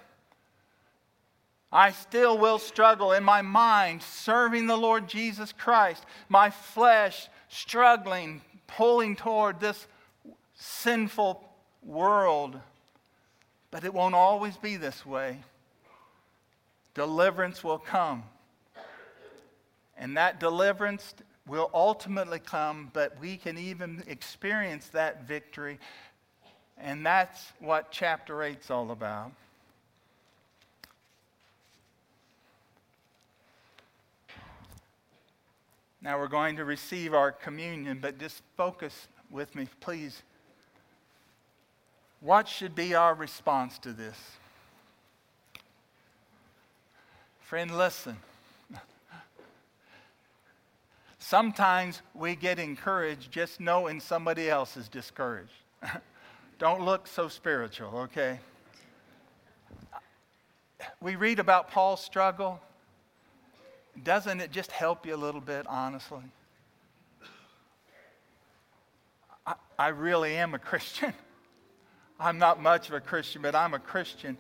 I 1.71 1.91
still 1.91 2.37
will 2.37 2.59
struggle 2.59 3.11
in 3.11 3.23
my 3.23 3.41
mind 3.41 4.01
serving 4.01 4.67
the 4.67 4.77
Lord 4.77 5.09
Jesus 5.09 5.51
Christ, 5.51 6.05
my 6.29 6.49
flesh 6.49 7.27
struggling, 7.49 8.41
pulling 8.67 9.15
toward 9.15 9.59
this 9.59 9.87
sinful 10.55 11.43
world. 11.83 12.59
But 13.71 13.83
it 13.83 13.93
won't 13.93 14.15
always 14.15 14.57
be 14.57 14.77
this 14.77 15.05
way. 15.05 15.39
Deliverance 16.93 17.63
will 17.63 17.77
come. 17.77 18.23
And 19.97 20.17
that 20.17 20.39
deliverance 20.39 21.13
will 21.47 21.69
ultimately 21.73 22.39
come, 22.39 22.89
but 22.93 23.19
we 23.19 23.37
can 23.37 23.57
even 23.57 24.03
experience 24.07 24.87
that 24.89 25.27
victory. 25.27 25.79
And 26.77 27.05
that's 27.05 27.53
what 27.59 27.91
chapter 27.91 28.43
8 28.43 28.59
is 28.61 28.71
all 28.71 28.91
about. 28.91 29.31
Now 36.01 36.19
we're 36.19 36.27
going 36.27 36.57
to 36.57 36.65
receive 36.65 37.13
our 37.13 37.31
communion, 37.31 37.99
but 38.01 38.19
just 38.19 38.41
focus 38.55 39.07
with 39.31 39.55
me, 39.55 39.67
please. 39.79 40.21
What 42.25 42.47
should 42.47 42.73
be 42.73 42.95
our 42.95 43.13
response 43.13 43.77
to 43.79 43.93
this? 43.93 44.17
Friend, 47.41 47.77
listen. 47.77 48.17
Sometimes 51.19 52.01
we 52.15 52.35
get 52.35 52.57
encouraged 52.57 53.31
just 53.31 53.59
knowing 53.59 53.99
somebody 53.99 54.49
else 54.49 54.75
is 54.75 54.89
discouraged. 54.89 55.51
Don't 56.57 56.81
look 56.81 57.05
so 57.05 57.27
spiritual, 57.27 57.95
okay? 57.95 58.39
We 61.01 61.17
read 61.17 61.37
about 61.37 61.69
Paul's 61.69 62.03
struggle. 62.03 62.59
Doesn't 64.03 64.41
it 64.41 64.51
just 64.51 64.71
help 64.71 65.05
you 65.05 65.13
a 65.13 65.15
little 65.15 65.41
bit, 65.41 65.67
honestly? 65.67 66.23
I, 69.45 69.53
I 69.77 69.87
really 69.89 70.35
am 70.35 70.55
a 70.55 70.59
Christian. 70.71 71.13
I'm 72.19 72.37
not 72.37 72.61
much 72.61 72.87
of 72.87 72.95
a 72.95 73.01
Christian, 73.01 73.41
but 73.41 73.55
I'm 73.55 73.73
a 73.73 73.79
Christian. 73.79 74.37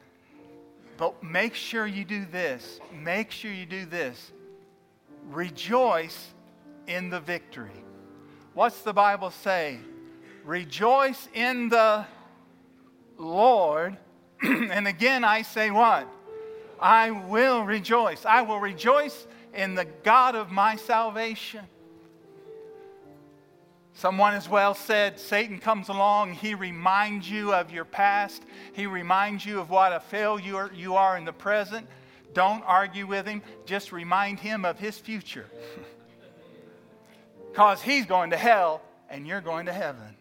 But 0.97 1.21
make 1.23 1.55
sure 1.55 1.85
you 1.85 2.05
do 2.05 2.25
this. 2.25 2.79
Make 2.93 3.31
sure 3.31 3.51
you 3.51 3.65
do 3.65 3.85
this. 3.85 4.31
Rejoice 5.29 6.33
in 6.87 7.09
the 7.09 7.19
victory. 7.19 7.83
What's 8.53 8.81
the 8.81 8.93
Bible 8.93 9.31
say? 9.31 9.79
Rejoice 10.45 11.27
in 11.33 11.69
the 11.69 12.05
Lord. 13.17 13.97
and 14.41 14.87
again, 14.87 15.23
I 15.25 15.41
say 15.41 15.71
what? 15.71 16.07
I 16.79 17.11
will 17.11 17.63
rejoice. 17.63 18.25
I 18.25 18.41
will 18.43 18.59
rejoice 18.59 19.27
in 19.53 19.75
the 19.75 19.85
God 19.85 20.35
of 20.35 20.51
my 20.51 20.75
salvation. 20.75 21.65
Someone 23.97 24.33
as 24.33 24.49
well 24.49 24.73
said 24.73 25.17
Satan 25.21 25.57
comes 25.57 25.87
along, 25.87 26.33
he 26.33 26.53
reminds 26.53 27.31
you 27.31 27.53
of 27.53 27.71
your 27.71 27.85
past, 27.85 28.43
he 28.73 28.87
reminds 28.87 29.45
you 29.45 29.61
of 29.61 29.69
what 29.69 29.93
a 29.93 30.01
failure 30.01 30.69
you 30.75 30.95
are 30.95 31.17
in 31.17 31.23
the 31.23 31.31
present. 31.31 31.87
Don't 32.33 32.61
argue 32.65 33.07
with 33.07 33.25
him, 33.25 33.41
just 33.65 33.93
remind 33.93 34.39
him 34.39 34.65
of 34.65 34.77
his 34.77 34.97
future. 34.97 35.47
Because 37.51 37.81
he's 37.81 38.05
going 38.05 38.31
to 38.31 38.35
hell 38.37 38.81
and 39.09 39.25
you're 39.25 39.39
going 39.39 39.67
to 39.67 39.71
heaven. 39.71 40.17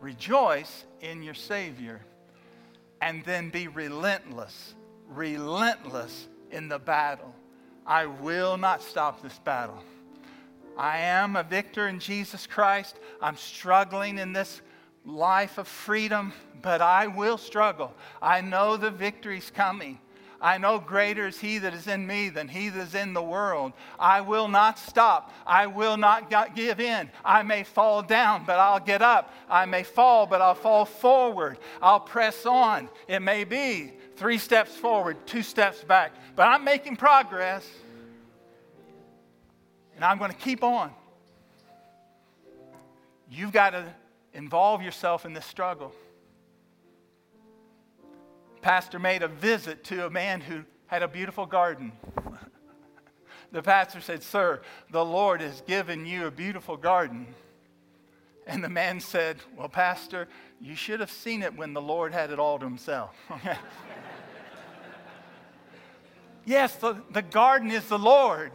Rejoice 0.00 0.84
in 1.00 1.22
your 1.22 1.34
Savior 1.34 2.00
and 3.00 3.24
then 3.24 3.48
be 3.48 3.68
relentless, 3.68 4.74
relentless 5.06 6.26
in 6.50 6.68
the 6.68 6.80
battle. 6.80 7.32
I 7.86 8.06
will 8.06 8.56
not 8.56 8.82
stop 8.82 9.22
this 9.22 9.38
battle. 9.38 9.78
I 10.76 10.98
am 10.98 11.36
a 11.36 11.42
victor 11.42 11.88
in 11.88 11.98
Jesus 11.98 12.46
Christ. 12.46 12.98
I'm 13.20 13.36
struggling 13.36 14.18
in 14.18 14.32
this 14.32 14.60
life 15.04 15.58
of 15.58 15.68
freedom, 15.68 16.32
but 16.62 16.80
I 16.80 17.08
will 17.08 17.38
struggle. 17.38 17.94
I 18.20 18.40
know 18.40 18.76
the 18.76 18.90
victory's 18.90 19.50
coming. 19.50 19.98
I 20.40 20.58
know 20.58 20.80
greater 20.80 21.28
is 21.28 21.38
he 21.38 21.58
that 21.58 21.72
is 21.72 21.86
in 21.86 22.04
me 22.04 22.28
than 22.28 22.48
he 22.48 22.68
that 22.68 22.80
is 22.80 22.94
in 22.96 23.12
the 23.12 23.22
world. 23.22 23.74
I 23.96 24.22
will 24.22 24.48
not 24.48 24.76
stop. 24.76 25.32
I 25.46 25.68
will 25.68 25.96
not 25.96 26.32
give 26.56 26.80
in. 26.80 27.10
I 27.24 27.44
may 27.44 27.62
fall 27.62 28.02
down, 28.02 28.44
but 28.44 28.58
I'll 28.58 28.80
get 28.80 29.02
up. 29.02 29.32
I 29.48 29.66
may 29.66 29.84
fall, 29.84 30.26
but 30.26 30.40
I'll 30.40 30.56
fall 30.56 30.84
forward. 30.84 31.58
I'll 31.80 32.00
press 32.00 32.44
on. 32.44 32.88
It 33.06 33.20
may 33.20 33.44
be 33.44 33.92
three 34.16 34.38
steps 34.38 34.74
forward, 34.74 35.16
two 35.26 35.44
steps 35.44 35.84
back, 35.84 36.12
but 36.34 36.48
I'm 36.48 36.64
making 36.64 36.96
progress. 36.96 37.64
And 40.02 40.10
I'm 40.10 40.18
going 40.18 40.32
to 40.32 40.36
keep 40.36 40.64
on. 40.64 40.90
You've 43.30 43.52
got 43.52 43.70
to 43.70 43.84
involve 44.34 44.82
yourself 44.82 45.24
in 45.24 45.32
this 45.32 45.46
struggle. 45.46 45.92
Pastor 48.62 48.98
made 48.98 49.22
a 49.22 49.28
visit 49.28 49.84
to 49.84 50.06
a 50.06 50.10
man 50.10 50.40
who 50.40 50.64
had 50.88 51.04
a 51.04 51.08
beautiful 51.08 51.46
garden. 51.46 51.92
the 53.52 53.62
pastor 53.62 54.00
said, 54.00 54.24
Sir, 54.24 54.62
the 54.90 55.04
Lord 55.04 55.40
has 55.40 55.60
given 55.60 56.04
you 56.04 56.26
a 56.26 56.32
beautiful 56.32 56.76
garden. 56.76 57.28
And 58.44 58.64
the 58.64 58.68
man 58.68 58.98
said, 58.98 59.36
Well, 59.56 59.68
Pastor, 59.68 60.26
you 60.60 60.74
should 60.74 60.98
have 60.98 61.12
seen 61.12 61.44
it 61.44 61.56
when 61.56 61.74
the 61.74 61.80
Lord 61.80 62.12
had 62.12 62.32
it 62.32 62.40
all 62.40 62.58
to 62.58 62.64
himself. 62.64 63.14
yes, 66.44 66.74
the, 66.74 66.96
the 67.12 67.22
garden 67.22 67.70
is 67.70 67.88
the 67.88 68.00
Lord. 68.00 68.50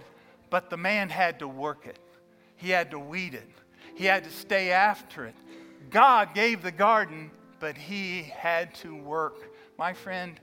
But 0.49 0.69
the 0.69 0.77
man 0.77 1.09
had 1.09 1.39
to 1.39 1.47
work 1.47 1.85
it, 1.85 1.99
he 2.55 2.69
had 2.69 2.91
to 2.91 2.99
weed 2.99 3.33
it, 3.33 3.49
he 3.95 4.05
had 4.05 4.23
to 4.23 4.31
stay 4.31 4.71
after 4.71 5.25
it. 5.25 5.35
God 5.89 6.33
gave 6.33 6.61
the 6.61 6.71
garden, 6.71 7.31
but 7.59 7.77
he 7.77 8.23
had 8.23 8.73
to 8.75 8.95
work. 8.95 9.53
My 9.77 9.93
friend, 9.93 10.39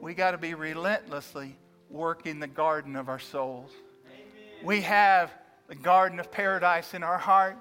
we 0.00 0.14
got 0.14 0.32
to 0.32 0.38
be 0.38 0.54
relentlessly 0.54 1.56
working 1.88 2.40
the 2.40 2.46
garden 2.46 2.96
of 2.96 3.08
our 3.08 3.18
souls. 3.18 3.70
Amen. 4.06 4.66
We 4.66 4.80
have 4.82 5.32
the 5.68 5.74
garden 5.74 6.20
of 6.20 6.30
paradise 6.30 6.94
in 6.94 7.02
our 7.02 7.18
heart 7.18 7.56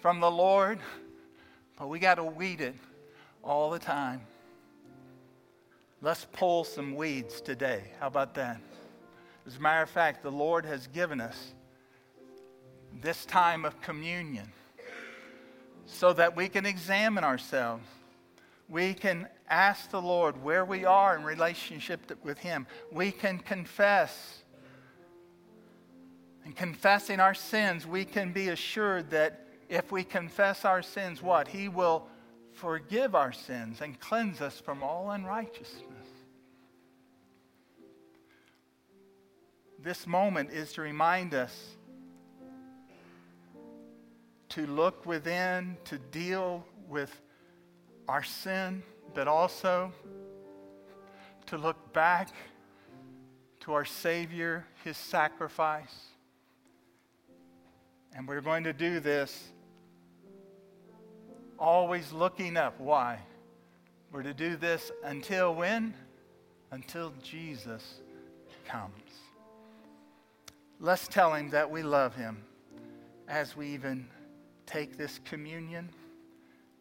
from 0.00 0.20
the 0.20 0.30
Lord, 0.30 0.78
but 1.78 1.88
we 1.88 1.98
got 1.98 2.16
to 2.16 2.24
weed 2.24 2.60
it 2.60 2.74
all 3.42 3.70
the 3.70 3.78
time. 3.78 4.20
Let's 6.02 6.26
pull 6.32 6.64
some 6.64 6.94
weeds 6.94 7.40
today. 7.40 7.84
How 7.98 8.08
about 8.08 8.34
that? 8.34 8.60
As 9.46 9.56
a 9.56 9.60
matter 9.60 9.82
of 9.82 9.90
fact, 9.90 10.22
the 10.22 10.32
Lord 10.32 10.64
has 10.64 10.88
given 10.88 11.20
us 11.20 11.54
this 13.00 13.24
time 13.24 13.64
of 13.64 13.80
communion 13.80 14.50
so 15.86 16.12
that 16.12 16.34
we 16.34 16.48
can 16.48 16.66
examine 16.66 17.22
ourselves. 17.22 17.86
We 18.68 18.94
can 18.94 19.28
ask 19.48 19.90
the 19.90 20.02
Lord 20.02 20.42
where 20.42 20.64
we 20.64 20.84
are 20.84 21.16
in 21.16 21.22
relationship 21.22 22.18
with 22.24 22.38
Him. 22.38 22.66
We 22.90 23.12
can 23.12 23.38
confess. 23.38 24.42
And 26.44 26.56
confessing 26.56 27.20
our 27.20 27.34
sins, 27.34 27.86
we 27.86 28.04
can 28.04 28.32
be 28.32 28.48
assured 28.48 29.10
that 29.10 29.46
if 29.68 29.92
we 29.92 30.02
confess 30.02 30.64
our 30.64 30.82
sins, 30.82 31.22
what? 31.22 31.46
He 31.48 31.68
will 31.68 32.06
forgive 32.52 33.14
our 33.14 33.32
sins 33.32 33.80
and 33.80 33.98
cleanse 34.00 34.40
us 34.40 34.58
from 34.58 34.82
all 34.82 35.10
unrighteousness. 35.12 35.95
This 39.86 40.04
moment 40.04 40.50
is 40.50 40.72
to 40.72 40.80
remind 40.80 41.32
us 41.32 41.76
to 44.48 44.66
look 44.66 45.06
within, 45.06 45.76
to 45.84 45.96
deal 45.96 46.64
with 46.88 47.20
our 48.08 48.24
sin, 48.24 48.82
but 49.14 49.28
also 49.28 49.92
to 51.46 51.56
look 51.56 51.92
back 51.92 52.30
to 53.60 53.74
our 53.74 53.84
Savior, 53.84 54.66
His 54.82 54.96
sacrifice. 54.96 55.96
And 58.12 58.26
we're 58.26 58.40
going 58.40 58.64
to 58.64 58.72
do 58.72 58.98
this 58.98 59.52
always 61.60 62.10
looking 62.10 62.56
up. 62.56 62.80
Why? 62.80 63.20
We're 64.10 64.24
to 64.24 64.34
do 64.34 64.56
this 64.56 64.90
until 65.04 65.54
when? 65.54 65.94
Until 66.72 67.12
Jesus 67.22 68.00
comes. 68.66 69.05
Let's 70.78 71.08
tell 71.08 71.32
him 71.34 71.50
that 71.50 71.70
we 71.70 71.82
love 71.82 72.14
him 72.14 72.44
as 73.28 73.56
we 73.56 73.68
even 73.68 74.06
take 74.66 74.98
this 74.98 75.20
communion. 75.24 75.88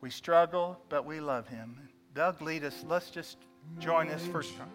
We 0.01 0.09
struggle, 0.09 0.79
but 0.89 1.05
we 1.05 1.19
love 1.19 1.47
him. 1.47 1.89
Doug, 2.13 2.41
lead 2.41 2.63
us. 2.65 2.83
Let's 2.87 3.09
just 3.09 3.37
join 3.79 4.09
us 4.09 4.25
first 4.27 4.57
time. 4.57 4.69